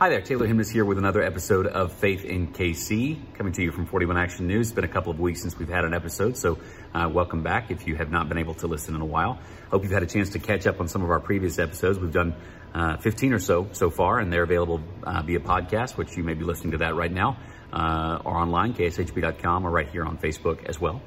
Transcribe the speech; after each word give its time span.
Hi 0.00 0.08
there, 0.08 0.22
Taylor 0.22 0.46
Hemness 0.46 0.70
here 0.70 0.86
with 0.86 0.96
another 0.96 1.22
episode 1.22 1.66
of 1.66 1.92
Faith 1.92 2.24
in 2.24 2.54
KC, 2.54 3.18
coming 3.34 3.52
to 3.52 3.62
you 3.62 3.70
from 3.70 3.84
41 3.84 4.16
Action 4.16 4.46
News. 4.46 4.68
It's 4.68 4.74
been 4.74 4.84
a 4.84 4.88
couple 4.88 5.12
of 5.12 5.20
weeks 5.20 5.42
since 5.42 5.58
we've 5.58 5.68
had 5.68 5.84
an 5.84 5.92
episode, 5.92 6.38
so 6.38 6.58
uh, 6.94 7.10
welcome 7.12 7.42
back 7.42 7.70
if 7.70 7.86
you 7.86 7.96
have 7.96 8.10
not 8.10 8.26
been 8.30 8.38
able 8.38 8.54
to 8.54 8.66
listen 8.66 8.94
in 8.94 9.02
a 9.02 9.04
while. 9.04 9.38
Hope 9.70 9.82
you've 9.82 9.92
had 9.92 10.02
a 10.02 10.06
chance 10.06 10.30
to 10.30 10.38
catch 10.38 10.66
up 10.66 10.80
on 10.80 10.88
some 10.88 11.02
of 11.02 11.10
our 11.10 11.20
previous 11.20 11.58
episodes. 11.58 11.98
We've 11.98 12.10
done 12.10 12.34
uh, 12.72 12.96
15 12.96 13.34
or 13.34 13.38
so 13.38 13.68
so 13.72 13.90
far, 13.90 14.20
and 14.20 14.32
they're 14.32 14.44
available 14.44 14.80
uh, 15.02 15.20
via 15.20 15.38
podcast, 15.38 15.98
which 15.98 16.16
you 16.16 16.22
may 16.22 16.32
be 16.32 16.46
listening 16.46 16.70
to 16.70 16.78
that 16.78 16.94
right 16.94 17.12
now, 17.12 17.36
uh, 17.70 18.22
or 18.24 18.38
online, 18.38 18.72
kshb.com, 18.72 19.66
or 19.66 19.70
right 19.70 19.90
here 19.90 20.06
on 20.06 20.16
Facebook 20.16 20.64
as 20.64 20.80
well. 20.80 21.02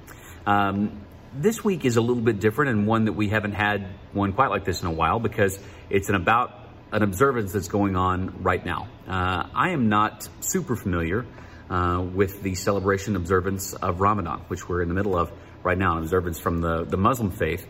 Um, 0.46 1.02
this 1.34 1.64
week 1.64 1.84
is 1.84 1.98
a 1.98 2.02
little 2.02 2.22
bit 2.22 2.40
different 2.40 2.70
and 2.70 2.86
one 2.86 3.06
that 3.06 3.14
we 3.14 3.30
haven't 3.30 3.54
had 3.54 3.88
one 4.12 4.34
quite 4.34 4.52
like 4.52 4.66
this 4.66 4.84
in 4.84 4.88
a 4.88 4.92
while 4.92 5.20
because 5.20 5.58
it's 5.90 6.10
an 6.10 6.16
about 6.16 6.63
an 6.94 7.02
observance 7.02 7.52
that's 7.52 7.68
going 7.68 7.96
on 7.96 8.44
right 8.44 8.64
now. 8.64 8.88
Uh, 9.08 9.48
I 9.56 9.72
am 9.72 9.90
not 9.90 10.30
super 10.42 10.76
familiar 10.76 11.26
uh, 11.70 12.06
with 12.14 12.44
the 12.44 12.54
celebration 12.54 13.16
observance 13.16 13.74
of 13.74 14.00
Ramadan, 14.00 14.42
which 14.48 14.70
we're 14.70 14.84
in 14.84 14.90
the 14.90 14.94
middle 14.94 15.18
of 15.18 15.32
right 15.64 15.78
now, 15.78 15.98
an 15.98 16.04
observance 16.04 16.40
from 16.40 16.62
the, 16.62 16.84
the 16.84 16.98
Muslim 16.98 17.32
faith 17.32 17.66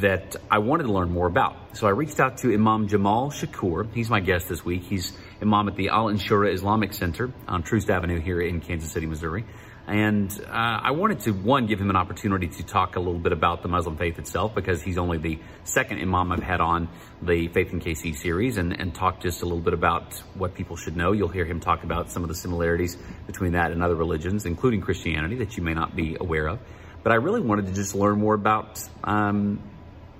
that 0.00 0.36
I 0.50 0.58
wanted 0.58 0.84
to 0.84 0.92
learn 0.92 1.10
more 1.10 1.26
about. 1.26 1.76
So 1.76 1.86
I 1.86 1.90
reached 1.90 2.18
out 2.18 2.38
to 2.38 2.54
Imam 2.54 2.88
Jamal 2.88 3.30
Shakur. 3.30 3.92
He's 3.92 4.08
my 4.08 4.20
guest 4.20 4.48
this 4.48 4.64
week. 4.64 4.84
He's 4.84 5.12
Imam 5.42 5.68
at 5.68 5.76
the 5.76 5.90
Al 5.90 6.06
Inshirah 6.06 6.54
Islamic 6.54 6.94
Center 6.94 7.30
on 7.46 7.62
Troost 7.62 7.90
Avenue 7.90 8.20
here 8.20 8.40
in 8.40 8.60
Kansas 8.60 8.90
City, 8.90 9.06
Missouri. 9.06 9.44
And 9.86 10.30
uh, 10.46 10.52
I 10.52 10.92
wanted 10.92 11.20
to, 11.20 11.32
one, 11.32 11.66
give 11.66 11.80
him 11.80 11.90
an 11.90 11.96
opportunity 11.96 12.46
to 12.46 12.62
talk 12.62 12.94
a 12.94 13.00
little 13.00 13.18
bit 13.18 13.32
about 13.32 13.62
the 13.62 13.68
Muslim 13.68 13.96
faith 13.96 14.18
itself 14.18 14.54
because 14.54 14.80
he's 14.80 14.96
only 14.96 15.18
the 15.18 15.40
second 15.64 16.00
Imam 16.00 16.30
I've 16.30 16.42
had 16.42 16.60
on 16.60 16.88
the 17.20 17.48
Faith 17.48 17.72
in 17.72 17.80
KC 17.80 18.14
series 18.16 18.58
and, 18.58 18.78
and 18.78 18.94
talk 18.94 19.20
just 19.20 19.42
a 19.42 19.44
little 19.44 19.60
bit 19.60 19.74
about 19.74 20.14
what 20.34 20.54
people 20.54 20.76
should 20.76 20.96
know. 20.96 21.10
You'll 21.10 21.28
hear 21.28 21.44
him 21.44 21.58
talk 21.58 21.82
about 21.82 22.12
some 22.12 22.22
of 22.22 22.28
the 22.28 22.34
similarities 22.36 22.96
between 23.26 23.52
that 23.52 23.72
and 23.72 23.82
other 23.82 23.96
religions, 23.96 24.46
including 24.46 24.82
Christianity, 24.82 25.36
that 25.36 25.56
you 25.56 25.64
may 25.64 25.74
not 25.74 25.96
be 25.96 26.16
aware 26.18 26.46
of. 26.46 26.60
But 27.02 27.12
I 27.12 27.16
really 27.16 27.40
wanted 27.40 27.66
to 27.66 27.72
just 27.72 27.96
learn 27.96 28.20
more 28.20 28.34
about 28.34 28.80
um, 29.02 29.60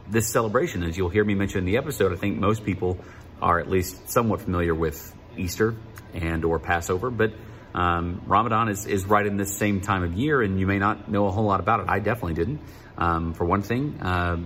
this 0.08 0.28
celebration. 0.28 0.82
As 0.82 0.98
you'll 0.98 1.08
hear 1.08 1.24
me 1.24 1.34
mention 1.34 1.58
in 1.58 1.66
the 1.66 1.76
episode, 1.76 2.12
I 2.12 2.16
think 2.16 2.36
most 2.36 2.64
people 2.64 2.98
are 3.40 3.60
at 3.60 3.70
least 3.70 4.10
somewhat 4.10 4.40
familiar 4.40 4.74
with 4.74 5.14
Easter 5.36 5.76
and 6.14 6.44
or 6.44 6.58
Passover, 6.58 7.10
but 7.10 7.32
um, 7.74 8.22
Ramadan 8.26 8.68
is, 8.68 8.86
is 8.86 9.04
right 9.04 9.26
in 9.26 9.36
this 9.36 9.56
same 9.56 9.80
time 9.80 10.02
of 10.02 10.14
year, 10.14 10.42
and 10.42 10.60
you 10.60 10.66
may 10.66 10.78
not 10.78 11.10
know 11.10 11.26
a 11.26 11.30
whole 11.30 11.44
lot 11.44 11.60
about 11.60 11.80
it. 11.80 11.86
I 11.88 11.98
definitely 11.98 12.34
didn't. 12.34 12.60
Um, 12.98 13.34
for 13.34 13.44
one 13.44 13.62
thing, 13.62 14.00
uh, 14.00 14.38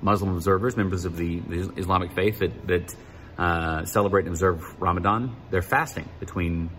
Muslim 0.00 0.34
observers, 0.34 0.76
members 0.76 1.04
of 1.04 1.16
the, 1.16 1.42
Islamic 1.76 2.12
faith 2.12 2.38
that, 2.38 2.66
that 2.66 2.94
uh, 3.36 3.84
celebrate 3.84 4.22
and 4.22 4.30
observe 4.30 4.80
Ramadan, 4.80 5.36
they're 5.50 5.62
fasting 5.62 6.08
between 6.20 6.70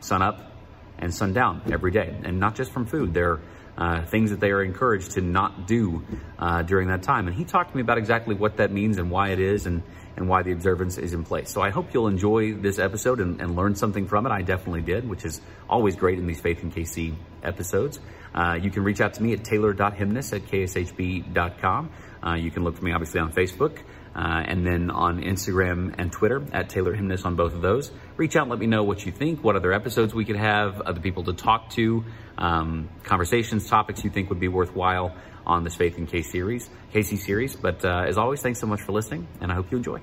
sunup 0.00 0.52
and 0.98 1.14
sundown 1.14 1.62
every 1.72 1.90
day, 1.90 2.14
and 2.24 2.38
not 2.38 2.54
just 2.54 2.72
from 2.72 2.86
food. 2.86 3.14
They're 3.14 3.40
uh, 3.78 4.04
things 4.04 4.30
that 4.30 4.40
they 4.40 4.50
are 4.50 4.62
encouraged 4.62 5.12
to 5.12 5.20
not 5.20 5.68
do 5.68 6.04
uh, 6.38 6.62
during 6.62 6.88
that 6.88 7.04
time. 7.04 7.28
And 7.28 7.36
he 7.36 7.44
talked 7.44 7.70
to 7.70 7.76
me 7.76 7.80
about 7.80 7.96
exactly 7.96 8.34
what 8.34 8.56
that 8.56 8.72
means 8.72 8.98
and 8.98 9.08
why 9.08 9.28
it 9.28 9.38
is 9.38 9.66
and, 9.66 9.84
and 10.18 10.28
why 10.28 10.42
the 10.42 10.52
observance 10.52 10.98
is 10.98 11.14
in 11.14 11.24
place. 11.24 11.50
So 11.50 11.62
I 11.62 11.70
hope 11.70 11.94
you'll 11.94 12.08
enjoy 12.08 12.54
this 12.54 12.78
episode 12.78 13.20
and, 13.20 13.40
and 13.40 13.54
learn 13.54 13.76
something 13.76 14.06
from 14.06 14.26
it. 14.26 14.30
I 14.32 14.42
definitely 14.42 14.82
did, 14.82 15.08
which 15.08 15.24
is 15.24 15.40
always 15.70 15.94
great 15.94 16.18
in 16.18 16.26
these 16.26 16.40
Faith 16.40 16.62
in 16.62 16.72
KC 16.72 17.14
episodes. 17.42 18.00
Uh, 18.34 18.58
you 18.60 18.70
can 18.70 18.82
reach 18.82 19.00
out 19.00 19.14
to 19.14 19.22
me 19.22 19.32
at 19.32 19.44
taylor.hemness 19.44 20.32
at 20.32 20.42
kshb.com. 20.42 21.90
Uh, 22.26 22.34
you 22.34 22.50
can 22.50 22.64
look 22.64 22.76
for 22.76 22.84
me 22.84 22.92
obviously 22.92 23.20
on 23.20 23.32
Facebook. 23.32 23.78
Uh, 24.16 24.42
and 24.46 24.66
then 24.66 24.90
on 24.90 25.22
Instagram 25.22 25.94
and 25.96 26.10
Twitter 26.10 26.42
at 26.52 26.68
Taylor 26.68 26.92
Hemness 26.92 27.24
on 27.24 27.36
both 27.36 27.54
of 27.54 27.62
those. 27.62 27.92
Reach 28.16 28.34
out 28.34 28.42
and 28.42 28.50
let 28.50 28.58
me 28.58 28.66
know 28.66 28.82
what 28.82 29.06
you 29.06 29.12
think, 29.12 29.44
what 29.44 29.54
other 29.54 29.72
episodes 29.72 30.12
we 30.12 30.24
could 30.24 30.34
have, 30.34 30.80
other 30.80 30.98
people 30.98 31.22
to 31.24 31.34
talk 31.34 31.70
to, 31.70 32.04
um, 32.36 32.88
conversations, 33.04 33.68
topics 33.68 34.02
you 34.02 34.10
think 34.10 34.28
would 34.30 34.40
be 34.40 34.48
worthwhile 34.48 35.14
on 35.46 35.62
this 35.62 35.76
Faith 35.76 35.98
in 35.98 36.06
K 36.06 36.22
series, 36.22 36.68
KC 36.92 37.18
series. 37.18 37.54
But 37.54 37.84
uh, 37.84 38.06
as 38.08 38.18
always, 38.18 38.42
thanks 38.42 38.58
so 38.58 38.66
much 38.66 38.82
for 38.82 38.90
listening, 38.90 39.28
and 39.40 39.52
I 39.52 39.54
hope 39.54 39.70
you 39.70 39.78
enjoy. 39.78 40.00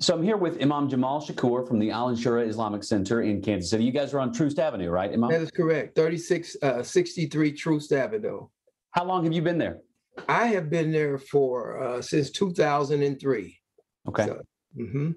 So 0.00 0.14
I'm 0.14 0.22
here 0.22 0.36
with 0.36 0.62
Imam 0.62 0.88
Jamal 0.88 1.20
Shakur 1.20 1.66
from 1.66 1.80
the 1.80 1.90
Al 1.90 2.10
Shura 2.14 2.46
Islamic 2.46 2.84
Center 2.84 3.22
in 3.22 3.42
Kansas 3.42 3.70
City. 3.70 3.82
You 3.82 3.90
guys 3.90 4.14
are 4.14 4.20
on 4.20 4.32
Troost 4.32 4.60
Avenue, 4.60 4.90
right, 4.90 5.12
Imam? 5.12 5.28
That 5.28 5.40
is 5.40 5.50
correct. 5.50 5.96
3663 5.96 7.50
uh, 7.50 7.54
Troost 7.56 7.92
Avenue. 7.92 8.46
How 8.92 9.04
long 9.04 9.24
have 9.24 9.32
you 9.32 9.42
been 9.42 9.58
there? 9.58 9.80
I 10.28 10.46
have 10.48 10.70
been 10.70 10.92
there 10.92 11.18
for 11.18 11.82
uh, 11.82 12.00
since 12.00 12.30
2003. 12.30 13.58
Okay. 14.08 14.26
So, 14.26 14.42
mm-hmm. 14.78 15.10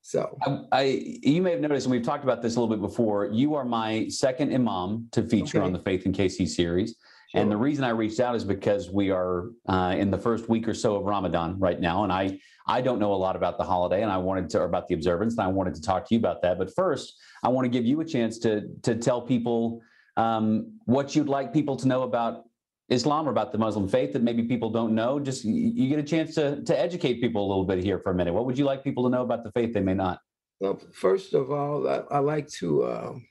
So 0.00 0.38
I, 0.42 0.58
I, 0.72 0.82
you 1.22 1.42
may 1.42 1.50
have 1.52 1.60
noticed, 1.60 1.86
and 1.86 1.92
we've 1.92 2.02
talked 2.02 2.24
about 2.24 2.40
this 2.40 2.56
a 2.56 2.60
little 2.60 2.74
bit 2.74 2.80
before. 2.80 3.26
You 3.26 3.54
are 3.54 3.64
my 3.64 4.08
second 4.08 4.54
imam 4.54 5.08
to 5.12 5.22
feature 5.22 5.58
okay. 5.58 5.66
on 5.66 5.72
the 5.74 5.78
Faith 5.80 6.06
in 6.06 6.12
KC 6.12 6.48
series, 6.48 6.96
sure. 7.34 7.42
and 7.42 7.50
the 7.50 7.56
reason 7.56 7.84
I 7.84 7.90
reached 7.90 8.20
out 8.20 8.34
is 8.34 8.44
because 8.44 8.90
we 8.90 9.10
are 9.10 9.50
uh, 9.68 9.94
in 9.96 10.10
the 10.10 10.18
first 10.18 10.48
week 10.48 10.68
or 10.68 10.74
so 10.74 10.96
of 10.96 11.04
Ramadan 11.04 11.58
right 11.58 11.80
now, 11.80 12.04
and 12.04 12.12
I 12.12 12.38
I 12.66 12.80
don't 12.80 12.98
know 12.98 13.12
a 13.12 13.16
lot 13.16 13.36
about 13.36 13.58
the 13.58 13.64
holiday, 13.64 14.02
and 14.02 14.10
I 14.10 14.16
wanted 14.16 14.48
to 14.50 14.60
or 14.60 14.64
about 14.64 14.88
the 14.88 14.94
observance, 14.94 15.34
and 15.34 15.42
I 15.42 15.48
wanted 15.48 15.74
to 15.74 15.82
talk 15.82 16.08
to 16.08 16.14
you 16.14 16.18
about 16.18 16.40
that. 16.42 16.58
But 16.58 16.74
first, 16.74 17.20
I 17.42 17.48
want 17.48 17.66
to 17.66 17.68
give 17.68 17.84
you 17.84 18.00
a 18.00 18.04
chance 18.04 18.38
to 18.40 18.62
to 18.82 18.94
tell 18.94 19.20
people 19.20 19.82
um, 20.16 20.78
what 20.84 21.14
you'd 21.14 21.28
like 21.28 21.52
people 21.52 21.76
to 21.76 21.88
know 21.88 22.02
about 22.02 22.44
Islam 22.88 23.26
or 23.26 23.30
about 23.30 23.52
the 23.52 23.58
Muslim 23.58 23.88
faith 23.88 24.12
that 24.12 24.22
maybe 24.22 24.42
people 24.44 24.70
don't 24.70 24.94
know? 24.94 25.18
Just 25.18 25.44
you 25.44 25.88
get 25.88 25.98
a 25.98 26.02
chance 26.02 26.34
to 26.36 26.62
to 26.62 26.78
educate 26.78 27.20
people 27.20 27.46
a 27.46 27.48
little 27.48 27.64
bit 27.64 27.82
here 27.82 27.98
for 27.98 28.12
a 28.12 28.14
minute. 28.14 28.34
What 28.34 28.46
would 28.46 28.58
you 28.58 28.64
like 28.64 28.84
people 28.84 29.04
to 29.04 29.10
know 29.10 29.22
about 29.22 29.44
the 29.44 29.52
faith 29.52 29.72
they 29.72 29.80
may 29.80 29.94
not? 29.94 30.20
Well, 30.60 30.80
first 30.92 31.34
of 31.34 31.50
all, 31.50 31.88
I, 31.88 32.02
I 32.10 32.18
like 32.18 32.48
to 32.60 32.86
um, 32.86 33.26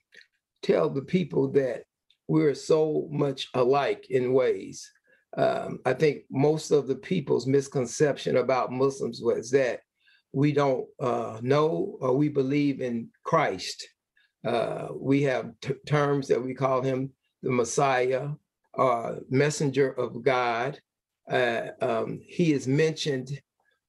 tell 0.61 0.89
the 0.89 1.01
people 1.01 1.51
that 1.51 1.83
we're 2.27 2.55
so 2.55 3.07
much 3.11 3.49
alike 3.53 4.07
in 4.09 4.33
ways. 4.33 4.89
Um, 5.35 5.79
I 5.85 5.93
think 5.93 6.23
most 6.29 6.71
of 6.71 6.87
the 6.87 6.95
people's 6.95 7.47
misconception 7.47 8.37
about 8.37 8.71
Muslims 8.71 9.21
was 9.21 9.49
that 9.51 9.81
we 10.31 10.51
don't 10.51 10.85
uh, 10.99 11.39
know 11.41 11.97
or 11.99 12.15
we 12.15 12.29
believe 12.29 12.81
in 12.81 13.09
Christ. 13.23 13.87
Uh, 14.45 14.89
we 14.95 15.23
have 15.23 15.53
t- 15.61 15.73
terms 15.87 16.27
that 16.27 16.43
we 16.43 16.53
call 16.53 16.81
him 16.81 17.11
the 17.41 17.51
Messiah, 17.51 18.29
uh, 18.77 19.15
messenger 19.29 19.91
of 19.91 20.23
God. 20.23 20.79
Uh, 21.29 21.67
um, 21.81 22.19
he 22.23 22.53
is 22.53 22.67
mentioned 22.67 23.39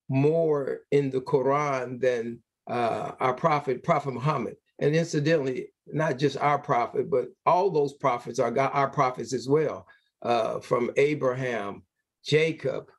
more 0.08 0.80
in 0.90 1.10
the 1.10 1.20
Quran 1.20 2.00
than 2.00 2.40
uh, 2.68 3.12
our 3.20 3.34
prophet, 3.34 3.82
Prophet 3.82 4.12
Muhammad. 4.12 4.56
And 4.78 4.94
incidentally, 4.94 5.68
not 5.86 6.18
just 6.18 6.36
our 6.36 6.58
prophet, 6.58 7.10
but 7.10 7.26
all 7.46 7.70
those 7.70 7.94
prophets 7.94 8.38
are 8.38 8.50
God, 8.50 8.70
our 8.72 8.88
prophets 8.88 9.32
as 9.32 9.48
well, 9.48 9.86
uh, 10.22 10.60
from 10.60 10.90
Abraham, 10.96 11.82
Jacob, 12.24 12.90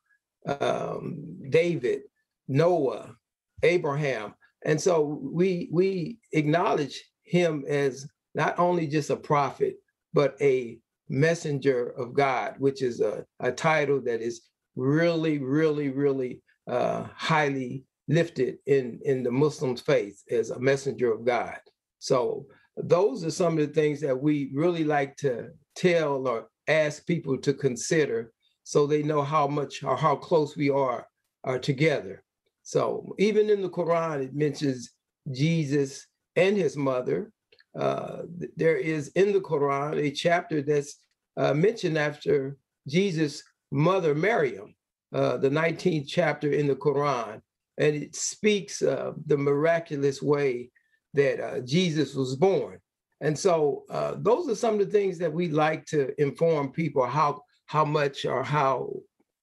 um, 0.47 1.37
David, 1.49 2.01
Noah, 2.47 3.15
Abraham. 3.63 4.35
And 4.63 4.79
so 4.79 5.19
we 5.21 5.69
we 5.71 6.19
acknowledge 6.31 7.03
him 7.23 7.65
as 7.67 8.07
not 8.35 8.57
only 8.59 8.87
just 8.87 9.09
a 9.09 9.15
prophet, 9.15 9.75
but 10.13 10.35
a 10.41 10.79
messenger 11.09 11.89
of 11.89 12.13
God, 12.13 12.55
which 12.57 12.81
is 12.81 13.01
a, 13.01 13.25
a 13.39 13.51
title 13.51 14.01
that 14.01 14.21
is 14.21 14.41
really, 14.75 15.39
really, 15.39 15.89
really 15.89 16.41
uh, 16.67 17.03
highly 17.15 17.83
lifted 18.07 18.57
in, 18.65 18.99
in 19.03 19.23
the 19.23 19.31
Muslim's 19.31 19.81
faith 19.81 20.21
as 20.29 20.49
a 20.49 20.59
messenger 20.59 21.11
of 21.11 21.25
God. 21.25 21.57
So 21.99 22.45
those 22.77 23.23
are 23.23 23.31
some 23.31 23.57
of 23.57 23.67
the 23.67 23.73
things 23.73 24.01
that 24.01 24.19
we 24.19 24.51
really 24.53 24.83
like 24.83 25.15
to 25.17 25.49
tell 25.75 26.27
or 26.27 26.47
ask 26.67 27.05
people 27.05 27.37
to 27.39 27.53
consider 27.53 28.31
so 28.63 28.85
they 28.85 29.03
know 29.03 29.21
how 29.21 29.47
much 29.47 29.83
or 29.83 29.95
how 29.95 30.15
close 30.15 30.57
we 30.57 30.69
are, 30.69 31.07
are 31.43 31.59
together. 31.59 32.23
So 32.63 33.13
even 33.19 33.49
in 33.49 33.61
the 33.61 33.69
Quran, 33.69 34.23
it 34.23 34.35
mentions 34.35 34.91
Jesus 35.31 36.07
and 36.35 36.57
his 36.57 36.75
mother, 36.75 37.31
uh, 37.79 38.23
there 38.55 38.77
is 38.77 39.09
in 39.09 39.33
the 39.33 39.41
Quran 39.41 39.97
a 39.97 40.11
chapter 40.11 40.61
that's 40.61 40.99
uh, 41.37 41.53
mentioned 41.53 41.97
after 41.97 42.57
Jesus' 42.87 43.43
mother, 43.71 44.15
Maryam, 44.15 44.75
uh, 45.13 45.37
the 45.37 45.49
19th 45.49 46.07
chapter 46.07 46.51
in 46.51 46.67
the 46.67 46.75
Quran. 46.75 47.41
And 47.77 47.95
it 47.95 48.15
speaks 48.15 48.81
of 48.81 49.15
the 49.25 49.37
miraculous 49.37 50.21
way 50.21 50.71
that 51.13 51.39
uh, 51.39 51.59
Jesus 51.61 52.13
was 52.13 52.35
born. 52.35 52.79
And 53.21 53.37
so 53.37 53.83
uh, 53.89 54.15
those 54.17 54.49
are 54.49 54.55
some 54.55 54.75
of 54.75 54.79
the 54.79 54.91
things 54.91 55.17
that 55.19 55.31
we 55.31 55.49
like 55.49 55.85
to 55.87 56.13
inform 56.21 56.71
people 56.71 57.05
how 57.05 57.41
how 57.67 57.85
much 57.85 58.25
or 58.25 58.43
how 58.43 58.93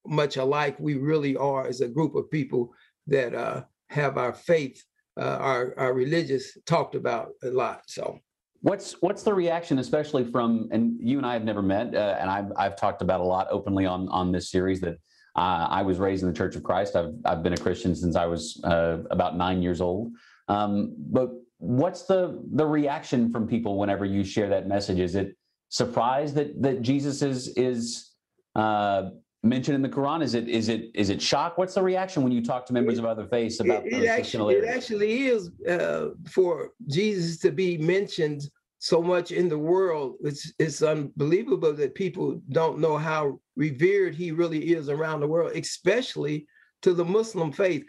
much 0.05 0.37
alike 0.37 0.77
we 0.79 0.95
really 0.95 1.35
are 1.35 1.67
as 1.67 1.81
a 1.81 1.87
group 1.87 2.15
of 2.15 2.31
people 2.31 2.73
that 3.07 3.33
uh, 3.33 3.63
have 3.89 4.17
our 4.17 4.33
faith 4.33 4.81
uh, 5.19 5.37
our, 5.39 5.73
our 5.77 5.93
religious 5.93 6.57
talked 6.65 6.95
about 6.95 7.29
a 7.43 7.49
lot. 7.49 7.83
So 7.87 8.19
what's 8.61 8.93
what's 9.01 9.23
the 9.23 9.33
reaction, 9.33 9.79
especially 9.79 10.23
from 10.23 10.69
and 10.71 10.97
you 10.99 11.17
and 11.17 11.25
I 11.25 11.33
have 11.33 11.43
never 11.43 11.61
met, 11.61 11.93
uh, 11.93 12.17
and 12.19 12.29
I've 12.29 12.51
I've 12.57 12.75
talked 12.75 13.01
about 13.01 13.21
a 13.21 13.23
lot 13.23 13.47
openly 13.51 13.85
on 13.85 14.09
on 14.09 14.31
this 14.31 14.49
series 14.49 14.81
that 14.81 14.97
Uh, 15.35 15.67
I 15.69 15.81
was 15.81 15.97
raised 15.97 16.23
in 16.23 16.29
the 16.29 16.35
Church 16.35 16.55
of 16.55 16.63
Christ. 16.63 16.95
I've 16.95 17.13
I've 17.25 17.41
been 17.41 17.53
a 17.53 17.57
Christian 17.57 17.95
since 17.95 18.15
I 18.15 18.25
was 18.25 18.61
uh, 18.63 18.99
about 19.09 19.35
nine 19.35 19.61
years 19.61 19.81
old. 19.81 20.11
Um, 20.47 20.93
but 20.97 21.29
what's 21.57 22.03
the 22.03 22.41
the 22.53 22.65
reaction 22.65 23.31
from 23.31 23.47
people 23.47 23.77
whenever 23.77 24.05
you 24.05 24.23
share 24.23 24.49
that 24.49 24.67
message? 24.67 24.99
Is 24.99 25.15
it 25.15 25.35
surprised 25.69 26.35
that 26.35 26.61
that 26.61 26.81
Jesus 26.81 27.21
is 27.21 27.47
is 27.57 28.11
uh, 28.55 29.09
mentioned 29.41 29.75
in 29.75 29.81
the 29.81 29.89
Quran? 29.89 30.21
Is 30.21 30.35
it 30.35 30.47
is 30.47 30.69
it 30.69 30.91
is 30.93 31.09
it 31.09 31.21
shock? 31.21 31.57
What's 31.57 31.73
the 31.73 31.81
reaction 31.83 32.21
when 32.21 32.31
you 32.31 32.43
talk 32.43 32.65
to 32.67 32.73
members 32.73 32.99
of 32.99 33.05
other 33.05 33.25
faiths 33.25 33.59
about 33.59 33.87
it, 33.87 33.93
it 33.93 34.07
actually, 34.07 34.55
it 34.55 34.65
actually 34.65 35.27
is 35.27 35.49
uh, 35.67 36.09
for 36.29 36.71
Jesus 36.87 37.39
to 37.39 37.51
be 37.51 37.77
mentioned 37.77 38.43
so 38.83 39.01
much 39.01 39.31
in 39.31 39.47
the 39.47 39.57
world. 39.57 40.17
It's 40.25 40.51
it's 40.59 40.81
unbelievable 40.81 41.71
that 41.73 41.95
people 41.95 42.41
don't 42.49 42.79
know 42.79 42.97
how 42.97 43.39
revered 43.55 44.13
he 44.13 44.33
really 44.33 44.73
is 44.73 44.89
around 44.89 45.21
the 45.21 45.27
world, 45.27 45.53
especially 45.55 46.45
to 46.81 46.93
the 46.93 47.05
Muslim 47.05 47.53
faith 47.53 47.85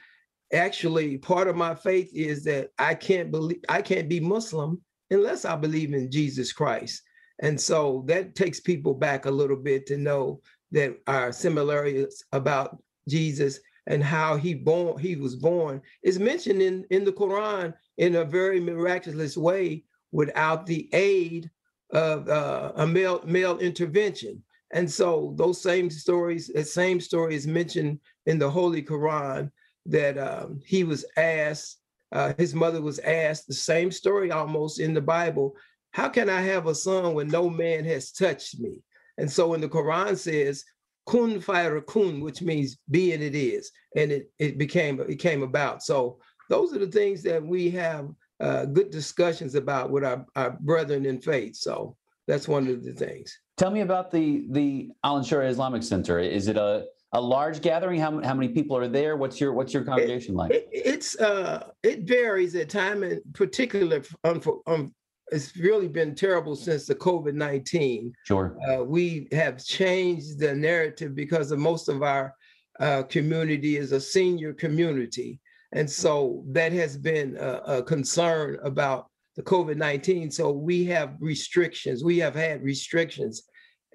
actually 0.53 1.19
part 1.19 1.49
of 1.49 1.57
my 1.57 1.75
faith 1.75 2.09
is 2.15 2.45
that 2.45 2.69
I 2.79 2.95
can't 2.95 3.33
believe 3.33 3.59
I 3.69 3.83
can't 3.83 4.09
be 4.09 4.21
Muslim 4.21 4.81
unless 5.11 5.45
I 5.45 5.57
believe 5.57 5.93
in 5.93 6.13
Jesus 6.13 6.53
Christ. 6.53 7.03
And 7.43 7.61
so 7.61 8.05
that 8.07 8.37
takes 8.37 8.61
people 8.61 8.95
back 8.95 9.25
a 9.25 9.31
little 9.33 9.57
bit 9.57 9.87
to 9.87 9.97
know 9.97 10.43
that 10.71 10.97
our 11.09 11.33
similarities 11.33 12.23
about 12.31 12.79
Jesus 13.09 13.59
and 13.89 14.05
how 14.05 14.37
he 14.37 14.55
born 14.55 14.97
he 15.01 15.17
was 15.17 15.35
born 15.35 15.83
is 16.05 16.21
mentioned 16.21 16.63
in 16.63 16.85
in 16.91 17.05
the 17.05 17.13
Quran 17.13 17.75
in 17.99 18.15
a 18.15 18.25
very 18.25 18.61
miraculous 18.61 19.37
way 19.37 19.83
without 20.15 20.65
the 20.65 20.89
aid 20.95 21.51
of 21.91 22.29
uh, 22.29 22.73
a 22.77 22.87
male 22.87 23.21
male 23.27 23.59
intervention. 23.59 24.43
And 24.73 24.91
so 24.91 25.35
those 25.37 25.61
same 25.61 25.91
stories, 25.91 26.47
the 26.47 26.65
same 26.65 27.01
story 27.01 27.35
is 27.35 27.47
mentioned 27.47 27.99
in 28.27 28.39
the 28.39 28.49
Holy 28.49 28.83
Quran 28.83 29.51
that 29.87 30.17
um, 30.17 30.61
he 30.65 30.85
was 30.85 31.05
asked, 31.17 31.81
uh, 32.13 32.33
his 32.39 32.55
mother 32.55 32.81
was 32.81 33.01
asked 33.01 33.49
the 33.49 33.55
same 33.55 33.91
story 33.91 34.31
almost 34.31 34.79
in 34.79 34.95
the 34.95 35.01
Bible. 35.01 35.57
How 35.91 36.09
can 36.09 36.31
I 36.31 36.41
have 36.41 36.67
a 36.69 36.75
son 36.75 37.15
when 37.15 37.29
no 37.29 37.51
man 37.51 37.85
has 37.85 38.13
touched 38.13 38.61
me? 38.61 38.83
And 39.19 39.31
so 39.31 39.49
when 39.49 39.61
the 39.61 39.69
Quran 39.69 40.17
says, 40.17 40.65
kun 41.07 41.41
kun, 41.41 42.21
which 42.21 42.41
means 42.41 42.79
be 42.89 43.13
and 43.13 43.23
it 43.23 43.35
is, 43.35 43.71
and 43.97 44.13
it, 44.13 44.31
it 44.39 44.59
became 44.59 45.01
it 45.01 45.19
came 45.19 45.43
about. 45.43 45.83
So 45.83 46.19
those 46.49 46.73
are 46.73 46.79
the 46.79 46.87
things 46.99 47.23
that 47.25 47.45
we 47.45 47.71
have 47.71 48.09
uh, 48.45 48.65
good 48.77 48.91
discussions 48.91 49.55
about 49.55 49.91
with 49.91 50.05
our, 50.05 50.21
our 50.41 50.51
brethren 50.61 51.03
in 51.07 51.19
faith. 51.21 51.55
So 51.57 51.97
that's 52.29 52.47
one 52.49 52.65
of 52.69 52.85
the 52.85 52.93
things. 52.93 53.29
Tell 53.57 53.71
me 53.71 53.83
about 53.89 54.11
the 54.11 54.27
the 54.59 54.69
Al 55.05 55.21
Inshirah 55.21 55.49
Islamic 55.49 55.83
Center. 55.83 56.19
Is 56.19 56.49
it 56.49 56.57
a 56.57 56.73
a 57.13 57.21
large 57.21 57.59
gathering? 57.69 58.01
How, 58.01 58.11
how 58.29 58.35
many 58.35 58.49
people 58.59 58.77
are 58.77 58.89
there? 58.89 59.17
What's 59.17 59.41
your 59.41 59.53
what's 59.53 59.73
your 59.73 59.85
congregation 59.85 60.35
it, 60.35 60.39
like? 60.41 60.51
It, 60.53 60.69
it's 60.73 61.11
uh 61.21 61.71
it 61.83 61.99
varies 62.17 62.55
at 62.57 62.69
time 62.69 63.03
and 63.03 63.21
particular. 63.33 64.03
Um, 64.25 64.43
um, 64.67 64.95
it's 65.33 65.57
really 65.57 65.89
been 65.89 66.15
terrible 66.15 66.57
since 66.57 66.83
the 66.87 66.97
COVID 67.09 67.35
nineteen. 67.35 68.13
Sure. 68.25 68.47
Uh, 68.69 68.83
we 68.97 69.29
have 69.33 69.65
changed 69.65 70.39
the 70.39 70.55
narrative 70.55 71.15
because 71.15 71.51
of 71.53 71.59
most 71.59 71.89
of 71.89 72.03
our 72.03 72.35
uh, 72.81 73.03
community 73.05 73.77
is 73.77 73.93
a 73.93 74.01
senior 74.01 74.53
community, 74.53 75.41
and 75.75 75.91
so 75.91 76.43
that 76.53 76.73
has 76.73 76.97
been 76.97 77.37
a, 77.37 77.53
a 77.79 77.83
concern 77.83 78.59
about 78.63 79.07
the 79.37 79.43
COVID 79.43 79.77
nineteen. 79.77 80.31
So 80.31 80.51
we 80.51 80.85
have 80.87 81.17
restrictions. 81.21 82.03
We 82.03 82.19
have 82.19 82.35
had 82.35 82.63
restrictions. 82.63 83.43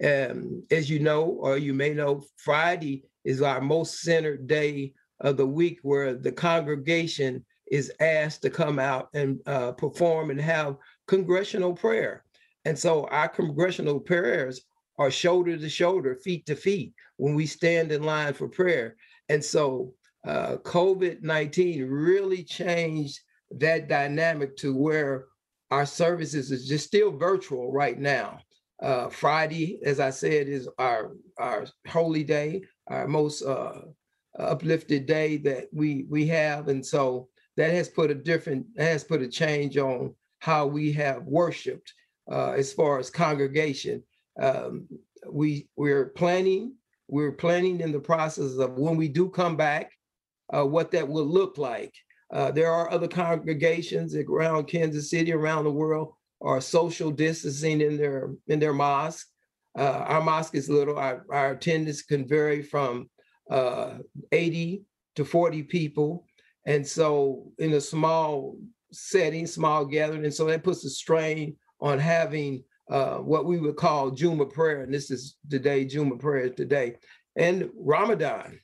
Um, 0.01 0.63
as 0.71 0.89
you 0.89 0.99
know, 0.99 1.23
or 1.23 1.57
you 1.57 1.73
may 1.73 1.93
know, 1.93 2.23
Friday 2.37 3.03
is 3.25 3.41
our 3.41 3.59
most 3.59 4.01
centered 4.01 4.47
day 4.47 4.93
of 5.19 5.35
the 5.35 5.45
week 5.45 5.79
where 5.81 6.13
the 6.13 6.31
congregation 6.31 7.45
is 7.69 7.91
asked 7.99 8.41
to 8.43 8.49
come 8.49 8.79
out 8.79 9.09
and 9.13 9.39
uh, 9.45 9.73
perform 9.73 10.31
and 10.31 10.39
have 10.39 10.77
congressional 11.07 11.73
prayer. 11.73 12.23
And 12.63 12.79
so 12.79 13.07
our 13.07 13.27
congressional 13.27 13.99
prayers 13.99 14.61
are 14.97 15.11
shoulder 15.11 15.57
to 15.57 15.69
shoulder, 15.69 16.15
feet 16.15 16.45
to 16.45 16.55
feet 16.55 16.93
when 17.17 17.35
we 17.35 17.45
stand 17.45 17.91
in 17.91 18.03
line 18.03 18.33
for 18.33 18.47
prayer. 18.47 18.95
And 19.27 19.43
so 19.43 19.93
uh, 20.27 20.57
COVID 20.57 21.21
19 21.21 21.89
really 21.89 22.43
changed 22.43 23.19
that 23.51 23.87
dynamic 23.87 24.55
to 24.57 24.75
where 24.75 25.25
our 25.71 25.85
services 25.85 26.51
is 26.51 26.67
just 26.67 26.87
still 26.87 27.15
virtual 27.15 27.71
right 27.71 27.97
now. 27.97 28.39
Uh, 28.81 29.09
Friday, 29.09 29.79
as 29.83 29.99
I 29.99 30.09
said, 30.09 30.47
is 30.47 30.67
our, 30.77 31.11
our 31.37 31.65
holy 31.87 32.23
day 32.23 32.63
our 32.89 33.07
most 33.07 33.43
uh, 33.43 33.81
uplifted 34.37 35.05
day 35.05 35.37
that 35.37 35.67
we 35.71 36.05
we 36.09 36.27
have, 36.27 36.67
and 36.67 36.85
so 36.85 37.29
that 37.57 37.71
has 37.71 37.89
put 37.89 38.11
a 38.11 38.15
different 38.15 38.65
has 38.77 39.03
put 39.03 39.21
a 39.21 39.27
change 39.27 39.77
on 39.77 40.13
how 40.39 40.65
we 40.65 40.91
have 40.93 41.23
worshipped 41.25 41.93
uh, 42.31 42.51
as 42.51 42.73
far 42.73 42.99
as 42.99 43.09
congregation. 43.09 44.03
Um, 44.41 44.87
we 45.31 45.67
we're 45.75 46.07
planning 46.07 46.73
we're 47.07 47.31
planning 47.31 47.81
in 47.81 47.91
the 47.91 47.99
process 47.99 48.57
of 48.57 48.77
when 48.77 48.95
we 48.95 49.07
do 49.07 49.29
come 49.29 49.55
back, 49.55 49.91
uh, 50.55 50.65
what 50.65 50.91
that 50.91 51.07
will 51.07 51.25
look 51.25 51.57
like. 51.57 51.93
Uh, 52.31 52.51
there 52.51 52.71
are 52.71 52.91
other 52.91 53.07
congregations 53.07 54.15
around 54.15 54.65
Kansas 54.65 55.09
City, 55.09 55.33
around 55.33 55.63
the 55.63 55.71
world, 55.71 56.13
are 56.41 56.61
social 56.61 57.11
distancing 57.11 57.81
in 57.81 57.97
their 57.97 58.31
in 58.47 58.59
their 58.59 58.73
mosque. 58.73 59.27
Uh, 59.77 60.03
our 60.07 60.21
mosque 60.21 60.55
is 60.55 60.69
little. 60.69 60.97
Our, 60.97 61.25
our 61.31 61.51
attendance 61.51 62.01
can 62.01 62.27
vary 62.27 62.61
from 62.61 63.09
uh, 63.49 63.97
80 64.31 64.83
to 65.15 65.25
40 65.25 65.63
people. 65.63 66.25
And 66.65 66.85
so 66.85 67.51
in 67.57 67.73
a 67.73 67.81
small 67.81 68.57
setting, 68.91 69.47
small 69.47 69.85
gathering, 69.85 70.23
and 70.23 70.33
so 70.33 70.45
that 70.45 70.63
puts 70.63 70.85
a 70.85 70.89
strain 70.89 71.55
on 71.81 71.99
having 71.99 72.63
uh, 72.89 73.17
what 73.17 73.45
we 73.45 73.59
would 73.59 73.75
call 73.75 74.11
Juma 74.11 74.45
prayer. 74.45 74.81
And 74.81 74.93
this 74.93 75.11
is 75.11 75.37
today, 75.49 75.85
Juma 75.85 76.17
prayer 76.17 76.49
today. 76.49 76.95
And 77.35 77.69
Ramadan. 77.75 78.59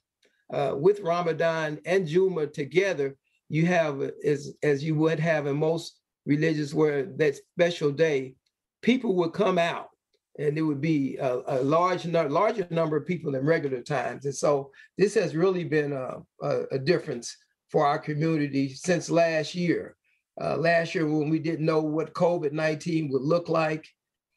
Uh, 0.53 0.75
with 0.75 0.99
Ramadan 0.99 1.79
and 1.85 2.07
Juma 2.07 2.47
together, 2.47 3.15
you 3.49 3.65
have, 3.65 4.01
as, 4.23 4.53
as 4.63 4.83
you 4.83 4.95
would 4.95 5.19
have 5.19 5.47
in 5.47 5.57
most 5.57 5.99
religions 6.25 6.73
where 6.73 7.05
that 7.17 7.35
special 7.35 7.91
day, 7.91 8.35
people 8.81 9.15
would 9.15 9.33
come 9.33 9.57
out 9.57 9.89
and 10.37 10.57
it 10.57 10.61
would 10.61 10.81
be 10.81 11.17
a, 11.17 11.41
a 11.47 11.63
large 11.63 12.05
larger 12.05 12.67
number 12.69 12.97
of 12.97 13.05
people 13.05 13.31
than 13.31 13.45
regular 13.45 13.81
times. 13.81 14.25
And 14.25 14.35
so 14.35 14.71
this 14.97 15.13
has 15.15 15.35
really 15.35 15.63
been 15.63 15.93
a, 15.93 16.17
a, 16.41 16.63
a 16.73 16.79
difference 16.79 17.35
for 17.69 17.85
our 17.85 17.99
community 17.99 18.69
since 18.69 19.09
last 19.09 19.55
year. 19.55 19.95
Uh, 20.41 20.57
last 20.57 20.93
year, 20.93 21.07
when 21.07 21.29
we 21.29 21.39
didn't 21.39 21.65
know 21.65 21.81
what 21.81 22.13
COVID 22.13 22.51
19 22.51 23.09
would 23.09 23.21
look 23.21 23.47
like, 23.47 23.87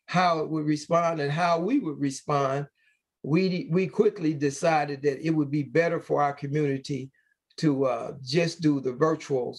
how 0.07 0.38
it 0.38 0.49
would 0.49 0.65
respond, 0.65 1.21
and 1.21 1.33
how 1.33 1.59
we 1.59 1.81
would 1.81 1.99
respond, 1.99 2.67
we, 3.23 3.69
we 3.71 3.87
quickly 3.87 4.35
decided 4.35 5.03
that 5.03 5.25
it 5.25 5.31
would 5.31 5.51
be 5.51 5.63
better 5.63 6.01
for 6.01 6.23
our 6.23 6.33
community 6.33 7.11
to 7.59 7.85
uh, 7.87 8.13
just 8.23 8.61
do 8.61 8.81
the 8.81 8.93
virtuals 8.93 9.59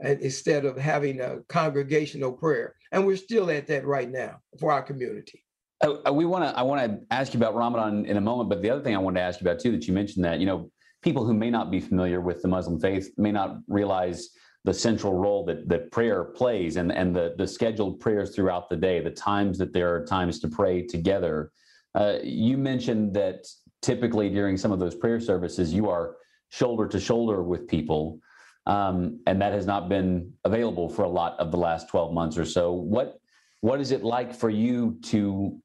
instead 0.00 0.64
of 0.64 0.76
having 0.76 1.20
a 1.20 1.38
congregational 1.48 2.32
prayer. 2.32 2.74
And 2.92 3.06
we're 3.06 3.16
still 3.16 3.50
at 3.50 3.66
that 3.66 3.84
right 3.86 4.10
now 4.10 4.40
for 4.58 4.72
our 4.72 4.82
community. 4.82 5.44
Uh, 5.80 6.12
we 6.12 6.24
want 6.24 6.44
to. 6.44 6.58
I 6.58 6.62
want 6.62 6.80
to 6.90 7.14
ask 7.14 7.32
you 7.32 7.38
about 7.38 7.54
Ramadan 7.54 8.04
in 8.04 8.16
a 8.16 8.20
moment, 8.20 8.48
but 8.48 8.62
the 8.62 8.70
other 8.70 8.82
thing 8.82 8.96
I 8.96 8.98
wanted 8.98 9.20
to 9.20 9.24
ask 9.24 9.40
you 9.40 9.48
about 9.48 9.60
too, 9.60 9.70
that 9.72 9.86
you 9.86 9.94
mentioned 9.94 10.24
that 10.24 10.40
you 10.40 10.46
know 10.46 10.70
people 11.02 11.24
who 11.24 11.32
may 11.32 11.50
not 11.50 11.70
be 11.70 11.78
familiar 11.78 12.20
with 12.20 12.42
the 12.42 12.48
Muslim 12.48 12.80
faith 12.80 13.12
may 13.16 13.30
not 13.30 13.58
realize 13.68 14.30
the 14.64 14.74
central 14.74 15.14
role 15.14 15.44
that 15.44 15.68
that 15.68 15.92
prayer 15.92 16.24
plays 16.24 16.76
and 16.76 16.90
and 16.90 17.14
the 17.14 17.34
the 17.38 17.46
scheduled 17.46 18.00
prayers 18.00 18.34
throughout 18.34 18.68
the 18.68 18.76
day, 18.76 19.00
the 19.00 19.10
times 19.10 19.56
that 19.58 19.72
there 19.72 19.94
are 19.94 20.04
times 20.04 20.40
to 20.40 20.48
pray 20.48 20.84
together. 20.84 21.52
Uh, 21.94 22.18
you 22.22 22.56
mentioned 22.56 23.14
that 23.14 23.46
typically 23.82 24.28
during 24.28 24.56
some 24.56 24.72
of 24.72 24.78
those 24.78 24.94
prayer 24.94 25.20
services, 25.20 25.72
you 25.72 25.88
are 25.88 26.16
shoulder 26.50 26.86
to 26.88 27.00
shoulder 27.00 27.42
with 27.42 27.66
people, 27.68 28.20
um, 28.66 29.20
and 29.26 29.40
that 29.40 29.52
has 29.52 29.66
not 29.66 29.88
been 29.88 30.32
available 30.44 30.88
for 30.88 31.02
a 31.02 31.08
lot 31.08 31.38
of 31.38 31.50
the 31.50 31.56
last 31.56 31.88
twelve 31.88 32.12
months 32.12 32.36
or 32.36 32.44
so. 32.44 32.72
What 32.72 33.18
what 33.60 33.80
is 33.80 33.90
it 33.90 34.04
like 34.04 34.34
for 34.34 34.50
you 34.50 34.98
to 35.04 35.60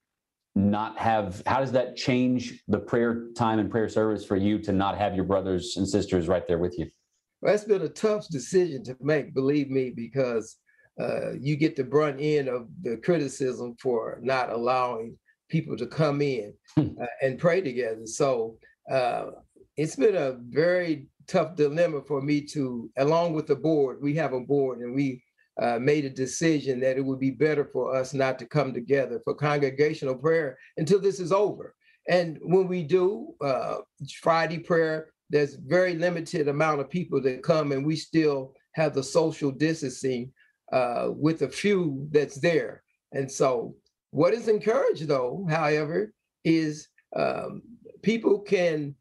not 0.56 0.98
have 1.00 1.42
how 1.46 1.60
does 1.60 1.72
that 1.72 1.96
change 1.96 2.64
the 2.68 2.80
prayer 2.80 3.28
time 3.36 3.60
and 3.60 3.72
prayer 3.72 3.90
service 3.90 4.24
for 4.24 4.36
you 4.36 4.60
to 4.60 4.72
not 4.72 4.98
have 4.98 5.16
your 5.16 5.26
brothers 5.26 5.76
and 5.78 5.88
sisters 5.88 6.28
right 6.28 6.48
there 6.48 6.60
with 6.60 6.78
you 6.78 6.88
well, 7.42 7.52
that's 7.52 7.66
been 7.66 7.82
a 7.82 7.90
tough 7.90 8.28
decision 8.30 8.84
to 8.84 8.96
make 9.02 9.34
believe 9.34 9.70
me 9.70 9.92
because 9.96 10.58
uh, 11.02 11.34
you 11.40 11.56
get 11.56 11.76
the 11.76 11.84
brunt 11.84 12.18
end 12.22 12.48
of 12.48 12.68
the 12.84 12.98
criticism 12.98 13.76
for 13.82 14.20
not 14.22 14.52
allowing 14.52 15.18
people 15.54 15.78
to 15.78 15.88
come 15.88 16.20
in 16.22 16.54
hmm. 16.76 16.90
uh, 17.02 17.14
and 17.22 17.40
pray 17.46 17.62
together 17.62 18.06
so 18.06 18.58
uh, 18.92 19.26
it's 19.78 19.96
been 19.96 20.16
a 20.16 20.38
very 20.50 21.08
tough 21.28 21.56
dilemma 21.56 22.02
for 22.10 22.22
me 22.22 22.42
to 22.42 22.90
along 22.98 23.34
with 23.34 23.48
the 23.48 23.56
board 23.56 23.98
we 24.02 24.14
have 24.14 24.34
a 24.34 24.40
board 24.54 24.80
and 24.80 24.94
we 24.94 25.24
uh, 25.62 25.78
made 25.80 26.06
a 26.06 26.10
decision 26.10 26.80
that 26.80 26.98
it 26.98 27.06
would 27.06 27.20
be 27.20 27.32
better 27.32 27.66
for 27.72 27.96
us 27.96 28.14
not 28.14 28.40
to 28.40 28.46
come 28.46 28.74
together 28.74 29.22
for 29.24 29.36
congregational 29.36 30.16
prayer 30.16 30.58
until 30.78 31.00
this 31.00 31.20
is 31.20 31.32
over. 31.32 31.76
And 32.10 32.40
when 32.42 32.68
we 32.68 32.84
do 32.84 33.36
uh, 33.42 33.78
Friday 34.22 34.60
prayer, 34.60 35.10
there's 35.30 35.56
very 35.56 35.96
limited 35.96 36.48
amount 36.48 36.82
of 36.82 36.90
people 36.90 37.22
that 37.22 37.44
come, 37.44 37.72
and 37.72 37.86
we 37.86 37.96
still 37.96 38.54
have 38.74 38.94
the 38.94 39.04
social 39.04 39.52
distancing 39.52 40.32
uh, 40.72 41.10
with 41.12 41.44
a 41.44 41.50
few 41.50 42.08
that's 42.12 42.40
there. 42.40 42.84
And 43.14 43.32
so, 43.32 43.76
what 44.14 44.36
is 44.36 44.48
encouraged, 44.48 45.08
though, 45.08 45.44
however, 45.50 46.14
is 46.44 46.88
um, 47.16 47.64
people 48.04 48.42
can 48.42 48.94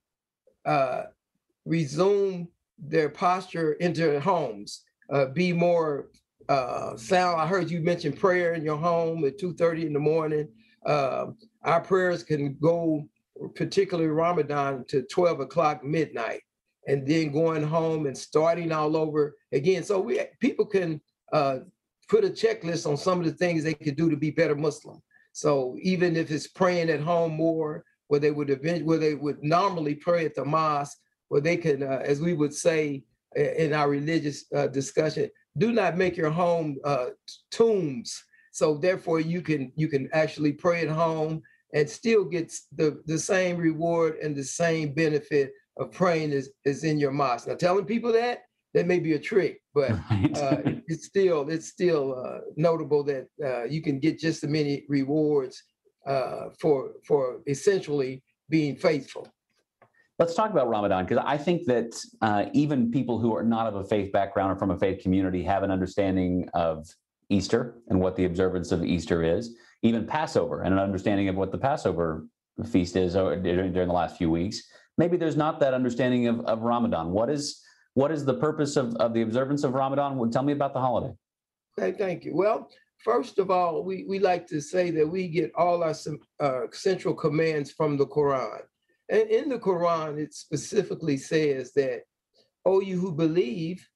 uh, 0.64 1.02
resume 1.66 2.48
their 2.78 3.10
posture 3.10 3.74
into 3.74 4.00
their 4.00 4.20
homes, 4.20 4.84
uh, 5.12 5.26
be 5.26 5.52
more 5.52 6.08
uh, 6.48 6.96
sound. 6.96 7.38
I 7.38 7.46
heard 7.46 7.70
you 7.70 7.80
mention 7.82 8.14
prayer 8.14 8.54
in 8.54 8.64
your 8.64 8.78
home 8.78 9.22
at 9.26 9.38
2:30 9.38 9.84
in 9.84 9.92
the 9.92 10.00
morning. 10.00 10.48
Uh, 10.86 11.26
our 11.62 11.82
prayers 11.82 12.22
can 12.22 12.54
go, 12.54 13.06
particularly 13.54 14.08
Ramadan, 14.08 14.86
to 14.88 15.02
12 15.02 15.40
o'clock 15.40 15.84
midnight, 15.84 16.40
and 16.88 17.06
then 17.06 17.32
going 17.32 17.62
home 17.62 18.06
and 18.06 18.16
starting 18.16 18.72
all 18.72 18.96
over 18.96 19.36
again. 19.52 19.84
So 19.84 20.00
we 20.00 20.20
people 20.40 20.64
can 20.64 21.02
uh, 21.34 21.58
put 22.12 22.24
a 22.26 22.28
checklist 22.28 22.86
on 22.86 22.98
some 22.98 23.18
of 23.20 23.24
the 23.24 23.32
things 23.32 23.64
they 23.64 23.72
could 23.72 23.96
do 23.96 24.10
to 24.10 24.18
be 24.18 24.30
better 24.30 24.54
Muslim. 24.54 25.00
So 25.32 25.78
even 25.80 26.14
if 26.14 26.30
it's 26.30 26.46
praying 26.46 26.90
at 26.90 27.00
home 27.00 27.32
more, 27.32 27.84
where 28.08 28.20
they 28.20 28.30
would 28.30 28.50
event, 28.50 28.84
where 28.84 28.98
they 28.98 29.14
would 29.14 29.42
normally 29.42 29.94
pray 29.94 30.26
at 30.26 30.34
the 30.34 30.44
mosque, 30.44 30.98
where 31.28 31.40
they 31.40 31.56
can, 31.56 31.82
uh, 31.82 32.02
as 32.04 32.20
we 32.20 32.34
would 32.34 32.52
say 32.52 33.02
in 33.34 33.72
our 33.72 33.88
religious 33.88 34.44
uh, 34.54 34.66
discussion, 34.66 35.30
do 35.56 35.72
not 35.72 35.96
make 35.96 36.14
your 36.18 36.28
home 36.28 36.76
uh, 36.84 37.06
tombs. 37.50 38.22
So 38.52 38.76
therefore, 38.76 39.20
you 39.20 39.40
can 39.40 39.72
you 39.74 39.88
can 39.88 40.10
actually 40.12 40.52
pray 40.52 40.82
at 40.82 40.90
home 40.90 41.40
and 41.72 41.88
still 41.88 42.26
get 42.26 42.52
the, 42.76 43.00
the 43.06 43.18
same 43.18 43.56
reward 43.56 44.16
and 44.22 44.36
the 44.36 44.44
same 44.44 44.92
benefit 44.92 45.52
of 45.78 45.90
praying 45.92 46.32
as, 46.32 46.50
as 46.66 46.84
in 46.84 46.98
your 46.98 47.12
mosque. 47.12 47.48
Now, 47.48 47.54
telling 47.54 47.86
people 47.86 48.12
that 48.12 48.42
that 48.74 48.86
may 48.86 48.98
be 48.98 49.14
a 49.14 49.18
trick, 49.18 49.61
but 49.74 49.90
uh, 49.90 50.58
it's 50.88 51.06
still 51.06 51.48
it's 51.48 51.68
still 51.68 52.14
uh, 52.24 52.38
notable 52.56 53.02
that 53.04 53.28
uh, 53.44 53.64
you 53.64 53.82
can 53.82 53.98
get 53.98 54.18
just 54.18 54.44
as 54.44 54.50
many 54.50 54.84
rewards 54.88 55.62
uh, 56.06 56.48
for 56.58 56.92
for 57.06 57.40
essentially 57.46 58.22
being 58.48 58.76
faithful. 58.76 59.28
Let's 60.18 60.34
talk 60.34 60.50
about 60.50 60.68
Ramadan 60.68 61.04
because 61.04 61.22
I 61.26 61.38
think 61.38 61.66
that 61.66 61.96
uh, 62.20 62.44
even 62.52 62.90
people 62.90 63.18
who 63.18 63.34
are 63.34 63.42
not 63.42 63.66
of 63.66 63.76
a 63.76 63.84
faith 63.84 64.12
background 64.12 64.52
or 64.52 64.56
from 64.56 64.70
a 64.70 64.78
faith 64.78 65.02
community 65.02 65.42
have 65.42 65.62
an 65.62 65.70
understanding 65.70 66.48
of 66.54 66.86
Easter 67.28 67.78
and 67.88 67.98
what 67.98 68.14
the 68.14 68.26
observance 68.26 68.72
of 68.72 68.84
Easter 68.84 69.24
is, 69.24 69.56
even 69.82 70.06
Passover 70.06 70.62
and 70.62 70.74
an 70.74 70.78
understanding 70.78 71.28
of 71.28 71.36
what 71.36 71.50
the 71.50 71.58
Passover 71.58 72.26
feast 72.70 72.94
is 72.96 73.16
uh, 73.16 73.34
during, 73.36 73.72
during 73.72 73.88
the 73.88 73.94
last 73.94 74.16
few 74.18 74.30
weeks. 74.30 74.62
Maybe 74.98 75.16
there's 75.16 75.36
not 75.36 75.58
that 75.60 75.72
understanding 75.72 76.28
of, 76.28 76.40
of 76.40 76.60
Ramadan. 76.60 77.10
What 77.10 77.30
is 77.30 77.62
what 77.94 78.10
is 78.10 78.24
the 78.24 78.34
purpose 78.34 78.76
of, 78.76 78.94
of 78.96 79.12
the 79.12 79.22
observance 79.22 79.64
of 79.64 79.74
Ramadan? 79.74 80.16
Well, 80.16 80.30
tell 80.30 80.42
me 80.42 80.52
about 80.52 80.72
the 80.72 80.80
holiday. 80.80 81.14
Okay, 81.78 81.96
thank 81.96 82.24
you. 82.24 82.34
Well, 82.34 82.68
first 82.98 83.38
of 83.38 83.50
all, 83.50 83.84
we, 83.84 84.04
we 84.08 84.18
like 84.18 84.46
to 84.48 84.60
say 84.60 84.90
that 84.90 85.06
we 85.06 85.28
get 85.28 85.52
all 85.56 85.82
our 85.82 85.94
uh, 86.40 86.60
central 86.72 87.14
commands 87.14 87.70
from 87.70 87.96
the 87.96 88.06
Quran. 88.06 88.60
And 89.08 89.28
in 89.28 89.48
the 89.48 89.58
Quran, 89.58 90.18
it 90.18 90.32
specifically 90.32 91.16
says 91.16 91.72
that, 91.74 92.02
oh, 92.64 92.80
you 92.80 92.98
who 92.98 93.12
believe, 93.12 93.86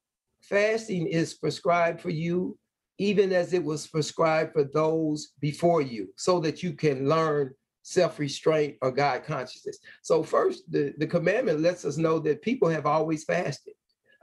fasting 0.43 1.07
is 1.07 1.35
prescribed 1.35 2.01
for 2.01 2.11
you, 2.11 2.59
even 2.99 3.33
as 3.33 3.53
it 3.53 3.63
was 3.63 3.87
prescribed 3.87 4.53
for 4.53 4.65
those 4.65 5.33
before 5.41 5.83
you, 5.83 6.09
so 6.17 6.41
that 6.41 6.63
you 6.63 6.73
can 6.73 7.09
learn 7.09 7.55
self-restraint 7.83 8.77
or 8.83 8.91
God 8.91 9.25
consciousness. 9.25 9.79
So 10.03 10.23
first, 10.23 10.71
the, 10.71 10.93
the 10.99 11.07
commandment 11.07 11.61
lets 11.61 11.85
us 11.85 11.97
know 11.97 12.19
that 12.21 12.43
people 12.43 12.69
have 12.69 12.85
always 12.85 13.25
fasted 13.25 13.75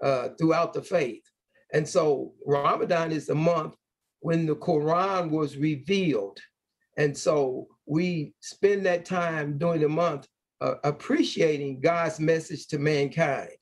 uh, 0.04 0.30
throughout 0.38 0.74
the 0.74 0.82
faith. 0.82 1.24
And 1.74 1.88
so 1.88 2.34
Ramadan 2.46 3.12
is 3.12 3.26
the 3.26 3.36
month 3.36 3.76
when 4.20 4.46
the 4.46 4.56
Quran 4.56 5.30
was 5.30 5.58
revealed. 5.58 6.40
And 6.98 7.18
so 7.18 7.68
we 7.86 8.34
spend 8.42 8.86
that 8.86 9.06
time 9.06 9.58
during 9.58 9.82
the 9.82 9.90
month 9.90 10.28
uh, 10.62 10.76
appreciating 10.84 11.82
God's 11.82 12.20
message 12.20 12.68
to 12.68 12.78
mankind. 12.78 13.58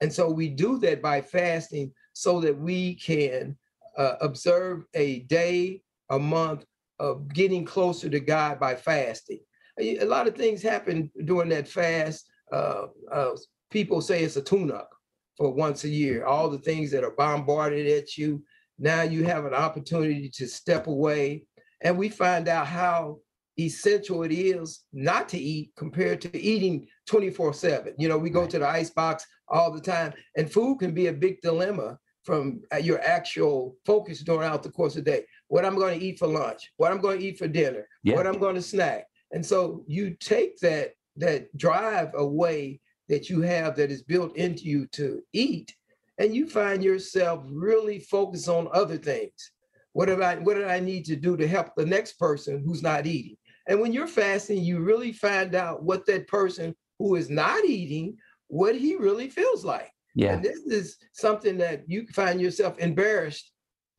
And 0.00 0.12
so 0.12 0.30
we 0.30 0.48
do 0.48 0.78
that 0.80 1.02
by 1.02 1.20
fasting 1.20 1.92
so 2.12 2.40
that 2.40 2.56
we 2.56 2.94
can 2.94 3.56
uh, 3.96 4.14
observe 4.20 4.84
a 4.94 5.20
day, 5.20 5.82
a 6.10 6.18
month 6.18 6.64
of 6.98 7.28
getting 7.32 7.64
closer 7.64 8.08
to 8.08 8.20
God 8.20 8.60
by 8.60 8.74
fasting. 8.74 9.40
A 9.78 10.04
lot 10.04 10.28
of 10.28 10.34
things 10.34 10.62
happen 10.62 11.10
during 11.24 11.50
that 11.50 11.68
fast. 11.68 12.26
Uh, 12.52 12.86
uh 13.12 13.36
people 13.70 14.00
say 14.00 14.22
it's 14.22 14.36
a 14.36 14.42
tune 14.42 14.70
up 14.70 14.95
for 15.36 15.52
once 15.52 15.84
a 15.84 15.88
year. 15.88 16.24
All 16.24 16.48
the 16.48 16.58
things 16.58 16.90
that 16.90 17.04
are 17.04 17.12
bombarded 17.12 17.86
at 17.86 18.16
you, 18.16 18.42
now 18.78 19.02
you 19.02 19.24
have 19.24 19.44
an 19.44 19.54
opportunity 19.54 20.30
to 20.34 20.46
step 20.46 20.86
away. 20.86 21.44
And 21.82 21.98
we 21.98 22.08
find 22.08 22.48
out 22.48 22.66
how 22.66 23.18
essential 23.58 24.22
it 24.22 24.32
is 24.32 24.84
not 24.92 25.28
to 25.30 25.38
eat 25.38 25.72
compared 25.76 26.20
to 26.22 26.38
eating 26.38 26.86
24 27.06 27.54
7. 27.54 27.94
You 27.98 28.08
know, 28.08 28.18
we 28.18 28.30
go 28.30 28.46
to 28.46 28.58
the 28.58 28.66
ice 28.66 28.90
box 28.90 29.26
all 29.48 29.72
the 29.72 29.80
time, 29.80 30.12
and 30.36 30.50
food 30.50 30.78
can 30.78 30.92
be 30.92 31.06
a 31.06 31.12
big 31.12 31.40
dilemma 31.40 31.98
from 32.24 32.60
uh, 32.74 32.78
your 32.78 33.00
actual 33.02 33.76
focus 33.86 34.22
throughout 34.22 34.62
the 34.62 34.70
course 34.70 34.96
of 34.96 35.04
the 35.04 35.10
day. 35.10 35.24
What 35.46 35.64
I'm 35.64 35.76
going 35.76 35.98
to 35.98 36.04
eat 36.04 36.18
for 36.18 36.26
lunch, 36.26 36.72
what 36.76 36.90
I'm 36.90 37.00
going 37.00 37.20
to 37.20 37.24
eat 37.24 37.38
for 37.38 37.46
dinner, 37.46 37.86
yeah. 38.02 38.16
what 38.16 38.26
I'm 38.26 38.38
going 38.38 38.56
to 38.56 38.62
snack. 38.62 39.06
And 39.32 39.46
so 39.46 39.84
you 39.86 40.16
take 40.18 40.58
that 40.60 40.92
that 41.18 41.56
drive 41.56 42.10
away 42.14 42.80
that 43.08 43.28
you 43.30 43.40
have 43.42 43.76
that 43.76 43.90
is 43.90 44.02
built 44.02 44.36
into 44.36 44.64
you 44.64 44.86
to 44.88 45.22
eat, 45.32 45.74
and 46.18 46.34
you 46.34 46.48
find 46.48 46.82
yourself 46.82 47.44
really 47.46 48.00
focused 48.00 48.48
on 48.48 48.68
other 48.72 48.96
things. 48.96 49.52
What 49.92 50.08
about 50.08 50.42
what 50.42 50.54
did 50.54 50.66
I 50.66 50.80
need 50.80 51.04
to 51.06 51.16
do 51.16 51.36
to 51.36 51.48
help 51.48 51.68
the 51.76 51.86
next 51.86 52.18
person 52.18 52.62
who's 52.64 52.82
not 52.82 53.06
eating? 53.06 53.36
And 53.68 53.80
when 53.80 53.92
you're 53.92 54.06
fasting, 54.06 54.62
you 54.62 54.80
really 54.80 55.12
find 55.12 55.54
out 55.54 55.82
what 55.82 56.06
that 56.06 56.28
person 56.28 56.74
who 56.98 57.16
is 57.16 57.30
not 57.30 57.64
eating, 57.64 58.16
what 58.48 58.76
he 58.76 58.96
really 58.96 59.28
feels 59.28 59.64
like. 59.64 59.90
Yeah. 60.14 60.34
And 60.34 60.42
this 60.42 60.60
is 60.66 60.96
something 61.12 61.58
that 61.58 61.84
you 61.86 62.06
find 62.14 62.40
yourself 62.40 62.78
embarrassed 62.78 63.52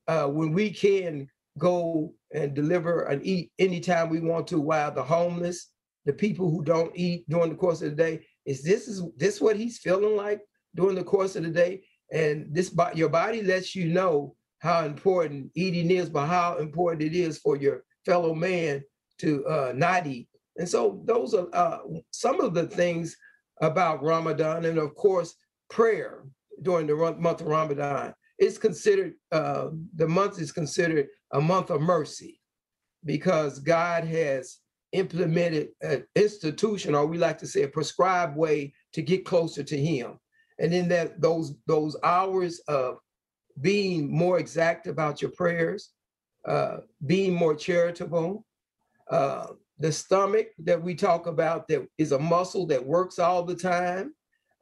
uh, 0.07 0.27
when 0.27 0.51
we 0.51 0.71
can 0.71 1.27
go 1.57 2.13
and 2.33 2.53
deliver 2.53 3.03
and 3.03 3.25
eat 3.25 3.51
anytime 3.59 4.09
we 4.09 4.19
want 4.19 4.47
to 4.47 4.59
while 4.59 4.91
the 4.91 5.03
homeless, 5.03 5.71
the 6.05 6.13
people 6.13 6.49
who 6.49 6.63
don't 6.63 6.91
eat 6.95 7.27
during 7.29 7.49
the 7.49 7.55
course 7.55 7.81
of 7.81 7.91
the 7.91 7.95
day, 7.95 8.25
is 8.47 8.63
this 8.63 8.87
is 8.87 9.03
this 9.17 9.39
what 9.41 9.57
he's 9.57 9.77
feeling 9.77 10.15
like 10.15 10.41
during 10.73 10.95
the 10.95 11.03
course 11.03 11.35
of 11.35 11.43
the 11.43 11.49
day? 11.49 11.83
And 12.11 12.47
this 12.49 12.73
your 12.95 13.09
body 13.09 13.43
lets 13.43 13.75
you 13.75 13.89
know 13.89 14.35
how 14.59 14.85
important 14.85 15.51
eating 15.53 15.91
is, 15.91 16.09
but 16.09 16.25
how 16.27 16.57
important 16.57 17.03
it 17.03 17.13
is 17.13 17.37
for 17.37 17.57
your 17.57 17.83
fellow 18.05 18.33
man 18.33 18.81
to 19.19 19.45
uh, 19.45 19.73
not 19.75 20.07
eat. 20.07 20.29
And 20.55 20.67
so 20.67 21.01
those 21.05 21.33
are 21.33 21.47
uh, 21.53 21.79
some 22.11 22.39
of 22.39 22.53
the 22.53 22.65
things 22.65 23.15
about 23.61 24.01
Ramadan, 24.01 24.65
and 24.65 24.77
of 24.79 24.95
course 24.95 25.35
prayer 25.69 26.23
during 26.61 26.87
the 26.87 26.95
month 26.95 27.41
of 27.41 27.47
Ramadan. 27.47 28.13
It's 28.39 28.57
considered 28.57 29.13
uh, 29.31 29.67
the 29.95 30.07
month 30.07 30.39
is 30.39 30.51
considered 30.51 31.07
a 31.33 31.41
month 31.41 31.69
of 31.69 31.81
mercy 31.81 32.39
because 33.03 33.59
God 33.59 34.05
has 34.05 34.59
implemented 34.91 35.69
an 35.81 36.05
institution, 36.15 36.95
or 36.95 37.05
we 37.05 37.17
like 37.17 37.37
to 37.39 37.47
say 37.47 37.63
a 37.63 37.67
prescribed 37.67 38.37
way 38.37 38.73
to 38.93 39.01
get 39.01 39.25
closer 39.25 39.63
to 39.63 39.77
him. 39.77 40.19
And 40.59 40.73
in 40.73 40.87
that 40.89 41.21
those 41.21 41.55
those 41.67 41.95
hours 42.03 42.59
of 42.67 42.97
being 43.61 44.11
more 44.11 44.39
exact 44.39 44.87
about 44.87 45.21
your 45.21 45.31
prayers, 45.31 45.91
uh, 46.47 46.77
being 47.05 47.33
more 47.33 47.55
charitable, 47.55 48.45
uh, 49.09 49.47
the 49.79 49.91
stomach 49.91 50.47
that 50.59 50.81
we 50.81 50.95
talk 50.95 51.27
about 51.27 51.67
that 51.67 51.87
is 51.97 52.11
a 52.11 52.19
muscle 52.19 52.65
that 52.67 52.85
works 52.85 53.19
all 53.19 53.43
the 53.43 53.55
time. 53.55 54.13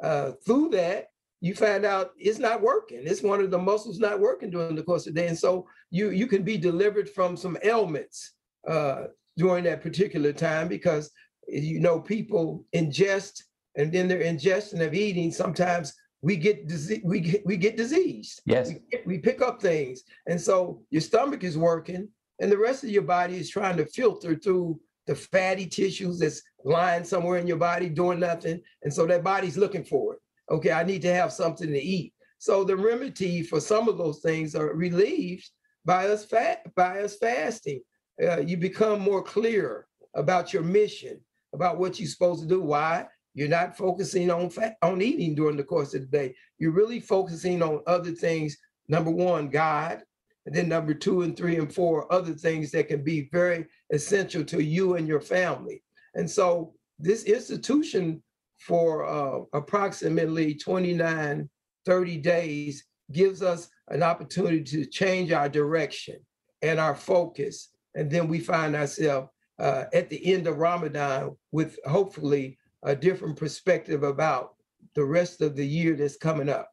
Uh, 0.03 0.31
through 0.45 0.69
that, 0.69 1.07
you 1.39 1.55
find 1.55 1.85
out 1.85 2.11
it's 2.17 2.39
not 2.39 2.61
working. 2.61 3.01
It's 3.03 3.21
one 3.21 3.39
of 3.39 3.51
the 3.51 3.57
muscles 3.57 3.99
not 3.99 4.19
working 4.19 4.49
during 4.49 4.75
the 4.75 4.83
course 4.83 5.07
of 5.07 5.13
the 5.13 5.21
day, 5.21 5.27
and 5.27 5.37
so 5.37 5.67
you 5.91 6.09
you 6.09 6.27
can 6.27 6.43
be 6.43 6.57
delivered 6.57 7.09
from 7.09 7.37
some 7.37 7.57
ailments 7.63 8.33
uh, 8.67 9.05
during 9.37 9.63
that 9.65 9.81
particular 9.81 10.31
time 10.33 10.67
because 10.67 11.11
you 11.47 11.79
know 11.79 11.99
people 11.99 12.65
ingest 12.73 13.43
and 13.75 13.91
then 13.91 14.07
their 14.07 14.21
ingestion 14.21 14.81
of 14.81 14.93
eating 14.93 15.31
sometimes 15.31 15.93
we 16.25 16.35
get 16.35 16.67
disease 16.67 17.01
we 17.03 17.19
get 17.19 17.45
we 17.45 17.55
get 17.55 17.77
diseased. 17.77 18.41
Yes. 18.47 18.71
We, 18.91 18.99
we 19.05 19.17
pick 19.19 19.43
up 19.43 19.61
things. 19.61 20.01
And 20.25 20.41
so 20.41 20.81
your 20.89 21.01
stomach 21.01 21.43
is 21.43 21.55
working 21.55 22.09
and 22.39 22.51
the 22.51 22.57
rest 22.57 22.83
of 22.83 22.89
your 22.89 23.03
body 23.03 23.35
is 23.35 23.51
trying 23.51 23.77
to 23.77 23.85
filter 23.85 24.35
through 24.35 24.79
the 25.05 25.13
fatty 25.13 25.67
tissues 25.67 26.17
that's 26.17 26.41
lying 26.63 27.03
somewhere 27.03 27.37
in 27.37 27.45
your 27.45 27.57
body 27.57 27.89
doing 27.89 28.19
nothing. 28.19 28.59
And 28.81 28.91
so 28.91 29.05
that 29.05 29.23
body's 29.23 29.55
looking 29.55 29.85
for 29.85 30.13
it. 30.13 30.19
Okay 30.49 30.71
i 30.71 30.83
need 30.83 31.03
to 31.03 31.13
have 31.13 31.31
something 31.31 31.71
to 31.71 31.79
eat. 31.79 32.11
So 32.39 32.63
the 32.63 32.75
remedy 32.75 33.43
for 33.43 33.59
some 33.59 33.87
of 33.87 33.99
those 33.99 34.19
things 34.21 34.55
are 34.55 34.73
relieved 34.73 35.47
by 35.85 36.07
us 36.07 36.25
fat 36.25 36.63
by 36.75 37.01
us 37.01 37.17
fasting 37.17 37.81
uh, 38.21 38.39
you 38.39 38.57
become 38.57 38.99
more 38.99 39.21
clear 39.21 39.87
about 40.13 40.53
your 40.53 40.63
mission, 40.63 41.19
about 41.53 41.77
what 41.77 41.99
you're 41.99 42.09
supposed 42.09 42.41
to 42.41 42.47
do. 42.47 42.61
Why? 42.61 43.07
You're 43.33 43.49
not 43.49 43.77
focusing 43.77 44.31
on 44.31 44.49
on 44.81 45.01
eating 45.01 45.35
during 45.35 45.57
the 45.57 45.63
course 45.63 45.93
of 45.93 46.01
the 46.01 46.07
day. 46.07 46.35
You're 46.57 46.71
really 46.71 46.99
focusing 46.99 47.61
on 47.61 47.81
other 47.85 48.11
things. 48.11 48.57
Number 48.87 49.11
one, 49.11 49.49
God, 49.49 50.03
and 50.45 50.55
then 50.55 50.69
number 50.69 50.93
two 50.93 51.23
and 51.23 51.35
three 51.35 51.57
and 51.57 51.73
four, 51.73 52.11
other 52.13 52.33
things 52.33 52.71
that 52.71 52.87
can 52.87 53.03
be 53.03 53.29
very 53.31 53.65
essential 53.91 54.43
to 54.45 54.63
you 54.63 54.95
and 54.95 55.07
your 55.07 55.21
family. 55.21 55.83
And 56.13 56.29
so 56.29 56.75
this 56.99 57.23
institution 57.23 58.21
for 58.59 59.05
uh, 59.05 59.43
approximately 59.53 60.55
29, 60.55 61.49
30 61.85 62.17
days 62.17 62.85
gives 63.11 63.41
us 63.41 63.69
an 63.89 64.01
opportunity 64.01 64.63
to 64.63 64.85
change 64.85 65.31
our 65.31 65.49
direction 65.49 66.17
and 66.61 66.79
our 66.79 66.95
focus. 66.95 67.69
And 67.95 68.11
then 68.11 68.27
we 68.27 68.39
find 68.39 68.75
ourselves 68.75 69.29
uh, 69.59 69.85
at 69.93 70.09
the 70.09 70.33
end 70.33 70.47
of 70.47 70.57
Ramadan 70.57 71.35
with 71.51 71.79
hopefully 71.85 72.57
a 72.83 72.95
different 72.95 73.37
perspective 73.37 74.03
about 74.03 74.55
the 74.93 75.03
rest 75.03 75.41
of 75.41 75.55
the 75.55 75.65
year 75.65 75.95
that's 75.95 76.17
coming 76.17 76.49
up. 76.49 76.69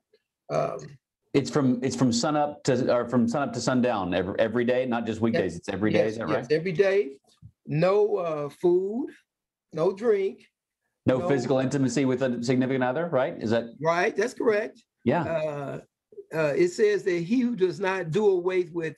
Um, 0.51 0.79
it's 1.33 1.51
from 1.51 1.83
it's 1.83 1.97
from 1.97 2.13
sun 2.13 2.37
up 2.37 2.63
to 2.65 2.93
or 2.93 3.09
from 3.09 3.27
sun 3.27 3.49
up 3.49 3.55
to 3.55 3.61
sundown 3.61 4.13
every 4.13 4.39
every 4.39 4.65
day, 4.65 4.85
not 4.85 5.07
just 5.07 5.21
weekdays. 5.21 5.57
It's 5.57 5.69
every 5.69 5.91
day. 5.91 6.01
yes, 6.01 6.13
is 6.13 6.19
that 6.19 6.29
yes, 6.29 6.37
right? 6.37 6.53
Every 6.53 6.73
day, 6.73 7.13
no 7.67 8.17
uh, 8.17 8.49
food, 8.51 9.11
no 9.73 9.93
drink. 9.93 10.43
No, 11.07 11.19
no. 11.19 11.29
physical 11.29 11.59
intimacy 11.59 12.05
with 12.05 12.23
a 12.23 12.43
significant 12.45 12.85
other, 12.85 13.09
right? 13.09 13.35
Is 13.41 13.51
that 13.51 13.65
Right, 13.81 14.17
that's 14.17 14.35
correct. 14.35 14.85
yeah? 15.05 15.25
uh, 15.25 15.81
uh, 16.33 16.53
it 16.57 16.69
says 16.69 17.03
that 17.03 17.19
he 17.23 17.41
who 17.41 17.57
does 17.57 17.81
not 17.81 18.11
do 18.13 18.29
away 18.29 18.69
with 18.73 18.97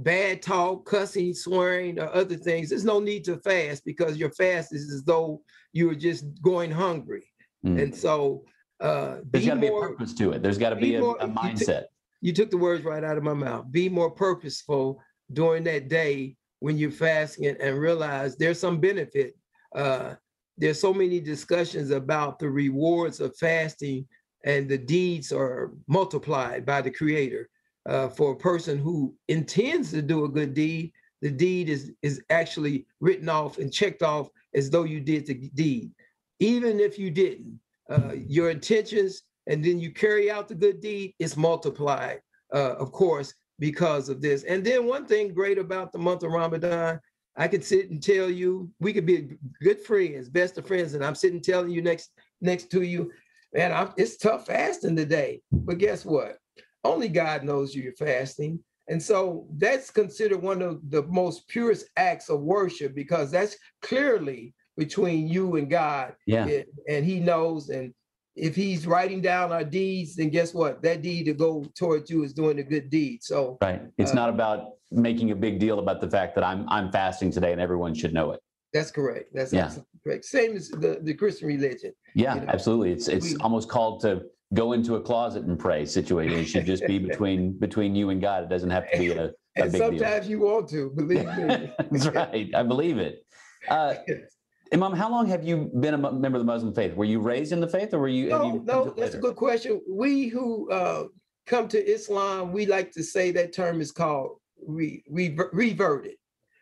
bad 0.00 0.42
talk, 0.42 0.86
cussing, 0.86 1.34
swearing, 1.34 1.98
or 1.98 2.12
other 2.14 2.36
things, 2.36 2.70
there's 2.70 2.84
no 2.84 3.00
need 3.00 3.24
to 3.24 3.36
fast 3.38 3.84
because 3.84 4.16
your 4.16 4.30
fast 4.30 4.72
is 4.74 4.92
as 4.92 5.02
though 5.04 5.40
you 5.72 5.86
were 5.86 5.94
just 5.94 6.24
going 6.42 6.70
hungry. 6.70 7.24
Mm. 7.64 7.82
And 7.82 7.94
so, 7.94 8.44
uh, 8.80 9.18
There's 9.30 9.46
got 9.46 9.54
to 9.54 9.60
be 9.60 9.66
a 9.66 9.72
purpose 9.72 10.14
to 10.14 10.32
it. 10.32 10.42
There's 10.42 10.58
got 10.58 10.70
to 10.70 10.76
be 10.76 10.90
be 10.90 10.94
a, 10.96 11.00
more- 11.00 11.16
a 11.20 11.26
you 11.26 11.32
t- 11.32 11.38
mindset. 11.38 11.84
you 12.20 12.32
took 12.32 12.50
the 12.50 12.56
words 12.56 12.84
right 12.84 13.02
out 13.02 13.16
of 13.18 13.24
my 13.24 13.34
mouth. 13.34 13.66
Be 13.70 13.88
more 13.88 14.10
purposeful 14.10 15.02
during 15.32 15.64
that 15.64 15.88
day 15.88 16.36
when 16.60 16.78
you're 16.78 16.90
fasting 16.90 17.46
and, 17.46 17.58
and 17.58 17.78
realize 17.78 18.36
there's 18.36 18.60
some 18.60 18.80
benefit. 18.80 19.34
Uh, 19.74 20.14
there's 20.56 20.80
so 20.80 20.92
many 20.94 21.20
discussions 21.20 21.90
about 21.90 22.38
the 22.38 22.48
rewards 22.48 23.20
of 23.20 23.36
fasting 23.36 24.06
and 24.44 24.68
the 24.68 24.78
deeds 24.78 25.32
are 25.32 25.72
multiplied 25.88 26.64
by 26.64 26.80
the 26.80 26.90
creator. 26.90 27.48
Uh, 27.86 28.08
for 28.08 28.32
a 28.32 28.36
person 28.36 28.78
who 28.78 29.14
intends 29.28 29.90
to 29.90 30.02
do 30.02 30.24
a 30.24 30.28
good 30.28 30.52
deed, 30.54 30.92
the 31.22 31.30
deed 31.30 31.68
is, 31.68 31.92
is 32.02 32.22
actually 32.30 32.86
written 33.00 33.28
off 33.28 33.58
and 33.58 33.72
checked 33.72 34.02
off 34.02 34.28
as 34.54 34.70
though 34.70 34.84
you 34.84 35.00
did 35.00 35.26
the 35.26 35.34
deed. 35.54 35.90
Even 36.38 36.80
if 36.80 36.98
you 36.98 37.10
didn't, 37.10 37.58
uh, 37.90 38.12
your 38.14 38.50
intentions 38.50 39.22
and 39.46 39.64
then 39.64 39.80
you 39.80 39.90
carry 39.90 40.30
out 40.30 40.48
the 40.48 40.54
good 40.54 40.80
deed, 40.80 41.14
it's 41.18 41.36
multiplied, 41.36 42.20
uh, 42.54 42.74
of 42.74 42.92
course, 42.92 43.34
because 43.58 44.08
of 44.08 44.20
this. 44.20 44.44
And 44.44 44.64
then 44.64 44.86
one 44.86 45.06
thing 45.06 45.32
great 45.32 45.58
about 45.58 45.92
the 45.92 45.98
month 45.98 46.22
of 46.22 46.32
Ramadan, 46.32 47.00
I 47.36 47.48
could 47.48 47.64
sit 47.64 47.90
and 47.90 48.02
tell 48.02 48.28
you, 48.28 48.70
we 48.80 48.92
could 48.92 49.06
be 49.06 49.38
good 49.62 49.80
friends, 49.80 50.28
best 50.28 50.58
of 50.58 50.66
friends, 50.66 50.94
and 50.94 51.04
I'm 51.04 51.14
sitting 51.14 51.40
telling 51.40 51.70
you 51.70 51.82
next 51.82 52.10
next 52.40 52.70
to 52.72 52.82
you, 52.82 53.10
man, 53.54 53.72
I'm, 53.72 53.92
it's 53.96 54.16
tough 54.16 54.46
fasting 54.46 54.96
today. 54.96 55.40
But 55.50 55.78
guess 55.78 56.04
what? 56.04 56.38
Only 56.84 57.08
God 57.08 57.44
knows 57.44 57.74
you're 57.74 57.92
fasting. 57.94 58.60
And 58.88 59.02
so 59.02 59.46
that's 59.58 59.90
considered 59.90 60.40
one 60.42 60.62
of 60.62 60.80
the 60.90 61.02
most 61.02 61.46
purest 61.48 61.86
acts 61.96 62.30
of 62.30 62.40
worship 62.40 62.94
because 62.94 63.30
that's 63.30 63.56
clearly 63.82 64.54
between 64.76 65.28
you 65.28 65.56
and 65.56 65.68
God. 65.68 66.14
Yeah. 66.26 66.48
And- 66.88 67.04
he 67.04 67.20
knows. 67.20 67.68
And 67.68 67.92
if 68.36 68.54
he's 68.56 68.86
writing 68.86 69.20
down 69.20 69.52
our 69.52 69.64
deeds, 69.64 70.14
then 70.16 70.30
guess 70.30 70.54
what? 70.54 70.80
That 70.82 71.02
deed 71.02 71.24
to 71.24 71.34
go 71.34 71.66
towards 71.76 72.08
you 72.10 72.22
is 72.22 72.32
doing 72.32 72.60
a 72.60 72.62
good 72.62 72.88
deed. 72.88 73.22
So 73.22 73.58
Right. 73.60 73.82
It's 73.98 74.12
Uh, 74.12 74.14
not 74.14 74.30
about 74.30 74.74
making 74.90 75.32
a 75.32 75.36
big 75.36 75.58
deal 75.58 75.80
about 75.80 76.00
the 76.00 76.08
fact 76.08 76.34
that 76.36 76.44
I'm 76.44 76.64
I'm 76.68 76.90
fasting 76.90 77.30
today 77.30 77.52
and 77.52 77.60
everyone 77.60 77.92
should 77.94 78.14
know 78.14 78.30
it. 78.32 78.40
that's 78.72 78.90
correct. 78.90 79.34
That's 79.34 79.52
Yeah. 79.52 79.64
absolutely 79.64 80.00
correct. 80.04 80.24
Same 80.26 80.54
as 80.56 80.68
the, 80.68 80.98
the 81.02 81.14
Christian 81.14 81.48
religion. 81.48 81.92
Yeah, 82.14 82.34
You 82.34 82.40
know, 82.42 82.46
absolutely. 82.48 82.92
It's 82.92 83.08
it's 83.08 83.32
we- 83.34 83.36
almost 83.40 83.68
called 83.68 84.00
to 84.02 84.22
go 84.54 84.72
into 84.72 84.94
a 84.96 85.00
closet 85.00 85.44
and 85.44 85.58
pray 85.58 85.84
situation. 85.84 86.38
It 86.38 86.46
should 86.46 86.66
just 86.66 86.86
be 86.86 86.98
between 87.08 87.52
between 87.58 87.94
you 87.94 88.10
and 88.10 88.20
God. 88.20 88.44
It 88.44 88.48
doesn't 88.48 88.70
have 88.70 88.90
to 88.90 88.98
be 88.98 89.10
a, 89.10 89.26
a 89.26 89.30
big 89.56 89.72
deal. 89.72 89.78
sometimes 89.78 90.28
you 90.28 90.40
want 90.40 90.68
to, 90.70 90.90
believe 90.90 91.26
me. 91.36 91.72
That's 91.90 92.06
right. 92.06 92.50
I 92.54 92.62
believe 92.62 92.98
it. 92.98 93.26
Uh, 93.68 93.94
Imam, 94.72 94.92
how 94.92 95.10
long 95.10 95.26
have 95.28 95.44
you 95.44 95.70
been 95.80 95.94
a 95.94 95.98
member 95.98 96.36
of 96.36 96.44
the 96.44 96.52
Muslim 96.52 96.74
faith? 96.74 96.94
Were 96.94 97.06
you 97.06 97.20
raised 97.20 97.52
in 97.52 97.60
the 97.60 97.68
faith, 97.68 97.94
or 97.94 98.00
were 98.00 98.08
you? 98.08 98.28
No, 98.28 98.44
you 98.44 98.62
no, 98.66 98.94
that's 98.96 99.14
a 99.14 99.18
good 99.18 99.36
question. 99.36 99.80
We 99.88 100.28
who 100.28 100.70
uh, 100.70 101.04
come 101.46 101.68
to 101.68 101.82
Islam, 101.82 102.52
we 102.52 102.66
like 102.66 102.92
to 102.92 103.02
say 103.02 103.30
that 103.30 103.54
term 103.54 103.80
is 103.80 103.90
called 103.90 104.36
re, 104.66 105.02
rever- 105.08 105.48
reverted, 105.54 106.16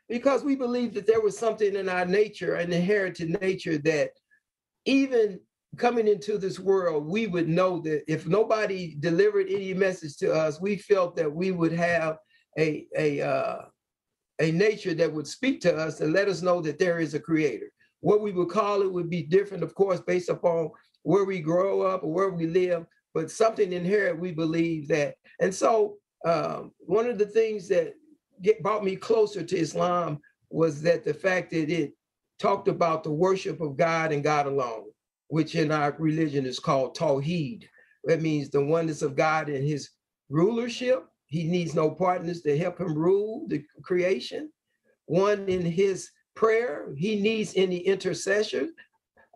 because 0.09 0.45
we 0.45 0.55
believe 0.55 0.95
that 0.95 1.09
there 1.09 1.21
was 1.21 1.37
something 1.37 1.75
in 1.75 1.89
our 1.89 2.07
nature, 2.07 2.55
an 2.55 2.73
inherited 2.73 3.41
nature, 3.41 3.79
that 3.79 4.11
even 4.85 5.41
coming 5.77 6.09
into 6.09 6.39
this 6.39 6.59
world, 6.59 7.07
we 7.07 7.27
would 7.27 7.49
know 7.49 7.81
that 7.81 8.05
if 8.11 8.27
nobody 8.27 8.97
delivered 9.01 9.47
any 9.49 9.75
message 9.75 10.17
to 10.19 10.33
us, 10.33 10.61
we 10.61 10.77
felt 10.77 11.17
that 11.17 11.33
we 11.33 11.51
would 11.51 11.73
have 11.73 12.19
a 12.59 12.87
a 12.97 13.21
uh, 13.21 13.59
a 14.41 14.51
nature 14.53 14.95
that 14.95 15.13
would 15.13 15.27
speak 15.27 15.61
to 15.63 15.77
us 15.77 16.01
and 16.01 16.13
let 16.13 16.29
us 16.29 16.43
know 16.43 16.61
that 16.61 16.79
there 16.79 16.99
is 17.01 17.15
a 17.15 17.21
creator. 17.21 17.71
What 18.01 18.21
we 18.21 18.33
would 18.33 18.49
call 18.49 18.83
it 18.83 18.93
would 18.93 19.11
be 19.11 19.23
different, 19.23 19.63
of 19.63 19.75
course, 19.75 20.01
based 20.01 20.29
upon 20.29 20.71
where 21.03 21.25
we 21.25 21.41
grow 21.41 21.83
up 21.83 22.03
or 22.03 22.13
where 22.13 22.31
we 22.31 22.47
live, 22.47 22.85
but 23.15 23.31
something 23.31 23.73
inherent, 23.73 24.21
we 24.21 24.33
believe 24.33 24.89
that. 24.89 25.15
And 25.41 25.55
so 25.55 25.97
um, 26.27 26.73
one 26.81 27.07
of 27.07 27.19
the 27.19 27.27
things 27.27 27.69
that 27.69 27.95
get, 28.43 28.63
brought 28.63 28.85
me 28.85 28.97
closer 28.97 29.43
to 29.43 29.57
Islam 29.57 30.21
was 30.51 30.83
that 30.83 31.05
the 31.05 31.15
fact 31.15 31.51
that 31.53 31.71
it 31.71 31.93
talked 32.39 32.69
about 32.69 33.05
the 33.05 33.13
worship 33.13 33.61
of 33.61 33.77
God 33.77 34.13
and 34.13 34.23
God 34.23 34.47
alone, 34.47 34.85
which 35.29 35.55
in 35.55 35.73
our 35.73 35.95
religion 35.99 36.47
is 36.47 36.59
called 36.59 36.97
Tawheed. 36.97 37.65
That 38.05 38.23
means 38.23 38.51
the 38.51 38.65
oneness 38.65 39.03
of 39.03 39.17
God 39.17 39.49
and 39.49 39.67
his 39.67 39.91
rulership. 40.29 41.07
He 41.27 41.45
needs 41.45 41.75
no 41.75 41.91
partners 41.91 42.43
to 42.43 42.57
help 42.57 42.79
him 42.79 42.97
rule 42.97 43.47
the 43.49 43.65
creation. 43.83 44.51
One 45.07 45.49
in 45.49 45.63
his 45.63 46.11
prayer, 46.35 46.93
he 46.97 47.21
needs 47.21 47.53
any 47.57 47.79
intercession. 47.79 48.75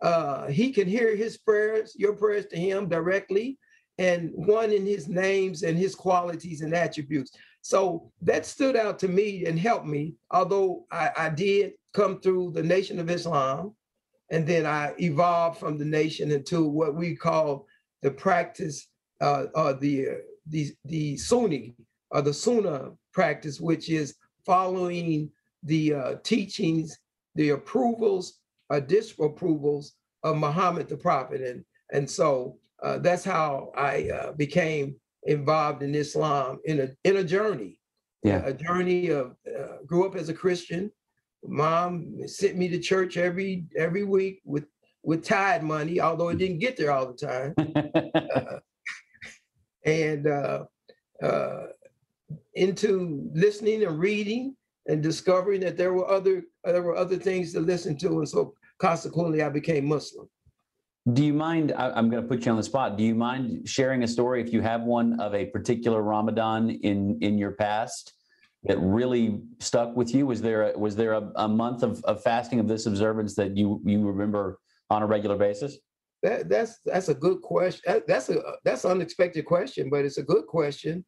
Uh, 0.01 0.47
he 0.47 0.71
can 0.71 0.87
hear 0.87 1.15
his 1.15 1.37
prayers, 1.37 1.93
your 1.97 2.13
prayers 2.13 2.45
to 2.47 2.57
him 2.57 2.87
directly, 2.87 3.59
and 3.97 4.31
one 4.33 4.71
in 4.71 4.85
his 4.85 5.07
names 5.07 5.63
and 5.63 5.77
his 5.77 5.93
qualities 5.95 6.61
and 6.61 6.73
attributes. 6.73 7.31
So 7.61 8.11
that 8.21 8.45
stood 8.45 8.75
out 8.75 8.97
to 8.99 9.07
me 9.07 9.45
and 9.45 9.59
helped 9.59 9.85
me, 9.85 10.15
although 10.31 10.85
I, 10.91 11.11
I 11.17 11.29
did 11.29 11.73
come 11.93 12.19
through 12.19 12.51
the 12.53 12.63
Nation 12.63 12.99
of 12.99 13.09
Islam, 13.09 13.75
and 14.31 14.47
then 14.47 14.65
I 14.65 14.93
evolved 14.97 15.59
from 15.59 15.77
the 15.77 15.85
nation 15.85 16.31
into 16.31 16.65
what 16.67 16.95
we 16.95 17.15
call 17.15 17.67
the 18.01 18.11
practice, 18.11 18.87
uh, 19.19 19.45
or 19.53 19.73
the 19.73 20.09
uh, 20.09 20.13
the 20.47 20.71
the 20.85 21.17
Sunni 21.17 21.75
or 22.09 22.21
the 22.21 22.33
Sunnah 22.33 22.91
practice, 23.13 23.59
which 23.61 23.89
is 23.89 24.15
following 24.45 25.29
the 25.63 25.93
uh, 25.93 26.15
teachings, 26.23 26.97
the 27.35 27.49
approvals 27.49 28.39
or 28.69 28.81
disapprovals 28.81 29.87
of 30.23 30.37
Muhammad 30.37 30.87
the 30.89 30.97
Prophet, 30.97 31.41
and 31.41 31.63
and 31.93 32.09
so 32.09 32.57
uh, 32.81 32.97
that's 32.97 33.23
how 33.23 33.71
I 33.75 34.09
uh, 34.09 34.31
became 34.33 34.95
involved 35.23 35.83
in 35.83 35.93
Islam 35.93 36.59
in 36.65 36.79
a 36.79 36.87
in 37.03 37.17
a 37.17 37.23
journey, 37.23 37.79
Yeah. 38.23 38.41
a 38.45 38.53
journey 38.53 39.09
of 39.09 39.35
uh, 39.47 39.83
grew 39.85 40.07
up 40.07 40.15
as 40.15 40.29
a 40.29 40.33
Christian. 40.33 40.91
Mom 41.43 42.27
sent 42.27 42.57
me 42.57 42.67
to 42.69 42.79
church 42.79 43.17
every 43.17 43.65
every 43.77 44.03
week 44.03 44.41
with 44.45 44.65
with 45.03 45.23
tithe 45.23 45.63
money, 45.63 45.99
although 45.99 46.29
it 46.29 46.37
didn't 46.37 46.59
get 46.59 46.77
there 46.77 46.91
all 46.91 47.11
the 47.11 47.13
time. 47.13 47.55
and 49.85 50.27
uh, 50.27 50.65
uh, 51.23 51.63
into 52.53 53.29
listening 53.33 53.83
and 53.83 53.99
reading 53.99 54.55
and 54.87 55.01
discovering 55.01 55.61
that 55.61 55.77
there 55.77 55.93
were 55.93 56.09
other 56.09 56.43
there 56.63 56.83
were 56.83 56.95
other 56.95 57.17
things 57.17 57.53
to 57.53 57.59
listen 57.59 57.97
to, 57.97 58.19
and 58.19 58.29
so 58.29 58.53
consequently, 58.79 59.41
I 59.41 59.49
became 59.49 59.85
Muslim. 59.85 60.29
Do 61.13 61.25
you 61.25 61.33
mind? 61.33 61.73
I, 61.75 61.89
I'm 61.91 62.09
going 62.09 62.21
to 62.21 62.29
put 62.29 62.45
you 62.45 62.51
on 62.51 62.57
the 62.57 62.63
spot. 62.63 62.97
Do 62.97 63.03
you 63.03 63.15
mind 63.15 63.67
sharing 63.67 64.03
a 64.03 64.07
story, 64.07 64.41
if 64.41 64.53
you 64.53 64.61
have 64.61 64.83
one, 64.83 65.19
of 65.19 65.33
a 65.33 65.45
particular 65.45 66.03
Ramadan 66.03 66.69
in 66.69 67.17
in 67.21 67.39
your 67.39 67.51
past 67.51 68.13
that 68.63 68.77
really 68.79 69.41
stuck 69.59 69.95
with 69.95 70.13
you? 70.13 70.25
Was 70.27 70.41
there 70.41 70.71
a, 70.71 70.77
was 70.77 70.95
there 70.95 71.13
a, 71.13 71.31
a 71.35 71.47
month 71.47 71.83
of, 71.83 72.03
of 72.03 72.21
fasting 72.21 72.59
of 72.59 72.67
this 72.67 72.85
observance 72.85 73.35
that 73.35 73.57
you 73.57 73.81
you 73.85 74.05
remember 74.05 74.59
on 74.89 75.01
a 75.01 75.07
regular 75.07 75.37
basis? 75.37 75.77
That, 76.23 76.49
that's 76.49 76.79
that's 76.85 77.09
a 77.09 77.15
good 77.15 77.41
question. 77.41 77.81
That- 77.87 78.07
That's 78.07 78.29
a 78.29 78.41
that's 78.63 78.85
an 78.85 78.91
unexpected 78.91 79.45
question, 79.45 79.89
but 79.89 80.05
it's 80.05 80.19
a 80.19 80.23
good 80.23 80.45
question 80.45 81.03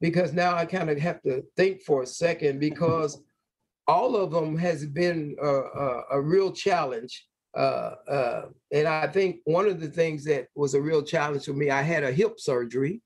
because 0.00 0.32
now 0.32 0.54
I 0.56 0.66
kind 0.66 0.90
of 0.90 0.98
have 0.98 1.22
to 1.22 1.42
think 1.56 1.82
for 1.82 2.02
a 2.02 2.06
second 2.06 2.58
because 2.60 3.22
all 3.88 4.16
of 4.16 4.32
them 4.32 4.56
has 4.58 4.84
been 4.84 5.36
a, 5.40 5.48
a, 5.48 6.02
a 6.12 6.20
real 6.20 6.50
challenge 6.52 7.14
Uh, 7.56 7.94
uh, 8.16 8.42
and 8.76 8.86
I 8.86 9.06
think 9.16 9.40
one 9.44 9.66
of 9.72 9.78
the 9.80 9.88
things 10.00 10.24
that 10.24 10.48
was 10.54 10.74
a 10.74 10.80
real 10.90 11.02
challenge 11.02 11.44
for 11.46 11.54
me, 11.54 11.70
I 11.70 11.82
had 11.82 12.04
a 12.04 12.12
hip 12.20 12.34
surgery 12.38 13.00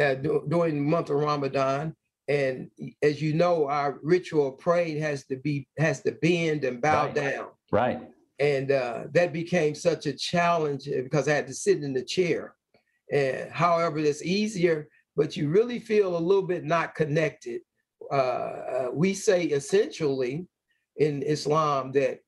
uh, 0.00 0.14
during 0.52 0.74
the 0.76 0.90
month 0.94 1.10
of 1.10 1.16
Ramadan. 1.16 1.94
And 2.28 2.70
as 3.02 3.20
you 3.20 3.34
know, 3.34 3.68
our 3.68 3.98
ritual 4.02 4.48
of 4.48 4.58
praying 4.58 5.00
has 5.02 5.26
to 5.26 5.36
be 5.36 5.68
has 5.78 6.00
to 6.02 6.12
bend 6.12 6.64
and 6.64 6.80
bow 6.80 7.06
right. 7.06 7.14
down. 7.14 7.46
Right. 7.70 8.00
And 8.38 8.70
uh, 8.70 9.04
that 9.12 9.32
became 9.32 9.74
such 9.74 10.06
a 10.06 10.12
challenge 10.12 10.88
uh, 10.88 11.02
because 11.02 11.28
I 11.28 11.34
had 11.34 11.46
to 11.46 11.54
sit 11.54 11.82
in 11.82 11.92
the 11.92 12.02
chair. 12.02 12.54
And 13.12 13.50
however, 13.52 13.98
it's 13.98 14.24
easier, 14.24 14.88
but 15.16 15.36
you 15.36 15.48
really 15.48 15.78
feel 15.78 16.16
a 16.16 16.18
little 16.18 16.42
bit 16.42 16.64
not 16.64 16.94
connected. 16.94 17.60
Uh, 18.10 18.14
uh, 18.14 18.88
we 18.92 19.14
say 19.14 19.44
essentially 19.44 20.46
in 20.96 21.22
Islam 21.22 21.92
that 21.92 22.20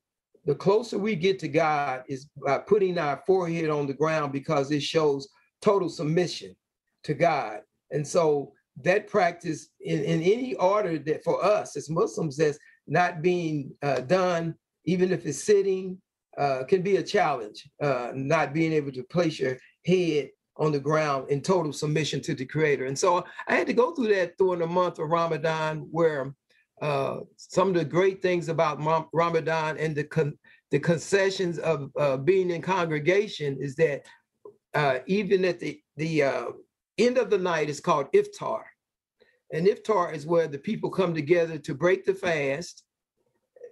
the 0.45 0.55
closer 0.55 0.97
we 0.97 1.15
get 1.15 1.39
to 1.39 1.47
God 1.47 2.03
is 2.07 2.29
by 2.45 2.59
putting 2.59 2.97
our 2.97 3.21
forehead 3.27 3.69
on 3.69 3.85
the 3.85 3.93
ground 3.93 4.31
because 4.31 4.71
it 4.71 4.81
shows 4.81 5.27
total 5.61 5.89
submission 5.89 6.55
to 7.03 7.13
God. 7.13 7.61
And 7.91 8.07
so 8.07 8.53
that 8.83 9.07
practice 9.07 9.69
in, 9.81 10.03
in 10.03 10.21
any 10.21 10.55
order 10.55 10.97
that 10.99 11.23
for 11.23 11.43
us 11.43 11.75
as 11.75 11.89
Muslims 11.89 12.37
that's 12.37 12.59
not 12.87 13.21
being 13.21 13.71
uh, 13.81 14.01
done, 14.01 14.55
even 14.85 15.11
if 15.11 15.25
it's 15.25 15.43
sitting, 15.43 15.99
uh, 16.37 16.63
can 16.63 16.81
be 16.81 16.97
a 16.97 17.03
challenge. 17.03 17.67
Uh, 17.81 18.11
not 18.13 18.53
being 18.53 18.71
able 18.71 18.91
to 18.91 19.03
place 19.03 19.39
your 19.39 19.57
head 19.85 20.29
on 20.57 20.71
the 20.71 20.79
ground 20.79 21.29
in 21.29 21.41
total 21.41 21.73
submission 21.73 22.21
to 22.21 22.33
the 22.33 22.45
Creator. 22.45 22.85
And 22.85 22.97
so 22.97 23.23
I 23.47 23.55
had 23.55 23.67
to 23.67 23.73
go 23.73 23.93
through 23.93 24.13
that 24.15 24.37
during 24.37 24.59
the 24.59 24.67
month 24.67 24.99
of 24.99 25.09
Ramadan, 25.09 25.87
where 25.91 26.33
uh, 26.81 27.17
some 27.35 27.69
of 27.69 27.73
the 27.75 27.85
great 27.85 28.21
things 28.21 28.49
about 28.49 28.79
Ramadan 29.13 29.77
and 29.77 29.95
the 29.95 30.03
con- 30.03 30.37
the 30.69 30.79
concessions 30.79 31.59
of 31.59 31.89
uh, 31.97 32.17
being 32.17 32.51
in 32.51 32.61
congregation 32.61 33.57
is 33.59 33.75
that 33.75 34.05
uh, 34.73 34.99
even 35.07 35.45
at 35.45 35.59
the 35.59 35.79
the 35.95 36.23
end 36.97 37.17
of 37.17 37.29
the 37.29 37.37
night 37.37 37.69
is 37.69 37.79
called 37.79 38.11
iftar, 38.13 38.63
and 39.53 39.67
iftar 39.67 40.13
is 40.13 40.25
where 40.25 40.47
the 40.47 40.57
people 40.57 40.89
come 40.89 41.13
together 41.13 41.57
to 41.57 41.73
break 41.73 42.05
the 42.05 42.13
fast, 42.13 42.83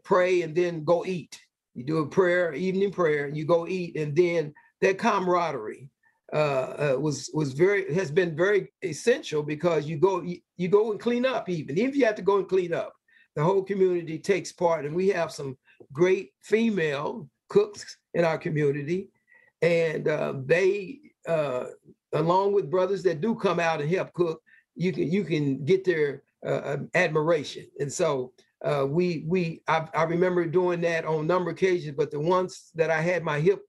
pray, 0.03 0.41
and 0.41 0.55
then 0.55 0.83
go 0.83 1.05
eat. 1.05 1.39
You 1.73 1.83
do 1.83 1.97
a 1.99 2.07
prayer, 2.07 2.53
evening 2.53 2.91
prayer, 2.91 3.25
and 3.25 3.35
you 3.35 3.45
go 3.45 3.67
eat, 3.67 3.97
and 3.97 4.15
then 4.15 4.53
that 4.81 4.97
camaraderie 4.97 5.89
uh, 6.33 6.37
uh, 6.95 6.97
was 6.99 7.29
was 7.33 7.53
very 7.53 7.93
has 7.93 8.11
been 8.11 8.35
very 8.35 8.71
essential 8.83 9.43
because 9.43 9.85
you 9.85 9.97
go 9.97 10.21
you, 10.21 10.39
you 10.57 10.67
go 10.67 10.91
and 10.91 10.99
clean 10.99 11.25
up 11.25 11.49
even. 11.49 11.77
If 11.77 11.95
you 11.95 12.05
have 12.05 12.15
to 12.15 12.21
go 12.21 12.37
and 12.37 12.47
clean 12.47 12.73
up 12.73 12.93
the 13.35 13.43
whole 13.43 13.63
community 13.63 14.17
takes 14.17 14.51
part. 14.51 14.85
And 14.85 14.95
we 14.95 15.09
have 15.09 15.31
some 15.31 15.57
great 15.91 16.31
female 16.41 17.29
cooks 17.49 17.97
in 18.13 18.23
our 18.25 18.37
community. 18.37 19.09
And 19.61 20.07
uh, 20.07 20.33
they 20.45 20.99
uh, 21.27 21.65
along 22.15 22.53
with 22.53 22.71
brothers 22.71 23.03
that 23.03 23.21
do 23.21 23.35
come 23.35 23.59
out 23.59 23.81
and 23.81 23.89
help 23.89 24.11
cook 24.13 24.41
you 24.75 24.91
can 24.91 25.11
you 25.11 25.23
can 25.23 25.63
get 25.63 25.83
their 25.83 26.23
uh, 26.45 26.61
um, 26.65 26.89
admiration 26.95 27.65
and 27.79 27.91
so 27.91 28.33
uh, 28.63 28.85
we 28.87 29.25
we 29.27 29.61
I, 29.67 29.87
I 29.93 30.03
remember 30.03 30.45
doing 30.45 30.81
that 30.81 31.05
on 31.05 31.21
a 31.21 31.27
number 31.27 31.51
of 31.51 31.57
occasions 31.57 31.95
but 31.97 32.11
the 32.11 32.19
ones 32.19 32.71
that 32.75 32.89
i 32.89 33.01
had 33.01 33.23
my 33.23 33.39
hip 33.39 33.61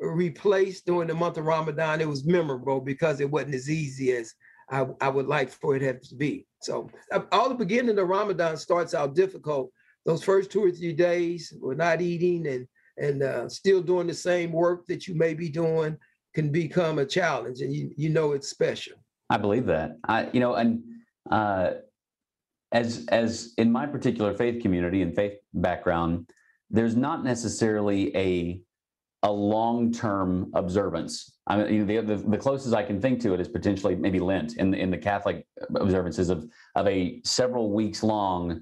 replaced 0.00 0.86
during 0.86 1.08
the 1.08 1.14
month 1.14 1.36
of 1.36 1.44
Ramadan, 1.44 2.00
it 2.00 2.08
was 2.08 2.24
memorable 2.24 2.80
because 2.80 3.20
it 3.20 3.30
wasn't 3.30 3.54
as 3.54 3.68
easy 3.68 4.12
as 4.12 4.34
I, 4.70 4.86
I 5.00 5.08
would 5.08 5.26
like 5.26 5.50
for 5.50 5.76
it 5.76 6.02
to 6.04 6.14
be. 6.14 6.46
So 6.62 6.90
uh, 7.12 7.20
all 7.32 7.48
the 7.48 7.54
beginning 7.54 7.98
of 7.98 8.08
Ramadan 8.08 8.56
starts 8.56 8.94
out 8.94 9.14
difficult. 9.14 9.70
Those 10.06 10.24
first 10.24 10.50
two 10.50 10.64
or 10.64 10.70
three 10.70 10.94
days, 10.94 11.52
we're 11.60 11.74
not 11.74 12.00
eating 12.00 12.46
and 12.46 12.66
and 12.96 13.22
uh, 13.22 13.48
still 13.48 13.80
doing 13.80 14.06
the 14.06 14.14
same 14.14 14.52
work 14.52 14.86
that 14.86 15.06
you 15.06 15.14
may 15.14 15.32
be 15.32 15.48
doing 15.48 15.96
can 16.34 16.50
become 16.50 16.98
a 16.98 17.06
challenge, 17.06 17.60
and 17.60 17.72
you 17.72 17.90
you 17.96 18.08
know 18.08 18.32
it's 18.32 18.48
special. 18.48 18.96
I 19.28 19.36
believe 19.36 19.66
that. 19.66 19.98
I 20.08 20.28
you 20.32 20.40
know 20.40 20.54
and 20.54 20.82
uh, 21.30 21.72
as 22.72 23.06
as 23.08 23.52
in 23.58 23.70
my 23.70 23.86
particular 23.86 24.34
faith 24.34 24.62
community 24.62 25.02
and 25.02 25.14
faith 25.14 25.38
background, 25.54 26.28
there's 26.70 26.96
not 26.96 27.24
necessarily 27.24 28.16
a 28.16 28.60
a 29.22 29.30
long-term 29.30 30.50
observance. 30.54 31.36
I 31.46 31.58
mean, 31.58 31.74
you 31.74 31.84
know, 31.84 32.00
the, 32.00 32.16
the, 32.16 32.30
the 32.30 32.38
closest 32.38 32.74
I 32.74 32.82
can 32.82 33.00
think 33.00 33.20
to 33.20 33.34
it 33.34 33.40
is 33.40 33.48
potentially 33.48 33.94
maybe 33.94 34.18
Lent 34.18 34.56
in 34.56 34.72
in 34.72 34.90
the 34.90 34.98
Catholic 34.98 35.46
observances 35.74 36.30
of 36.30 36.48
of 36.74 36.86
a 36.86 37.20
several 37.24 37.72
weeks 37.72 38.02
long. 38.02 38.60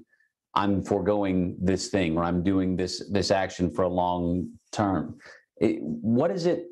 I'm 0.55 0.83
foregoing 0.83 1.55
this 1.61 1.89
thing, 1.89 2.17
or 2.17 2.23
I'm 2.23 2.43
doing 2.43 2.75
this 2.75 3.07
this 3.11 3.31
action 3.31 3.71
for 3.71 3.83
a 3.83 3.87
long 3.87 4.49
term. 4.71 5.17
It, 5.61 5.81
what 5.81 6.31
is 6.31 6.45
it? 6.45 6.65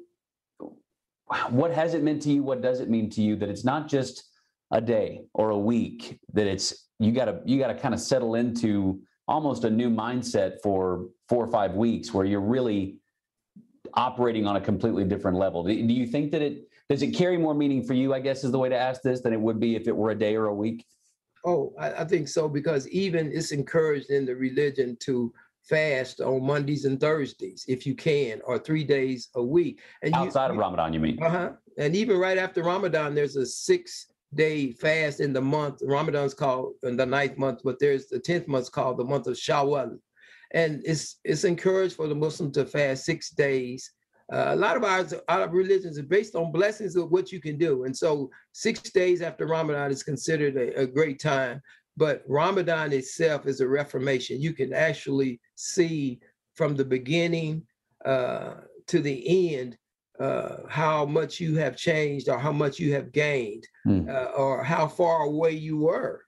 What 1.49 1.71
has 1.71 1.93
it 1.93 2.03
meant 2.03 2.21
to 2.23 2.29
you? 2.29 2.43
What 2.43 2.61
does 2.61 2.79
it 2.79 2.89
mean 2.89 3.09
to 3.11 3.21
you 3.21 3.35
that 3.37 3.49
it's 3.49 3.65
not 3.65 3.87
just 3.87 4.23
a 4.71 4.79
day 4.79 5.23
or 5.33 5.49
a 5.49 5.57
week? 5.57 6.19
That 6.33 6.47
it's 6.47 6.87
you 6.99 7.11
got 7.11 7.25
to 7.25 7.41
you 7.45 7.59
got 7.59 7.67
to 7.67 7.75
kind 7.75 7.93
of 7.93 7.99
settle 7.99 8.35
into 8.35 9.01
almost 9.27 9.65
a 9.65 9.69
new 9.69 9.89
mindset 9.89 10.61
for 10.63 11.07
four 11.27 11.43
or 11.43 11.51
five 11.51 11.73
weeks, 11.73 12.13
where 12.13 12.25
you're 12.25 12.39
really 12.39 12.97
operating 13.93 14.47
on 14.47 14.55
a 14.55 14.61
completely 14.61 15.03
different 15.03 15.37
level. 15.37 15.63
Do 15.63 15.73
you 15.73 16.07
think 16.07 16.31
that 16.31 16.41
it 16.41 16.69
does 16.89 17.01
it 17.01 17.11
carry 17.11 17.37
more 17.37 17.53
meaning 17.53 17.83
for 17.83 17.93
you? 17.93 18.13
I 18.13 18.19
guess 18.21 18.43
is 18.43 18.51
the 18.51 18.59
way 18.59 18.69
to 18.69 18.77
ask 18.77 19.01
this 19.01 19.21
than 19.21 19.33
it 19.33 19.41
would 19.41 19.59
be 19.59 19.75
if 19.75 19.87
it 19.87 19.95
were 19.95 20.11
a 20.11 20.15
day 20.15 20.35
or 20.35 20.45
a 20.45 20.55
week. 20.55 20.85
Oh, 21.45 21.73
I, 21.77 21.93
I 21.93 22.05
think 22.05 22.27
so 22.27 22.47
because 22.47 22.87
even 22.89 23.31
it's 23.31 23.51
encouraged 23.51 24.09
in 24.09 24.25
the 24.25 24.35
religion 24.35 24.97
to 25.01 25.33
fast 25.67 26.21
on 26.21 26.45
Mondays 26.45 26.85
and 26.85 26.99
Thursdays 26.99 27.65
if 27.67 27.85
you 27.85 27.95
can, 27.95 28.41
or 28.45 28.57
three 28.57 28.83
days 28.83 29.29
a 29.35 29.43
week. 29.43 29.81
And 30.01 30.13
outside 30.13 30.47
you, 30.47 30.53
of 30.53 30.57
Ramadan, 30.57 30.93
you 30.93 30.99
mean? 30.99 31.21
Uh 31.21 31.29
huh. 31.29 31.49
And 31.77 31.95
even 31.95 32.17
right 32.17 32.37
after 32.37 32.63
Ramadan, 32.63 33.15
there's 33.15 33.35
a 33.35 33.45
six 33.45 34.07
day 34.33 34.71
fast 34.73 35.19
in 35.19 35.33
the 35.33 35.41
month. 35.41 35.81
Ramadan's 35.83 36.33
called 36.33 36.73
in 36.83 36.97
the 36.97 37.05
ninth 37.05 37.37
month, 37.37 37.61
but 37.63 37.79
there's 37.79 38.07
the 38.07 38.19
tenth 38.19 38.47
month 38.47 38.71
called 38.71 38.97
the 38.97 39.05
month 39.05 39.27
of 39.27 39.35
Shawwal 39.35 39.97
and 40.51 40.81
it's 40.85 41.19
it's 41.23 41.43
encouraged 41.43 41.95
for 41.95 42.07
the 42.07 42.15
Muslim 42.15 42.51
to 42.53 42.65
fast 42.65 43.05
six 43.05 43.29
days. 43.31 43.91
Uh, 44.31 44.47
a 44.49 44.55
lot 44.55 44.75
of 44.75 44.83
our, 44.83 45.05
our 45.29 45.47
religions 45.49 45.97
are 45.97 46.03
based 46.03 46.35
on 46.35 46.51
blessings 46.51 46.97
of 46.97 47.09
what 47.11 47.31
you 47.31 47.39
can 47.39 47.57
do, 47.57 47.85
and 47.85 47.95
so 47.95 48.29
six 48.53 48.81
days 48.81 49.21
after 49.21 49.45
Ramadan 49.45 49.91
is 49.91 50.03
considered 50.03 50.57
a, 50.57 50.81
a 50.81 50.87
great 50.87 51.19
time. 51.19 51.61
But 51.97 52.23
Ramadan 52.27 52.93
itself 52.93 53.47
is 53.47 53.59
a 53.59 53.67
reformation. 53.67 54.41
You 54.41 54.53
can 54.53 54.71
actually 54.71 55.41
see 55.55 56.19
from 56.55 56.75
the 56.75 56.85
beginning 56.85 57.63
uh, 58.05 58.55
to 58.87 59.01
the 59.01 59.55
end 59.55 59.77
uh, 60.19 60.57
how 60.69 61.05
much 61.05 61.39
you 61.39 61.55
have 61.57 61.75
changed 61.75 62.29
or 62.29 62.37
how 62.39 62.51
much 62.51 62.79
you 62.79 62.93
have 62.93 63.11
gained 63.11 63.67
mm. 63.85 64.09
uh, 64.09 64.31
or 64.31 64.63
how 64.63 64.87
far 64.87 65.23
away 65.23 65.51
you 65.51 65.77
were. 65.77 66.23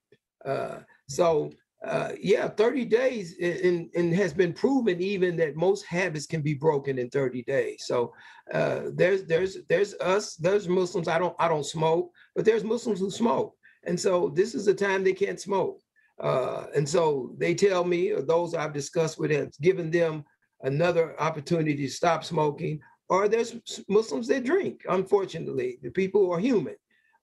Uh, 0.46 0.80
so 1.08 1.52
uh, 1.86 2.12
yeah, 2.20 2.48
30 2.50 2.86
days 2.86 3.36
and, 3.40 3.90
and 3.96 4.14
has 4.14 4.34
been 4.34 4.52
proven 4.52 5.02
even 5.02 5.38
that 5.38 5.56
most 5.56 5.86
habits 5.86 6.26
can 6.26 6.42
be 6.42 6.54
broken 6.54 7.00
in 7.00 7.10
30 7.10 7.44
days. 7.44 7.86
So 7.86 8.14
uh, 8.54 8.82
there's 8.94 9.24
there's 9.24 9.58
there's 9.70 9.94
us, 9.96 10.36
there's 10.36 10.68
Muslims. 10.68 11.08
I 11.08 11.18
don't 11.18 11.36
I 11.40 11.48
don't 11.48 11.66
smoke, 11.66 12.12
but 12.36 12.44
there's 12.44 12.66
Muslims 12.66 13.00
who 13.00 13.10
smoke. 13.10 13.56
And 13.86 14.00
so 14.00 14.30
this 14.30 14.56
is 14.56 14.66
the 14.66 14.74
time 14.74 15.04
they 15.04 15.14
can't 15.14 15.40
smoke. 15.40 15.82
Uh, 16.20 16.66
and 16.76 16.88
so 16.88 17.34
they 17.38 17.56
tell 17.56 17.84
me, 17.84 18.12
or 18.12 18.22
those 18.22 18.54
I've 18.54 18.74
discussed 18.74 19.20
with 19.20 19.32
them, 19.32 19.50
giving 19.62 19.90
them 19.90 20.26
another 20.62 21.20
opportunity 21.20 21.76
to 21.76 21.90
stop 21.90 22.24
smoking. 22.24 22.82
Or 23.08 23.28
there's 23.28 23.56
Muslims 23.88 24.28
that 24.28 24.44
drink. 24.44 24.82
Unfortunately, 24.90 25.80
the 25.82 25.90
people 25.90 26.32
are 26.32 26.40
human. 26.40 26.76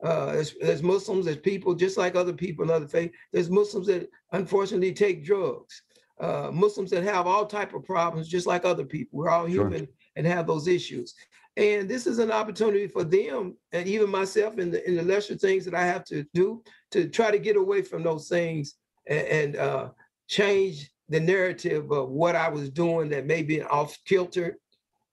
Uh, 0.03 0.33
there's, 0.33 0.55
there's 0.61 0.83
Muslims, 0.83 1.25
there's 1.25 1.39
people 1.39 1.75
just 1.75 1.97
like 1.97 2.17
other 2.17 2.33
people 2.33 2.65
in 2.65 2.71
other 2.71 2.89
faiths. 2.89 3.17
There's 3.33 3.51
Muslims 3.51 3.87
that 3.87 4.09
unfortunately 4.33 4.93
take 4.93 5.25
drugs. 5.25 5.83
Uh, 6.19 6.51
Muslims 6.53 6.91
that 6.91 7.05
have 7.05 7.27
all 7.27 7.47
type 7.47 7.75
of 7.75 7.85
problems, 7.85 8.29
just 8.29 8.47
like 8.47 8.65
other 8.65 8.85
people. 8.85 9.19
We're 9.19 9.31
all 9.31 9.47
human 9.47 9.81
sure. 9.81 9.89
and 10.17 10.27
have 10.27 10.47
those 10.47 10.67
issues. 10.67 11.15
And 11.57 11.89
this 11.89 12.07
is 12.07 12.19
an 12.19 12.31
opportunity 12.31 12.87
for 12.87 13.03
them, 13.03 13.57
and 13.73 13.89
even 13.89 14.11
myself, 14.11 14.59
in 14.59 14.71
the 14.71 14.87
in 14.87 14.95
the 14.95 15.03
lesser 15.03 15.37
things 15.37 15.65
that 15.65 15.75
I 15.75 15.87
have 15.87 16.05
to 16.07 16.27
do, 16.35 16.63
to 16.91 17.09
try 17.09 17.31
to 17.31 17.39
get 17.39 17.57
away 17.57 17.81
from 17.81 18.03
those 18.03 18.29
things 18.29 18.75
and, 19.07 19.27
and 19.27 19.57
uh, 19.57 19.89
change 20.29 20.91
the 21.09 21.21
narrative 21.21 21.91
of 21.91 22.11
what 22.11 22.37
I 22.37 22.49
was 22.49 22.69
doing 22.69 23.09
that 23.11 23.27
may 23.27 23.43
be 23.43 23.63
off 23.63 23.97
kilter. 24.05 24.59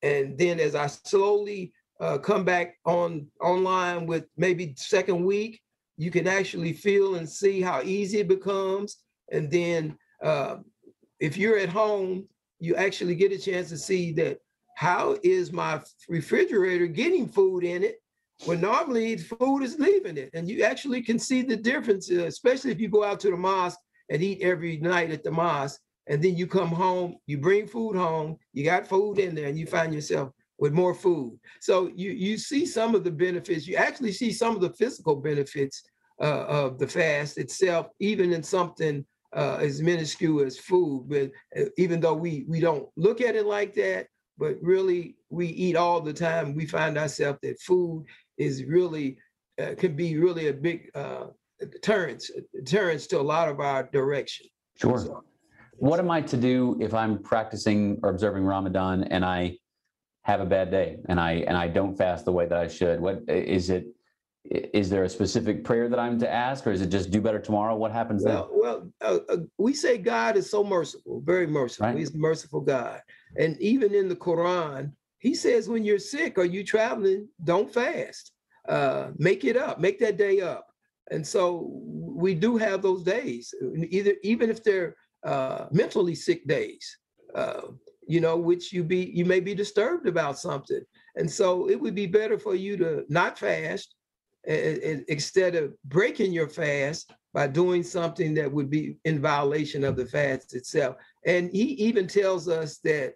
And 0.02 0.38
then 0.38 0.60
as 0.60 0.76
I 0.76 0.88
slowly 0.88 1.72
uh, 2.02 2.18
come 2.18 2.44
back 2.44 2.76
on 2.86 3.28
online 3.40 4.06
with 4.06 4.26
maybe 4.36 4.74
second 4.76 5.24
week, 5.24 5.62
you 5.98 6.12
can 6.12 6.28
actually 6.28 6.74
feel 6.74 7.16
and 7.16 7.30
see 7.30 7.62
how 7.62 7.82
easy 7.84 8.20
it 8.20 8.28
becomes. 8.28 8.98
And 9.32 9.50
then 9.50 9.98
uh, 10.22 10.58
if 11.20 11.38
you're 11.38 11.58
at 11.58 11.70
home, 11.70 12.28
you 12.60 12.76
actually 12.76 13.16
get 13.16 13.32
a 13.32 13.38
chance 13.38 13.70
to 13.70 13.78
see 13.78 14.12
that 14.14 14.40
how 14.76 15.18
is 15.24 15.52
my 15.52 15.82
refrigerator 16.10 16.88
getting 16.88 17.28
food 17.28 17.64
in 17.64 17.84
it 17.84 18.02
when 18.46 18.62
normally 18.62 19.18
food 19.18 19.62
is 19.64 19.80
leaving 19.80 20.18
it. 20.18 20.30
And 20.34 20.50
you 20.50 20.64
actually 20.64 21.02
can 21.02 21.20
see 21.20 21.42
the 21.42 21.56
difference, 21.56 22.12
uh, 22.12 22.26
especially 22.26 22.72
if 22.72 22.80
you 22.80 22.90
go 22.90 23.04
out 23.04 23.20
to 23.22 23.32
the 23.32 23.38
mosque 23.38 23.80
and 24.10 24.22
eat 24.22 24.42
every 24.42 24.78
night 24.78 25.12
at 25.12 25.24
the 25.24 25.32
mosque. 25.32 25.80
and 26.08 26.22
then 26.22 26.36
you 26.36 26.48
come 26.48 26.68
home, 26.68 27.16
you 27.28 27.38
bring 27.38 27.66
food 27.66 27.96
home, 27.96 28.38
you 28.52 28.64
got 28.66 28.88
food 28.88 29.20
in 29.20 29.34
there, 29.36 29.48
and 29.48 29.58
you 29.58 29.66
find 29.66 29.94
yourself 29.94 30.32
with 30.58 30.74
more 30.74 30.94
food. 30.94 31.40
So 31.62 31.90
you 31.96 32.12
you 32.12 32.38
see 32.38 32.66
some 32.66 32.96
of 32.96 33.04
the 33.04 33.12
benefits. 33.12 33.68
You 33.68 33.78
actually 33.78 34.12
see 34.12 34.32
some 34.32 34.56
of 34.56 34.62
the 34.62 34.74
physical 34.74 35.16
benefits 35.16 35.84
uh, 36.22 36.46
of 36.60 36.78
the 36.78 36.88
fast 36.88 37.38
itself, 37.38 37.88
even 38.00 38.34
in 38.34 38.44
something 38.44 39.06
uh, 39.36 39.58
as 39.62 39.82
minuscule 39.82 40.46
as 40.46 40.58
food. 40.58 41.08
But 41.08 41.32
uh, 41.58 41.70
even 41.78 42.00
though 42.00 42.14
we 42.14 42.46
we 42.48 42.60
don't 42.60 42.88
look 42.96 43.22
at 43.22 43.36
it 43.36 43.46
like 43.46 43.74
that, 43.76 44.08
but 44.38 44.58
really 44.62 45.16
we 45.30 45.48
eat 45.48 45.76
all 45.76 46.02
the 46.02 46.14
time, 46.14 46.56
we 46.56 46.66
find 46.66 46.98
ourselves 46.98 47.40
that 47.44 47.60
food 47.62 48.06
is 48.38 48.64
really 48.66 49.18
uh, 49.62 49.76
can 49.78 49.96
be 49.96 50.18
really 50.18 50.48
a 50.48 50.54
big 50.54 50.90
uh, 50.96 51.26
deterrence 51.60 52.32
deterrence 52.54 53.08
to 53.08 53.20
a 53.20 53.22
lot 53.22 53.48
of 53.48 53.60
our 53.60 53.84
direction. 53.92 54.48
Sure. 54.76 54.98
So, 54.98 55.24
what 55.74 56.00
am 56.00 56.10
I 56.10 56.22
to 56.22 56.38
do 56.38 56.78
if 56.80 56.94
I'm 56.94 57.22
practicing 57.22 58.00
or 58.04 58.10
observing 58.10 58.44
Ramadan 58.44 59.04
and 59.06 59.24
I 59.24 59.58
have 60.24 60.40
a 60.42 60.46
bad 60.46 60.72
day 60.72 60.98
and 61.10 61.20
I 61.20 61.44
and 61.48 61.58
I 61.58 61.68
don't 61.68 61.96
fast 61.96 62.26
the 62.26 62.32
way 62.32 62.48
that 62.48 62.58
I 62.58 62.68
should? 62.68 63.00
What 63.00 63.22
is 63.28 63.70
it? 63.70 63.88
Is 64.46 64.90
there 64.90 65.04
a 65.04 65.10
specific 65.10 65.64
prayer 65.64 65.88
that 65.88 66.00
I'm 66.00 66.20
to 66.20 66.30
ask, 66.30 66.68
or 66.68 66.72
is 66.72 66.82
it 66.82 66.90
just 66.90 67.12
do 67.12 67.22
better 67.22 67.40
tomorrow? 67.40 67.76
What 67.76 67.94
happens 67.94 68.24
well, 68.26 68.50
then? 68.50 68.60
Well, 68.60 68.92
uh, 69.00 69.20
uh, 69.30 69.38
we 69.58 69.74
say 69.74 69.98
God 69.98 70.36
is 70.36 70.50
so 70.50 70.66
merciful, 70.66 71.22
very 71.22 71.48
merciful. 71.48 71.88
Right. 71.88 71.98
He's 71.98 72.14
a 72.14 72.18
merciful 72.18 72.60
God, 72.60 73.02
and 73.38 73.60
even 73.62 73.94
in 73.94 74.08
the 74.10 74.16
Quran, 74.16 74.92
He 75.24 75.34
says 75.34 75.70
when 75.70 75.86
you're 75.86 76.00
sick 76.00 76.38
or 76.38 76.44
you're 76.44 76.66
traveling, 76.66 77.30
don't 77.46 77.74
fast. 77.74 78.34
Uh, 78.68 79.12
make 79.18 79.46
it 79.46 79.56
up, 79.56 79.80
make 79.80 79.98
that 80.00 80.18
day 80.18 80.42
up. 80.42 80.68
And 81.12 81.26
so 81.26 81.70
we 82.26 82.36
do 82.36 82.58
have 82.58 82.82
those 82.82 83.04
days, 83.04 83.54
either 83.90 84.16
even 84.22 84.50
if 84.50 84.64
they're 84.64 84.96
uh, 85.26 85.68
mentally 85.72 86.16
sick 86.16 86.46
days, 86.46 86.98
uh, 87.36 87.68
you 88.06 88.20
know, 88.20 88.36
which 88.36 88.74
you 88.74 88.84
be 88.84 89.12
you 89.14 89.24
may 89.24 89.40
be 89.40 89.56
disturbed 89.56 90.08
about 90.08 90.38
something, 90.38 90.82
and 91.16 91.30
so 91.30 91.70
it 91.70 91.80
would 91.80 91.96
be 91.96 92.06
better 92.06 92.38
for 92.38 92.56
you 92.56 92.76
to 92.78 93.06
not 93.08 93.40
fast 93.40 93.96
instead 94.46 95.56
of 95.56 95.74
breaking 95.86 96.34
your 96.34 96.50
fast 96.50 97.14
by 97.34 97.48
doing 97.48 97.82
something 97.82 98.34
that 98.34 98.52
would 98.52 98.70
be 98.70 98.98
in 99.06 99.22
violation 99.22 99.86
of 99.86 99.96
the 99.96 100.06
fast 100.06 100.54
itself. 100.54 100.98
And 101.26 101.50
he 101.52 101.64
even 101.88 102.08
tells 102.08 102.50
us 102.50 102.80
that 102.80 103.14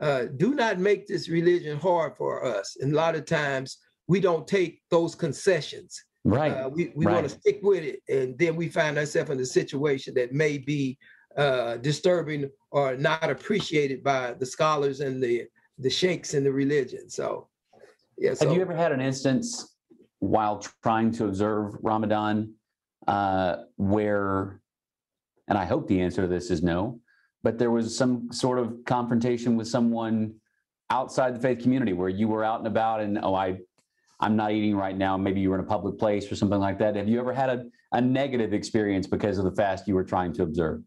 uh, 0.00 0.24
do 0.36 0.54
not 0.54 0.78
make 0.78 1.06
this 1.06 1.28
religion 1.28 1.78
hard 1.78 2.16
for 2.16 2.44
us. 2.44 2.76
And 2.80 2.92
a 2.92 2.96
lot 2.96 3.14
of 3.14 3.26
times 3.26 3.78
we 4.08 4.20
don't 4.20 4.46
take 4.46 4.82
those 4.90 5.14
concessions. 5.14 6.02
Right. 6.24 6.52
Uh, 6.52 6.68
we 6.68 6.92
we 6.96 7.04
right. 7.04 7.16
want 7.16 7.28
to 7.28 7.38
stick 7.38 7.60
with 7.62 7.84
it, 7.84 8.00
and 8.08 8.38
then 8.38 8.56
we 8.56 8.68
find 8.68 8.96
ourselves 8.96 9.30
in 9.30 9.40
a 9.40 9.46
situation 9.46 10.14
that 10.14 10.32
may 10.32 10.56
be 10.56 10.96
uh, 11.36 11.76
disturbing 11.76 12.50
or 12.70 12.96
not 12.96 13.28
appreciated 13.28 14.02
by 14.02 14.32
the 14.32 14.46
scholars 14.46 15.00
and 15.00 15.22
the 15.22 15.44
the 15.78 15.90
sheikhs 15.90 16.34
in 16.34 16.44
the 16.44 16.52
religion. 16.52 17.10
So, 17.10 17.48
yeah. 18.16 18.34
So, 18.34 18.46
Have 18.46 18.56
you 18.56 18.62
ever 18.62 18.74
had 18.74 18.92
an 18.92 19.00
instance 19.00 19.76
while 20.20 20.64
trying 20.82 21.10
to 21.12 21.26
observe 21.26 21.74
Ramadan 21.82 22.54
uh, 23.06 23.56
where, 23.76 24.60
and 25.48 25.58
I 25.58 25.64
hope 25.66 25.88
the 25.88 26.00
answer 26.00 26.22
to 26.22 26.28
this 26.28 26.50
is 26.50 26.62
no, 26.62 27.00
but 27.44 27.58
there 27.58 27.70
was 27.70 27.96
some 27.96 28.32
sort 28.32 28.58
of 28.58 28.84
confrontation 28.86 29.54
with 29.54 29.68
someone 29.68 30.34
outside 30.90 31.36
the 31.36 31.40
faith 31.40 31.60
community 31.62 31.92
where 31.92 32.08
you 32.08 32.26
were 32.26 32.42
out 32.42 32.58
and 32.58 32.66
about 32.66 33.00
and 33.00 33.20
oh 33.22 33.34
I 33.34 33.58
I'm 34.20 34.36
not 34.36 34.52
eating 34.52 34.74
right 34.76 34.96
now. 34.96 35.16
Maybe 35.16 35.40
you 35.40 35.50
were 35.50 35.58
in 35.58 35.64
a 35.64 35.68
public 35.68 35.98
place 35.98 36.30
or 36.32 36.36
something 36.36 36.58
like 36.58 36.78
that. 36.78 36.96
Have 36.96 37.08
you 37.08 37.18
ever 37.20 37.34
had 37.34 37.50
a, 37.50 37.66
a 37.92 38.00
negative 38.00 38.54
experience 38.54 39.06
because 39.06 39.38
of 39.38 39.44
the 39.44 39.50
fast 39.50 39.86
you 39.86 39.94
were 39.94 40.04
trying 40.04 40.32
to 40.34 40.44
observe? 40.44 40.80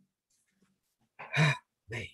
Man. 1.89 2.07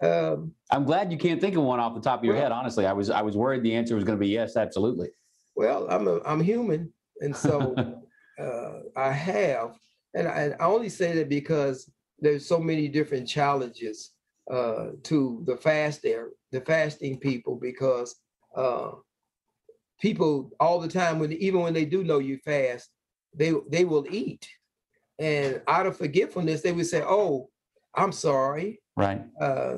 Um, 0.00 0.52
I'm 0.70 0.84
glad 0.84 1.10
you 1.10 1.18
can't 1.18 1.40
think 1.40 1.56
of 1.56 1.64
one 1.64 1.80
off 1.80 1.94
the 1.94 2.00
top 2.00 2.20
of 2.20 2.24
your 2.24 2.34
well, 2.34 2.42
head. 2.44 2.52
Honestly, 2.52 2.86
I 2.86 2.92
was 2.92 3.10
I 3.10 3.22
was 3.22 3.36
worried 3.36 3.64
the 3.64 3.74
answer 3.74 3.96
was 3.96 4.04
going 4.04 4.16
to 4.16 4.20
be 4.20 4.28
yes, 4.28 4.56
absolutely. 4.56 5.08
Well, 5.56 5.88
I'm 5.90 6.06
a, 6.06 6.20
I'm 6.24 6.40
human, 6.40 6.92
and 7.20 7.34
so 7.34 7.74
uh, 8.40 8.72
I 8.94 9.10
have, 9.10 9.76
and 10.14 10.28
I, 10.28 10.54
I, 10.60 10.66
only 10.66 10.88
say 10.88 11.14
that 11.16 11.28
because 11.28 11.90
there's 12.20 12.46
so 12.46 12.58
many 12.58 12.88
different 12.88 13.28
challenges 13.28 14.12
uh, 14.50 14.88
to 15.04 15.42
the 15.46 15.56
fast 15.56 16.02
there, 16.02 16.30
the 16.52 16.60
fasting 16.60 17.18
people, 17.18 17.56
because 17.56 18.16
uh, 18.56 18.92
people 20.00 20.50
all 20.58 20.80
the 20.80 20.88
time 20.88 21.18
when 21.18 21.32
even 21.34 21.60
when 21.60 21.74
they 21.74 21.84
do 21.84 22.02
know 22.04 22.18
you 22.18 22.38
fast, 22.38 22.90
they 23.34 23.52
they 23.70 23.84
will 23.84 24.06
eat, 24.10 24.48
and 25.18 25.60
out 25.68 25.86
of 25.86 25.96
forgetfulness 25.96 26.62
they 26.62 26.72
would 26.72 26.86
say, 26.86 27.02
"Oh, 27.02 27.50
I'm 27.94 28.12
sorry." 28.12 28.80
Right. 28.96 29.22
Uh, 29.40 29.76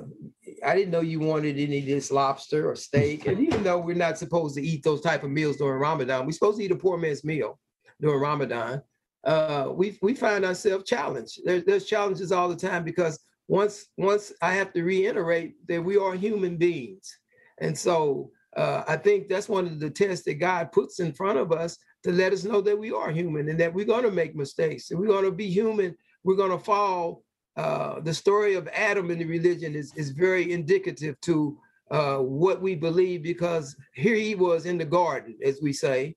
I 0.65 0.75
didn't 0.75 0.93
know 0.93 1.03
you 1.03 1.21
wanted 1.21 1.59
any 1.59 1.81
of 1.81 1.87
this 1.87 2.11
lobster 2.11 2.71
or 2.71 2.77
steak, 2.77 3.27
and 3.27 3.39
even 3.41 3.63
though 3.63 3.79
we're 3.79 3.95
not 3.95 4.19
supposed 4.19 4.55
to 4.57 4.63
eat 4.63 4.83
those 4.83 5.03
type 5.03 5.25
of 5.25 5.31
meals 5.31 5.59
during 5.59 5.81
Ramadan, 5.81 6.25
we're 6.25 6.33
supposed 6.33 6.59
to 6.59 6.65
eat 6.65 6.71
a 6.71 6.77
poor 6.77 6.97
man's 6.97 7.23
meal 7.25 7.59
during 8.01 8.21
Ramadan. 8.21 8.83
Uh, 9.25 9.69
we 9.73 9.99
we 10.03 10.15
find 10.15 10.45
ourselves 10.45 10.85
challenged. 10.85 11.41
There's 11.45 11.65
there's 11.65 11.87
challenges 11.87 12.33
all 12.33 12.49
the 12.49 12.57
time 12.57 12.85
because 12.85 13.19
once 13.49 13.87
once 13.97 14.33
I 14.41 14.53
have 14.55 14.73
to 14.73 14.83
reiterate 14.83 15.55
that 15.69 15.83
we 15.83 15.97
are 15.97 16.15
human 16.15 16.57
beings, 16.57 17.19
and 17.61 17.77
so 17.77 18.31
uh, 18.57 18.83
I 18.89 18.97
think 18.97 19.29
that's 19.29 19.49
one 19.49 19.67
of 19.67 19.81
the 19.81 19.91
tests 19.91 20.25
that 20.25 20.35
God 20.35 20.73
puts 20.73 21.01
in 21.01 21.13
front 21.13 21.39
of 21.39 21.53
us 21.53 21.77
to 22.03 22.13
let 22.13 22.33
us 22.33 22.45
know 22.45 22.61
that 22.61 22.79
we 22.79 22.91
are 22.91 23.11
human 23.11 23.49
and 23.49 23.61
that 23.61 23.73
we're 23.73 23.85
going 23.85 24.05
to 24.05 24.11
make 24.11 24.35
mistakes 24.35 24.91
and 24.91 24.99
we're 24.99 25.07
going 25.07 25.25
to 25.25 25.31
be 25.31 25.49
human. 25.49 25.95
We're 26.25 26.37
going 26.37 26.51
to 26.51 26.59
fall. 26.59 27.25
Uh, 27.57 28.01
the 28.01 28.15
story 28.15 28.55
of 28.55 28.69
Adam 28.69 29.11
in 29.11 29.19
the 29.19 29.25
religion 29.25 29.75
is, 29.75 29.93
is 29.97 30.11
very 30.11 30.53
indicative 30.53 31.21
to 31.21 31.59
uh, 31.91 32.19
what 32.19 32.63
we 32.63 32.75
believe 32.75 33.23
because 33.23 33.77
here 33.95 34.15
he 34.15 34.35
was 34.35 34.65
in 34.65 34.79
the 34.79 34.85
garden, 34.85 35.37
as 35.45 35.61
we 35.61 35.73
say, 35.73 36.17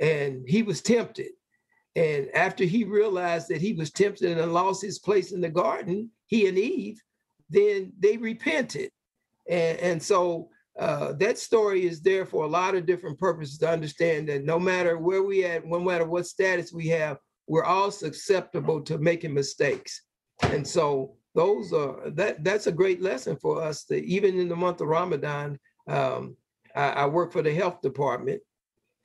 and 0.00 0.42
he 0.48 0.62
was 0.62 0.80
tempted. 0.80 1.30
And 1.96 2.28
after 2.34 2.64
he 2.64 2.84
realized 2.84 3.48
that 3.48 3.60
he 3.60 3.72
was 3.72 3.90
tempted 3.90 4.38
and 4.38 4.52
lost 4.52 4.82
his 4.82 4.98
place 4.98 5.32
in 5.32 5.40
the 5.40 5.48
garden, 5.48 6.10
he 6.26 6.46
and 6.46 6.56
Eve, 6.56 7.00
then 7.48 7.92
they 7.98 8.16
repented. 8.16 8.90
And, 9.48 9.78
and 9.78 10.02
so 10.02 10.50
uh, 10.78 11.12
that 11.14 11.38
story 11.38 11.86
is 11.86 12.00
there 12.00 12.24
for 12.24 12.44
a 12.44 12.48
lot 12.48 12.74
of 12.74 12.86
different 12.86 13.18
purposes 13.18 13.58
to 13.58 13.68
understand 13.68 14.28
that 14.28 14.44
no 14.44 14.58
matter 14.58 14.98
where 14.98 15.22
we 15.22 15.44
at, 15.44 15.66
no 15.66 15.80
matter 15.80 16.06
what 16.06 16.26
status 16.26 16.72
we 16.72 16.86
have, 16.88 17.18
we're 17.48 17.64
all 17.64 17.90
susceptible 17.90 18.80
to 18.82 18.98
making 18.98 19.34
mistakes. 19.34 20.02
And 20.42 20.66
so 20.66 21.16
those 21.34 21.72
are 21.72 22.10
that 22.10 22.42
that's 22.44 22.66
a 22.66 22.72
great 22.72 23.02
lesson 23.02 23.36
for 23.36 23.62
us 23.62 23.84
that 23.84 24.04
even 24.04 24.38
in 24.38 24.48
the 24.48 24.56
month 24.56 24.80
of 24.80 24.88
Ramadan, 24.88 25.58
um, 25.88 26.36
I, 26.74 26.90
I, 26.90 27.06
work 27.06 27.32
for 27.32 27.42
the 27.42 27.52
health 27.52 27.80
department. 27.82 28.40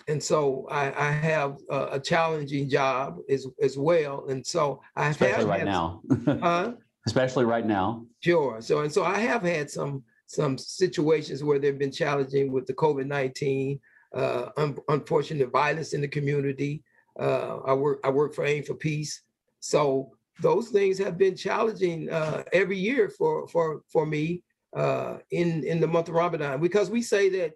And 0.07 0.21
so 0.21 0.67
I, 0.69 1.07
I 1.07 1.11
have 1.11 1.57
a, 1.69 1.87
a, 1.93 1.99
challenging 1.99 2.69
job 2.69 3.17
as, 3.29 3.47
as 3.61 3.77
well. 3.77 4.27
And 4.29 4.45
so 4.45 4.81
I 4.95 5.05
have. 5.05 5.11
especially 5.11 5.45
right 5.45 5.65
now. 5.65 6.01
huh? 6.25 6.73
Especially 7.07 7.45
right 7.45 7.65
now. 7.65 8.05
Sure. 8.19 8.61
So 8.61 8.81
and 8.81 8.91
so 8.91 9.03
I 9.03 9.19
have 9.19 9.43
had 9.43 9.69
some 9.69 10.03
some 10.27 10.57
situations 10.57 11.43
where 11.43 11.59
they've 11.59 11.77
been 11.77 11.91
challenging 11.91 12.51
with 12.51 12.65
the 12.65 12.73
COVID 12.73 13.05
19, 13.05 13.79
uh, 14.15 14.49
un- 14.57 14.77
unfortunate 14.89 15.51
violence 15.51 15.93
in 15.93 16.01
the 16.01 16.07
community. 16.07 16.83
Uh, 17.19 17.57
I 17.65 17.73
work 17.73 17.99
I 18.03 18.09
work 18.09 18.33
for 18.33 18.45
Aim 18.45 18.63
for 18.63 18.73
Peace, 18.73 19.21
so 19.59 20.11
those 20.41 20.69
things 20.69 20.97
have 20.97 21.17
been 21.17 21.35
challenging 21.35 22.09
uh, 22.09 22.43
every 22.51 22.77
year 22.77 23.09
for 23.09 23.47
for 23.47 23.81
for 23.87 24.05
me 24.05 24.41
uh, 24.75 25.17
in 25.31 25.63
in 25.63 25.79
the 25.79 25.87
month 25.87 26.09
of 26.09 26.15
Ramadan 26.15 26.59
because 26.59 26.89
we 26.89 27.01
say 27.01 27.29
that 27.29 27.53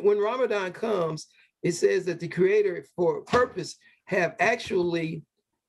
when 0.00 0.18
Ramadan 0.18 0.72
comes, 0.72 1.26
it 1.62 1.72
says 1.72 2.04
that 2.06 2.20
the 2.20 2.28
Creator 2.28 2.86
for 2.96 3.22
purpose 3.22 3.76
have 4.06 4.34
actually 4.40 5.22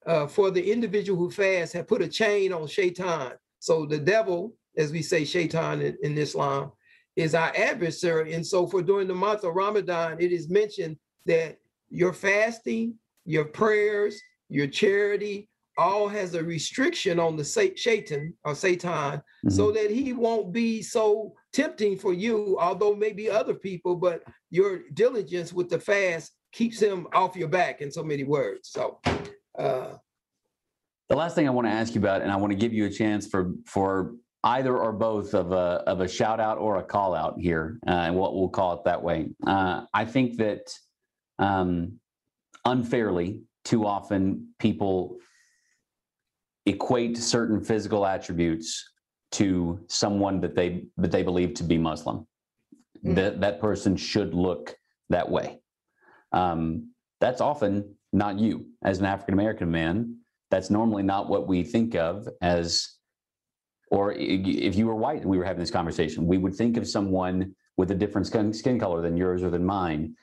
uh, 0.05 0.27
for 0.27 0.49
the 0.49 0.71
individual 0.71 1.19
who 1.19 1.29
fasts 1.29 1.73
have 1.73 1.87
put 1.87 2.01
a 2.01 2.07
chain 2.07 2.51
on 2.51 2.67
Shaitan. 2.67 3.33
So 3.59 3.85
the 3.85 3.99
devil 3.99 4.55
as 4.77 4.91
we 4.91 5.01
say, 5.01 5.25
shaitan 5.25 5.81
in, 5.81 5.97
in 6.01 6.17
Islam, 6.17 6.71
is 7.15 7.35
our 7.35 7.51
adversary. 7.55 8.33
And 8.33 8.45
so, 8.45 8.67
for 8.67 8.81
during 8.81 9.07
the 9.07 9.13
month 9.13 9.43
of 9.43 9.55
Ramadan, 9.55 10.17
it 10.19 10.31
is 10.31 10.49
mentioned 10.49 10.97
that 11.25 11.57
your 11.89 12.13
fasting, 12.13 12.95
your 13.25 13.45
prayers, 13.45 14.19
your 14.49 14.67
charity, 14.67 15.49
all 15.77 16.07
has 16.07 16.33
a 16.35 16.43
restriction 16.43 17.19
on 17.19 17.35
the 17.35 17.43
Satan 17.43 18.33
or 18.43 18.55
Satan, 18.55 18.89
mm-hmm. 18.91 19.49
so 19.49 19.71
that 19.71 19.91
he 19.91 20.13
won't 20.13 20.53
be 20.53 20.81
so 20.81 21.33
tempting 21.53 21.97
for 21.97 22.13
you, 22.13 22.57
although 22.59 22.95
maybe 22.95 23.29
other 23.29 23.53
people, 23.53 23.95
but 23.95 24.23
your 24.49 24.81
diligence 24.93 25.53
with 25.53 25.69
the 25.69 25.79
fast 25.79 26.33
keeps 26.51 26.79
him 26.79 27.07
off 27.13 27.35
your 27.35 27.47
back 27.47 27.81
in 27.81 27.91
so 27.91 28.03
many 28.03 28.23
words. 28.23 28.69
So, 28.69 28.99
uh, 29.57 29.95
the 31.09 31.15
last 31.15 31.35
thing 31.35 31.47
I 31.47 31.51
want 31.51 31.67
to 31.67 31.73
ask 31.73 31.93
you 31.93 31.99
about, 31.99 32.21
and 32.21 32.31
I 32.31 32.37
want 32.37 32.51
to 32.51 32.57
give 32.57 32.73
you 32.73 32.85
a 32.85 32.89
chance 32.89 33.27
for 33.27 33.51
for 33.65 34.15
either 34.43 34.77
or 34.77 34.93
both 34.93 35.33
of 35.33 35.51
a 35.51 35.83
of 35.85 35.99
a 35.99 36.07
shout 36.07 36.39
out 36.39 36.57
or 36.57 36.77
a 36.77 36.83
call 36.83 37.13
out 37.13 37.35
here, 37.39 37.79
uh, 37.87 37.91
and 37.91 38.15
what 38.15 38.33
we'll 38.33 38.49
call 38.49 38.73
it 38.75 38.85
that 38.85 39.03
way. 39.03 39.29
Uh, 39.45 39.85
I 39.93 40.05
think 40.05 40.37
that 40.37 40.73
um, 41.37 41.99
unfairly, 42.65 43.41
too 43.65 43.85
often 43.85 44.53
people 44.59 45.17
equate 46.65 47.17
certain 47.17 47.63
physical 47.63 48.05
attributes 48.05 48.90
to 49.31 49.79
someone 49.87 50.41
that 50.41 50.55
they 50.55 50.85
that 50.97 51.11
they 51.11 51.23
believe 51.23 51.53
to 51.55 51.63
be 51.63 51.77
Muslim. 51.77 52.27
Mm-hmm. 52.97 53.15
That 53.15 53.41
that 53.41 53.59
person 53.59 53.95
should 53.95 54.33
look 54.33 54.75
that 55.09 55.29
way. 55.29 55.59
Um, 56.31 56.91
that's 57.19 57.41
often 57.41 57.95
not 58.13 58.39
you 58.39 58.65
as 58.83 58.99
an 58.99 59.05
African 59.05 59.33
American 59.33 59.71
man. 59.71 60.17
That's 60.49 60.69
normally 60.69 61.03
not 61.03 61.29
what 61.29 61.47
we 61.47 61.63
think 61.63 61.95
of 61.95 62.27
as, 62.41 62.97
or 63.89 64.11
if 64.11 64.75
you 64.75 64.85
were 64.85 64.95
white, 64.95 65.21
and 65.21 65.29
we 65.29 65.37
were 65.37 65.45
having 65.45 65.61
this 65.61 65.71
conversation, 65.71 66.27
we 66.27 66.37
would 66.37 66.55
think 66.55 66.75
of 66.75 66.87
someone 66.87 67.55
with 67.77 67.91
a 67.91 67.95
different 67.95 68.27
skin, 68.27 68.53
skin 68.53 68.77
color 68.77 69.01
than 69.01 69.15
yours 69.15 69.43
or 69.43 69.49
than 69.49 69.65
mine. 69.65 70.13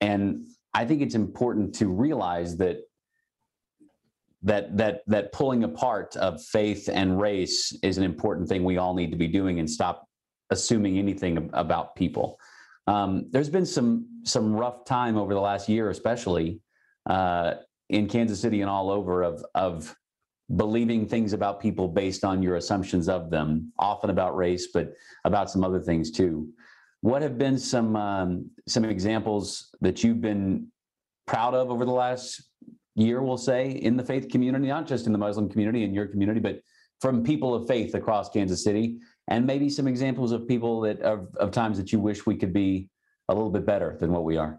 And 0.00 0.46
I 0.74 0.84
think 0.84 1.02
it's 1.02 1.14
important 1.14 1.74
to 1.76 1.86
realize 1.86 2.56
that 2.56 2.78
that 4.42 4.76
that 4.76 5.02
that 5.06 5.32
pulling 5.32 5.64
apart 5.64 6.16
of 6.16 6.42
faith 6.42 6.88
and 6.92 7.20
race 7.20 7.76
is 7.82 7.98
an 7.98 8.04
important 8.04 8.48
thing 8.48 8.64
we 8.64 8.78
all 8.78 8.94
need 8.94 9.10
to 9.10 9.16
be 9.16 9.28
doing 9.28 9.58
and 9.60 9.68
stop 9.68 10.06
assuming 10.50 10.98
anything 10.98 11.50
about 11.52 11.96
people. 11.96 12.38
Um, 12.86 13.26
there's 13.30 13.50
been 13.50 13.66
some 13.66 14.06
some 14.22 14.54
rough 14.54 14.84
time 14.84 15.16
over 15.16 15.34
the 15.34 15.40
last 15.40 15.68
year, 15.68 15.90
especially 15.90 16.60
uh, 17.08 17.54
in 17.88 18.08
Kansas 18.08 18.40
City 18.40 18.60
and 18.60 18.70
all 18.70 18.90
over, 18.90 19.22
of 19.22 19.44
of 19.54 19.94
believing 20.54 21.06
things 21.06 21.32
about 21.32 21.60
people 21.60 21.88
based 21.88 22.24
on 22.24 22.42
your 22.42 22.56
assumptions 22.56 23.08
of 23.08 23.30
them, 23.30 23.72
often 23.78 24.10
about 24.10 24.36
race, 24.36 24.68
but 24.72 24.92
about 25.24 25.50
some 25.50 25.64
other 25.64 25.80
things 25.80 26.10
too. 26.10 26.48
What 27.00 27.22
have 27.22 27.38
been 27.38 27.58
some 27.58 27.96
um, 27.96 28.50
some 28.68 28.84
examples 28.84 29.74
that 29.80 30.04
you've 30.04 30.20
been 30.20 30.68
proud 31.26 31.54
of 31.54 31.70
over 31.70 31.84
the 31.84 31.90
last 31.90 32.45
year, 32.96 33.22
we'll 33.22 33.36
say, 33.36 33.70
in 33.70 33.96
the 33.96 34.02
faith 34.02 34.28
community, 34.28 34.66
not 34.66 34.86
just 34.86 35.06
in 35.06 35.12
the 35.12 35.18
Muslim 35.18 35.48
community 35.48 35.84
in 35.84 35.94
your 35.94 36.06
community, 36.06 36.40
but 36.40 36.60
from 37.00 37.22
people 37.22 37.54
of 37.54 37.68
faith 37.68 37.94
across 37.94 38.30
Kansas 38.30 38.64
City, 38.64 38.98
and 39.28 39.46
maybe 39.46 39.68
some 39.68 39.86
examples 39.86 40.32
of 40.32 40.48
people 40.48 40.80
that 40.80 41.00
of, 41.00 41.28
of 41.36 41.50
times 41.50 41.76
that 41.76 41.92
you 41.92 42.00
wish 42.00 42.26
we 42.26 42.36
could 42.36 42.52
be 42.52 42.88
a 43.28 43.34
little 43.34 43.50
bit 43.50 43.66
better 43.66 43.96
than 44.00 44.12
what 44.12 44.24
we 44.24 44.36
are. 44.36 44.58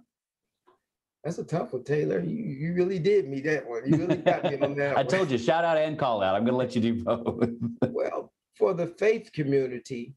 That's 1.23 1.39
a 1.39 1.43
tough 1.43 1.73
one, 1.73 1.83
Taylor. 1.83 2.19
You, 2.19 2.35
you 2.35 2.73
really 2.73 2.99
did 2.99 3.27
me 3.27 3.41
that 3.41 3.67
one. 3.67 3.81
You 3.85 3.97
really 3.97 4.17
got 4.17 4.43
me 4.43 4.59
on 4.59 4.75
that. 4.75 4.91
I 4.97 5.01
one. 5.01 5.07
told 5.07 5.31
you, 5.31 5.37
shout 5.37 5.65
out 5.65 5.77
and 5.77 5.97
call 5.97 6.21
out. 6.21 6.35
I'm 6.35 6.43
going 6.45 6.53
to 6.53 6.57
let 6.57 6.75
you 6.75 6.81
do 6.81 7.03
both. 7.03 7.49
well, 7.89 8.31
for 8.55 8.73
the 8.73 8.87
faith 8.87 9.31
community, 9.33 10.13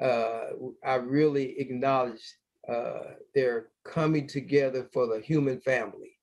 uh, 0.00 0.48
I 0.84 0.96
really 0.96 1.58
acknowledge 1.58 2.22
uh, 2.68 3.14
their 3.34 3.68
coming 3.84 4.26
together 4.26 4.88
for 4.92 5.06
the 5.06 5.20
human 5.20 5.60
family 5.60 6.18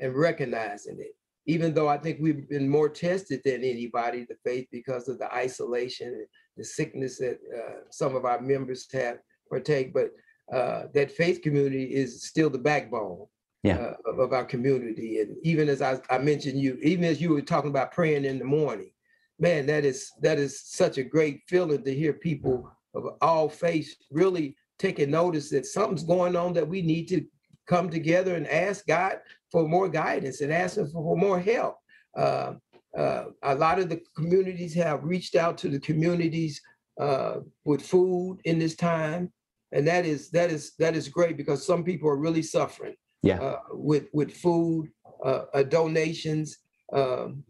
and 0.00 0.14
recognizing 0.14 0.98
it. 0.98 1.14
Even 1.46 1.72
though 1.72 1.88
I 1.88 1.96
think 1.96 2.18
we've 2.20 2.48
been 2.48 2.68
more 2.68 2.88
tested 2.88 3.40
than 3.44 3.64
anybody, 3.64 4.26
the 4.28 4.36
faith, 4.44 4.66
because 4.70 5.08
of 5.08 5.18
the 5.18 5.32
isolation 5.32 6.08
and 6.08 6.26
the 6.56 6.64
sickness 6.64 7.18
that 7.18 7.38
uh, 7.56 7.80
some 7.90 8.14
of 8.14 8.24
our 8.24 8.40
members 8.40 8.86
have 8.92 9.18
partake, 9.48 9.94
but 9.94 10.10
uh, 10.52 10.84
that 10.94 11.10
faith 11.10 11.40
community 11.42 11.84
is 11.84 12.24
still 12.24 12.50
the 12.50 12.58
backbone 12.58 13.26
yeah. 13.62 13.76
uh, 13.76 13.94
of, 14.06 14.18
of, 14.18 14.32
our 14.32 14.44
community. 14.44 15.20
And 15.20 15.36
even 15.42 15.68
as 15.68 15.82
I, 15.82 16.00
I 16.10 16.18
mentioned 16.18 16.60
you, 16.60 16.78
even 16.82 17.04
as 17.04 17.20
you 17.20 17.30
were 17.30 17.42
talking 17.42 17.70
about 17.70 17.92
praying 17.92 18.24
in 18.24 18.38
the 18.38 18.44
morning, 18.44 18.90
man, 19.38 19.66
that 19.66 19.84
is 19.84 20.10
that 20.22 20.38
is 20.38 20.60
such 20.60 20.98
a 20.98 21.02
great 21.02 21.42
feeling 21.48 21.84
to 21.84 21.94
hear 21.94 22.12
people 22.12 22.70
of 22.94 23.04
all 23.20 23.48
faiths 23.48 23.96
really 24.10 24.56
taking 24.78 25.10
notice 25.10 25.50
that 25.50 25.66
something's 25.66 26.04
going 26.04 26.36
on 26.36 26.52
that 26.54 26.68
we 26.68 26.82
need 26.82 27.08
to 27.08 27.24
come 27.66 27.90
together 27.90 28.34
and 28.34 28.48
ask 28.48 28.86
God 28.86 29.18
for 29.50 29.68
more 29.68 29.88
guidance 29.88 30.40
and 30.40 30.52
asking 30.52 30.88
for 30.88 31.16
more 31.16 31.40
help. 31.40 31.76
Uh, 32.16 32.54
uh, 32.96 33.24
a 33.42 33.54
lot 33.54 33.78
of 33.78 33.88
the 33.88 34.00
communities 34.16 34.74
have 34.74 35.04
reached 35.04 35.36
out 35.36 35.58
to 35.58 35.68
the 35.68 35.78
communities 35.80 36.60
uh, 37.00 37.36
with 37.64 37.82
food 37.82 38.38
in 38.44 38.58
this 38.58 38.74
time, 38.74 39.32
and 39.72 39.86
that 39.86 40.04
is 40.04 40.30
that 40.30 40.50
is 40.50 40.72
that 40.78 40.96
is 40.96 41.08
great 41.08 41.36
because 41.36 41.64
some 41.66 41.84
people 41.84 42.08
are 42.08 42.16
really 42.16 42.42
suffering. 42.42 42.94
Yeah. 43.22 43.40
Uh, 43.40 43.58
with 43.72 44.06
with 44.12 44.32
food, 44.32 44.88
uh, 45.24 45.44
uh, 45.54 45.62
donations, 45.64 46.58
um, 46.92 47.44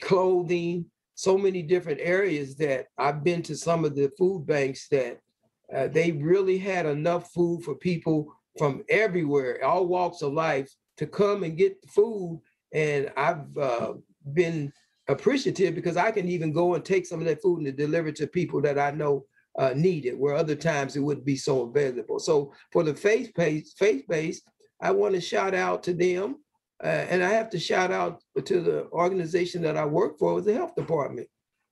clothing, 0.00 0.86
so 1.14 1.36
many 1.36 1.62
different 1.62 2.00
areas 2.00 2.56
that 2.56 2.86
I've 2.98 3.24
been 3.24 3.42
to 3.42 3.56
some 3.56 3.84
of 3.84 3.94
the 3.94 4.10
food 4.18 4.46
banks 4.46 4.88
that 4.90 5.18
uh, 5.74 5.88
they 5.88 6.12
really 6.12 6.58
had 6.58 6.86
enough 6.86 7.30
food 7.32 7.62
for 7.64 7.74
people 7.74 8.32
from 8.58 8.84
everywhere, 8.88 9.64
all 9.64 9.86
walks 9.86 10.22
of 10.22 10.32
life, 10.32 10.70
to 10.96 11.06
come 11.06 11.42
and 11.44 11.56
get 11.56 11.76
food. 11.88 12.40
And 12.72 13.10
I've 13.16 13.56
uh, 13.56 13.94
been 14.32 14.72
appreciative 15.08 15.74
because 15.74 15.96
I 15.96 16.10
can 16.10 16.28
even 16.28 16.52
go 16.52 16.74
and 16.74 16.84
take 16.84 17.06
some 17.06 17.20
of 17.20 17.26
that 17.26 17.42
food 17.42 17.66
and 17.66 17.76
deliver 17.76 18.08
it 18.08 18.16
to 18.16 18.26
people 18.26 18.60
that 18.62 18.78
I 18.78 18.90
know 18.92 19.26
uh, 19.58 19.72
need 19.74 20.06
it, 20.06 20.18
where 20.18 20.34
other 20.34 20.54
times 20.54 20.96
it 20.96 21.00
wouldn't 21.00 21.26
be 21.26 21.36
so 21.36 21.62
available. 21.62 22.18
So 22.18 22.52
for 22.70 22.82
the 22.82 22.94
faith 22.94 23.32
based, 23.34 23.78
faith 23.78 24.04
based, 24.08 24.44
I 24.80 24.90
want 24.90 25.14
to 25.14 25.20
shout 25.20 25.54
out 25.54 25.82
to 25.84 25.94
them, 25.94 26.36
uh, 26.82 26.86
and 26.86 27.22
I 27.22 27.30
have 27.30 27.50
to 27.50 27.58
shout 27.58 27.92
out 27.92 28.22
to 28.44 28.60
the 28.60 28.88
organization 28.90 29.62
that 29.62 29.76
I 29.76 29.84
work 29.84 30.18
for, 30.18 30.40
the 30.40 30.54
health 30.54 30.74
department, 30.74 31.28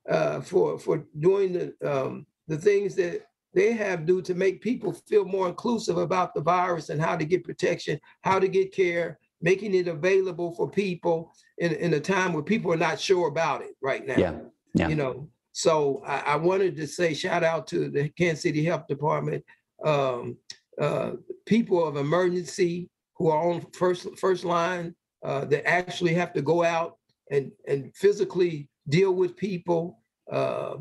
uh, 0.08 0.40
for 0.40 0.78
for 0.78 1.06
doing 1.18 1.52
the 1.52 1.74
um, 1.84 2.26
the 2.48 2.58
things 2.58 2.94
that 2.96 3.22
they 3.54 3.72
have 3.72 4.06
do 4.06 4.22
to 4.22 4.34
make 4.34 4.60
people 4.60 4.92
feel 4.92 5.24
more 5.24 5.48
inclusive 5.48 5.98
about 5.98 6.34
the 6.34 6.40
virus 6.40 6.88
and 6.88 7.00
how 7.00 7.16
to 7.16 7.24
get 7.24 7.44
protection, 7.44 8.00
how 8.22 8.38
to 8.38 8.48
get 8.48 8.72
care, 8.72 9.18
making 9.42 9.74
it 9.74 9.88
available 9.88 10.54
for 10.54 10.70
people 10.70 11.32
in, 11.58 11.72
in 11.72 11.94
a 11.94 12.00
time 12.00 12.32
where 12.32 12.42
people 12.42 12.72
are 12.72 12.76
not 12.76 13.00
sure 13.00 13.28
about 13.28 13.62
it 13.62 13.74
right 13.80 14.06
now. 14.06 14.16
Yeah. 14.16 14.38
yeah. 14.74 14.88
You 14.88 14.94
know, 14.94 15.28
so 15.52 16.02
I, 16.06 16.20
I 16.20 16.36
wanted 16.36 16.76
to 16.76 16.86
say 16.86 17.14
shout 17.14 17.42
out 17.42 17.66
to 17.68 17.88
the 17.88 18.08
Kansas 18.10 18.42
City 18.42 18.64
Health 18.64 18.86
Department, 18.86 19.44
um, 19.84 20.36
uh, 20.80 21.12
people 21.46 21.86
of 21.86 21.96
emergency 21.96 22.88
who 23.16 23.28
are 23.28 23.50
on 23.50 23.66
first 23.72 24.06
first 24.18 24.44
line 24.44 24.94
uh, 25.24 25.44
that 25.46 25.68
actually 25.68 26.14
have 26.14 26.32
to 26.34 26.42
go 26.42 26.62
out 26.62 26.96
and 27.30 27.50
and 27.66 27.94
physically 27.96 28.68
deal 28.88 29.12
with 29.12 29.36
people. 29.36 29.98
Uh, 30.30 30.76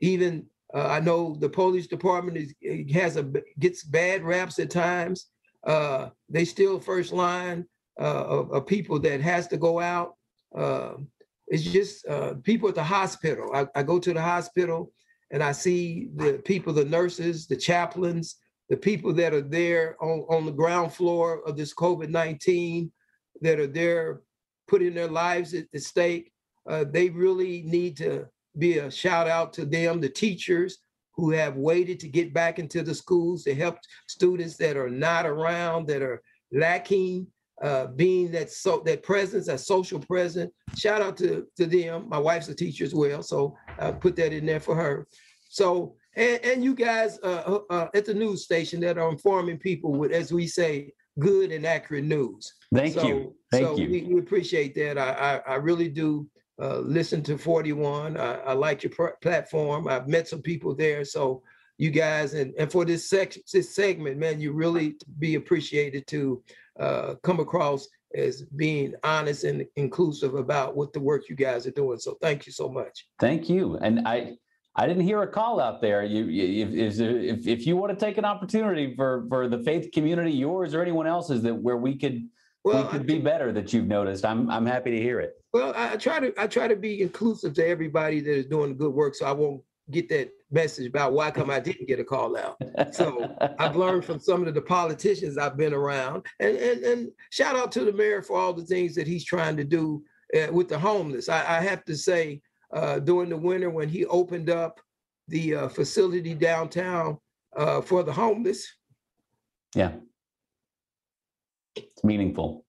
even 0.00 0.46
uh, 0.74 0.88
I 0.88 1.00
know 1.00 1.36
the 1.38 1.48
police 1.48 1.86
department 1.86 2.36
is 2.36 2.54
has 2.92 3.16
a 3.16 3.30
gets 3.58 3.84
bad 3.84 4.24
raps 4.24 4.58
at 4.58 4.70
times. 4.70 5.26
Uh, 5.64 6.10
they 6.28 6.44
still 6.44 6.80
first 6.80 7.12
line 7.12 7.64
uh, 7.98 8.24
of, 8.24 8.52
of, 8.52 8.66
people 8.66 8.98
that 8.98 9.20
has 9.20 9.46
to 9.48 9.56
go 9.56 9.80
out. 9.80 10.14
Uh, 10.54 10.94
it's 11.46 11.62
just 11.62 12.06
uh, 12.06 12.34
people 12.42 12.68
at 12.68 12.74
the 12.74 12.84
hospital. 12.84 13.50
I, 13.54 13.66
I, 13.74 13.82
go 13.82 13.98
to 13.98 14.12
the 14.12 14.20
hospital 14.20 14.92
and 15.30 15.42
I 15.42 15.52
see 15.52 16.10
the 16.16 16.42
people, 16.44 16.72
the 16.72 16.84
nurses, 16.84 17.46
the 17.46 17.56
chaplains, 17.56 18.36
the 18.68 18.76
people 18.76 19.14
that 19.14 19.32
are 19.32 19.40
there 19.40 19.96
on, 20.02 20.26
on 20.28 20.44
the 20.44 20.52
ground 20.52 20.92
floor 20.92 21.42
of 21.46 21.56
this 21.56 21.72
COVID 21.72 22.10
19 22.10 22.90
that 23.40 23.60
are 23.60 23.66
there 23.66 24.20
putting 24.68 24.94
their 24.94 25.08
lives 25.08 25.54
at, 25.54 25.66
the 25.72 25.78
stake. 25.78 26.32
Uh, 26.68 26.84
they 26.90 27.10
really 27.10 27.62
need 27.62 27.96
to 27.98 28.26
be 28.58 28.78
a 28.78 28.90
shout 28.90 29.28
out 29.28 29.52
to 29.54 29.64
them, 29.64 30.00
the 30.00 30.08
teachers 30.08 30.78
who 31.16 31.30
have 31.30 31.56
waited 31.56 32.00
to 32.00 32.08
get 32.08 32.34
back 32.34 32.58
into 32.58 32.82
the 32.82 32.94
schools 32.94 33.44
to 33.44 33.54
help 33.54 33.78
students 34.08 34.56
that 34.56 34.76
are 34.76 34.90
not 34.90 35.26
around, 35.26 35.86
that 35.86 36.02
are 36.02 36.20
lacking, 36.52 37.26
uh, 37.62 37.86
being 37.86 38.32
that 38.32 38.50
so 38.50 38.82
that 38.84 39.02
presence, 39.02 39.46
that 39.46 39.60
social 39.60 40.00
presence. 40.00 40.52
Shout 40.76 41.00
out 41.00 41.16
to, 41.18 41.46
to 41.56 41.66
them. 41.66 42.08
My 42.08 42.18
wife's 42.18 42.48
a 42.48 42.54
teacher 42.54 42.84
as 42.84 42.94
well, 42.94 43.22
so 43.22 43.56
I 43.78 43.92
put 43.92 44.16
that 44.16 44.32
in 44.32 44.44
there 44.44 44.60
for 44.60 44.74
her. 44.74 45.06
So 45.48 45.94
and, 46.16 46.44
and 46.44 46.64
you 46.64 46.74
guys 46.74 47.18
uh, 47.22 47.42
uh, 47.46 47.60
uh 47.70 47.88
at 47.94 48.04
the 48.04 48.14
news 48.14 48.44
station 48.44 48.80
that 48.80 48.98
are 48.98 49.10
informing 49.10 49.58
people 49.58 49.92
with, 49.92 50.12
as 50.12 50.32
we 50.32 50.46
say, 50.46 50.92
good 51.18 51.52
and 51.52 51.64
accurate 51.64 52.04
news. 52.04 52.54
Thank 52.74 52.94
so, 52.94 53.06
you. 53.06 53.34
Thank 53.52 53.66
so 53.66 53.76
you. 53.76 53.88
We, 53.88 54.02
we 54.14 54.20
appreciate 54.20 54.74
that. 54.74 54.98
I, 54.98 55.40
I, 55.46 55.52
I 55.52 55.54
really 55.56 55.88
do 55.88 56.28
uh, 56.60 56.78
listen 56.78 57.22
to 57.22 57.38
41. 57.38 58.16
I, 58.16 58.34
I 58.40 58.52
like 58.52 58.82
your 58.82 58.92
pr- 58.92 59.16
platform. 59.20 59.88
I've 59.88 60.08
met 60.08 60.28
some 60.28 60.42
people 60.42 60.74
there. 60.74 61.04
So 61.04 61.42
you 61.78 61.90
guys, 61.90 62.34
and, 62.34 62.54
and 62.58 62.70
for 62.70 62.84
this, 62.84 63.08
sec- 63.08 63.36
this 63.52 63.74
segment, 63.74 64.18
man, 64.18 64.40
you 64.40 64.52
really 64.52 64.96
be 65.18 65.34
appreciated 65.34 66.06
to 66.08 66.42
uh, 66.78 67.14
come 67.22 67.40
across 67.40 67.88
as 68.14 68.42
being 68.42 68.94
honest 69.02 69.42
and 69.42 69.66
inclusive 69.74 70.34
about 70.34 70.76
what 70.76 70.92
the 70.92 71.00
work 71.00 71.28
you 71.28 71.34
guys 71.34 71.66
are 71.66 71.72
doing. 71.72 71.98
So 71.98 72.16
thank 72.22 72.46
you 72.46 72.52
so 72.52 72.68
much. 72.68 73.08
Thank 73.18 73.48
you. 73.48 73.76
And 73.78 74.06
I, 74.06 74.36
I 74.76 74.86
didn't 74.86 75.02
hear 75.02 75.22
a 75.22 75.26
call 75.26 75.60
out 75.60 75.80
there. 75.80 76.04
You, 76.04 76.28
if, 76.28 77.00
if, 77.00 77.46
if 77.48 77.66
you 77.66 77.76
want 77.76 77.98
to 77.98 78.04
take 78.04 78.16
an 78.16 78.24
opportunity 78.24 78.94
for, 78.94 79.26
for 79.28 79.48
the 79.48 79.58
faith 79.58 79.90
community, 79.92 80.30
yours 80.30 80.74
or 80.74 80.82
anyone 80.82 81.08
else's, 81.08 81.42
that 81.42 81.54
where 81.54 81.76
we 81.76 81.96
could 81.96 82.28
well, 82.64 82.82
we 82.82 82.88
could 82.88 83.06
be 83.06 83.18
better 83.18 83.52
that 83.52 83.72
you've 83.72 83.86
noticed. 83.86 84.24
I'm 84.24 84.50
I'm 84.50 84.64
happy 84.64 84.90
to 84.90 84.96
hear 84.96 85.20
it. 85.20 85.34
Well, 85.54 85.72
I 85.76 85.96
try 85.96 86.18
to 86.18 86.34
I 86.36 86.48
try 86.48 86.66
to 86.66 86.74
be 86.74 87.00
inclusive 87.00 87.54
to 87.54 87.64
everybody 87.66 88.20
that 88.20 88.38
is 88.38 88.46
doing 88.46 88.76
good 88.76 88.92
work, 88.92 89.14
so 89.14 89.24
I 89.24 89.30
won't 89.30 89.62
get 89.88 90.08
that 90.08 90.30
message 90.50 90.88
about 90.88 91.12
why 91.12 91.30
come 91.30 91.48
I 91.48 91.60
didn't 91.60 91.86
get 91.86 92.00
a 92.00 92.04
call 92.04 92.36
out. 92.36 92.56
So 92.92 93.32
I've 93.60 93.76
learned 93.76 94.04
from 94.04 94.18
some 94.18 94.44
of 94.44 94.52
the 94.52 94.60
politicians 94.60 95.38
I've 95.38 95.56
been 95.56 95.72
around, 95.72 96.26
and 96.40 96.56
and, 96.56 96.82
and 96.82 97.12
shout 97.30 97.54
out 97.54 97.70
to 97.72 97.84
the 97.84 97.92
mayor 97.92 98.20
for 98.20 98.36
all 98.36 98.52
the 98.52 98.64
things 98.64 98.96
that 98.96 99.06
he's 99.06 99.24
trying 99.24 99.56
to 99.56 99.62
do 99.62 100.02
uh, 100.36 100.52
with 100.52 100.68
the 100.68 100.78
homeless. 100.78 101.28
I, 101.28 101.58
I 101.58 101.60
have 101.60 101.84
to 101.84 101.96
say, 101.96 102.42
uh, 102.72 102.98
during 102.98 103.28
the 103.28 103.36
winter 103.36 103.70
when 103.70 103.88
he 103.88 104.06
opened 104.06 104.50
up 104.50 104.80
the 105.28 105.54
uh, 105.54 105.68
facility 105.68 106.34
downtown 106.34 107.16
uh, 107.56 107.80
for 107.80 108.02
the 108.02 108.12
homeless. 108.12 108.66
Yeah. 109.76 109.92
It's 111.76 112.02
meaningful. 112.02 112.64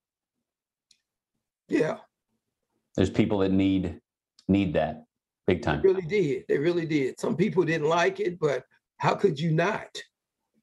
Yeah, 1.68 1.98
There's 2.96 3.10
people 3.10 3.40
that 3.40 3.52
need 3.52 4.00
need 4.48 4.74
that 4.74 5.06
big 5.48 5.58
they 5.62 5.66
time. 5.66 5.82
really 5.82 6.02
did. 6.04 6.46
They 6.48 6.58
really 6.58 6.86
did. 6.86 7.20
Some 7.20 7.36
people 7.36 7.64
didn't 7.64 7.88
like 7.90 8.20
it, 8.20 8.40
but 8.40 8.64
how 8.98 9.16
could 9.16 9.40
you 9.40 9.52
not 9.52 9.88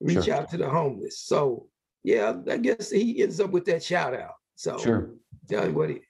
reach 0.00 0.24
Sure. 0.24 0.34
out 0.34 0.50
to 0.50 0.56
the 0.56 0.68
homeless? 0.68 1.18
So 1.20 1.68
yeah, 2.04 2.34
I 2.50 2.56
guess 2.56 2.90
he 2.90 3.22
ends 3.22 3.40
up 3.40 3.50
with 3.50 3.64
that 3.66 3.82
shout 3.82 4.14
out. 4.14 4.34
So 4.56 4.78
Sure. 4.78 5.10
done 5.46 5.74
what 5.74 5.90
he, 5.90 6.00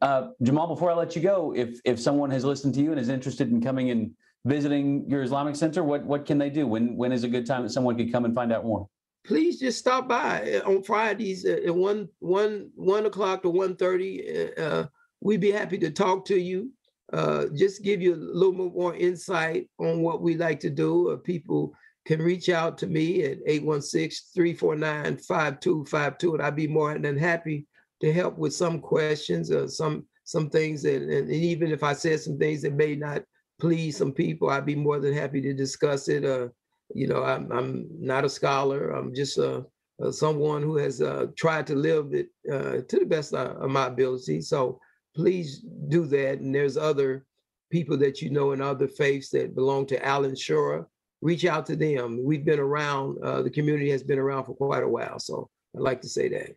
Uh, 0.00 0.30
Jamal, 0.42 0.66
before 0.66 0.90
I 0.90 0.94
let 0.94 1.14
you 1.14 1.22
go, 1.22 1.54
if 1.54 1.80
if 1.84 2.00
someone 2.00 2.30
has 2.30 2.44
listened 2.44 2.74
to 2.74 2.80
you 2.80 2.90
and 2.90 2.98
is 3.00 3.08
interested 3.10 3.50
in 3.50 3.60
coming 3.60 3.90
and 3.90 4.14
visiting 4.46 5.08
your 5.08 5.22
Islamic 5.22 5.56
center, 5.56 5.84
what 5.84 6.04
what 6.04 6.24
can 6.26 6.38
they 6.38 6.50
do? 6.50 6.66
When 6.66 6.96
when 6.96 7.12
is 7.12 7.22
a 7.24 7.28
good 7.28 7.46
time 7.46 7.62
that 7.62 7.70
someone 7.70 7.96
could 7.96 8.10
come 8.10 8.24
and 8.24 8.34
find 8.34 8.52
out 8.52 8.64
more? 8.64 8.88
please 9.26 9.58
just 9.58 9.78
stop 9.78 10.06
by 10.06 10.60
uh, 10.62 10.70
on 10.70 10.82
Fridays 10.82 11.46
at 11.46 11.62
at 11.62 11.74
one 11.74 12.08
one 12.18 12.70
one 12.74 13.06
o'clock 13.06 13.42
to 13.42 13.50
one 13.50 13.74
thirty. 13.76 14.12
Uh, 14.56 14.86
we'd 15.24 15.40
be 15.40 15.50
happy 15.50 15.78
to 15.78 15.90
talk 15.90 16.24
to 16.26 16.38
you. 16.38 16.70
Uh, 17.12 17.46
just 17.54 17.82
give 17.82 18.00
you 18.00 18.14
a 18.14 18.16
little 18.16 18.52
more 18.52 18.94
insight 18.94 19.68
on 19.78 20.02
what 20.02 20.22
we 20.22 20.36
like 20.36 20.60
to 20.60 20.70
do. 20.70 21.10
Uh, 21.10 21.16
people 21.16 21.74
can 22.06 22.22
reach 22.22 22.48
out 22.48 22.78
to 22.78 22.86
me 22.86 23.24
at 23.24 23.44
816-349-5252 23.46 26.34
and 26.34 26.42
I'd 26.42 26.54
be 26.54 26.68
more 26.68 26.96
than 26.98 27.18
happy 27.18 27.66
to 28.00 28.12
help 28.12 28.38
with 28.38 28.54
some 28.54 28.78
questions 28.80 29.50
or 29.50 29.66
some 29.68 30.06
some 30.26 30.48
things 30.48 30.80
that 30.82 31.02
and 31.02 31.30
even 31.30 31.70
if 31.70 31.82
I 31.82 31.92
said 31.92 32.18
some 32.20 32.38
things 32.38 32.62
that 32.62 32.72
may 32.72 32.96
not 32.96 33.24
please 33.60 33.96
some 33.96 34.10
people, 34.12 34.50
I'd 34.50 34.66
be 34.66 34.74
more 34.74 34.98
than 34.98 35.14
happy 35.14 35.40
to 35.42 35.54
discuss 35.54 36.08
it. 36.08 36.24
Uh, 36.24 36.48
you 36.94 37.06
know, 37.06 37.22
I'm, 37.24 37.50
I'm 37.52 37.86
not 37.98 38.24
a 38.24 38.28
scholar. 38.28 38.90
I'm 38.90 39.14
just 39.14 39.38
uh, 39.38 39.62
uh, 40.02 40.10
someone 40.10 40.62
who 40.62 40.76
has 40.76 41.00
uh, 41.00 41.26
tried 41.36 41.66
to 41.68 41.74
live 41.74 42.12
it 42.12 42.28
uh, 42.50 42.82
to 42.88 42.98
the 42.98 43.06
best 43.06 43.32
of 43.32 43.70
my 43.70 43.86
ability. 43.86 44.40
So 44.40 44.80
please 45.14 45.64
do 45.88 46.06
that. 46.06 46.40
And 46.40 46.54
there's 46.54 46.76
other 46.76 47.24
people 47.70 47.96
that 47.98 48.20
you 48.20 48.30
know 48.30 48.52
in 48.52 48.60
other 48.60 48.88
faiths 48.88 49.30
that 49.30 49.54
belong 49.54 49.86
to 49.86 50.04
Al 50.04 50.22
Inshirah. 50.22 50.86
Reach 51.22 51.44
out 51.44 51.64
to 51.66 51.76
them. 51.76 52.20
We've 52.22 52.44
been 52.44 52.60
around. 52.60 53.18
Uh, 53.22 53.42
the 53.42 53.50
community 53.50 53.90
has 53.90 54.02
been 54.02 54.18
around 54.18 54.44
for 54.44 54.54
quite 54.54 54.82
a 54.82 54.88
while. 54.88 55.18
So 55.18 55.48
I'd 55.74 55.80
like 55.80 56.02
to 56.02 56.08
say 56.08 56.28
that. 56.28 56.56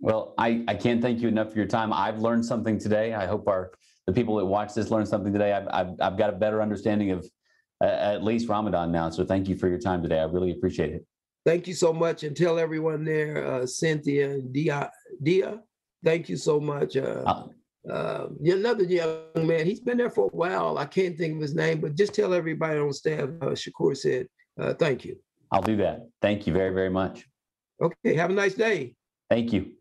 Well, 0.00 0.34
I, 0.38 0.64
I 0.68 0.74
can't 0.74 1.02
thank 1.02 1.20
you 1.20 1.28
enough 1.28 1.50
for 1.50 1.58
your 1.58 1.66
time. 1.66 1.92
I've 1.92 2.18
learned 2.18 2.44
something 2.44 2.78
today. 2.78 3.14
I 3.14 3.26
hope 3.26 3.48
our 3.48 3.72
the 4.06 4.12
people 4.14 4.36
that 4.36 4.46
watch 4.46 4.72
this 4.72 4.90
learn 4.90 5.04
something 5.04 5.34
today. 5.34 5.52
I've, 5.52 5.68
I've, 5.70 5.94
I've 6.00 6.16
got 6.16 6.30
a 6.30 6.32
better 6.32 6.62
understanding 6.62 7.10
of 7.10 7.28
uh, 7.82 7.88
at 7.88 8.24
least 8.24 8.48
Ramadan 8.48 8.90
now. 8.90 9.10
So 9.10 9.24
thank 9.24 9.48
you 9.48 9.56
for 9.56 9.68
your 9.68 9.78
time 9.78 10.02
today. 10.02 10.18
I 10.18 10.24
really 10.24 10.52
appreciate 10.52 10.92
it. 10.92 11.06
Thank 11.44 11.66
you 11.66 11.74
so 11.74 11.92
much, 11.92 12.24
and 12.24 12.36
tell 12.36 12.58
everyone 12.58 13.04
there, 13.04 13.46
uh, 13.46 13.66
Cynthia 13.66 14.40
Dia. 14.40 14.90
Dia, 15.22 15.60
thank 16.04 16.28
you 16.28 16.36
so 16.36 16.58
much. 16.58 16.96
Uh, 16.96 17.22
Uh, 17.26 17.46
uh, 17.90 18.28
another 18.44 18.84
young 18.84 19.22
man. 19.34 19.66
He's 19.66 19.80
been 19.80 19.98
there 19.98 20.10
for 20.10 20.26
a 20.26 20.36
while. 20.36 20.78
I 20.78 20.84
can't 20.84 21.16
think 21.16 21.36
of 21.36 21.42
his 21.42 21.54
name, 21.54 21.80
but 21.80 21.94
just 21.94 22.14
tell 22.14 22.34
everybody 22.34 22.78
on 22.78 22.92
staff. 22.92 23.28
Uh, 23.40 23.54
Shakur 23.54 23.96
said, 23.96 24.26
uh, 24.60 24.74
"Thank 24.74 25.04
you." 25.04 25.16
I'll 25.50 25.62
do 25.62 25.76
that. 25.76 26.08
Thank 26.20 26.46
you 26.46 26.52
very, 26.52 26.74
very 26.74 26.90
much. 26.90 27.26
Okay, 27.80 28.14
have 28.14 28.30
a 28.30 28.34
nice 28.34 28.54
day. 28.54 28.94
Thank 29.30 29.52
you. 29.52 29.72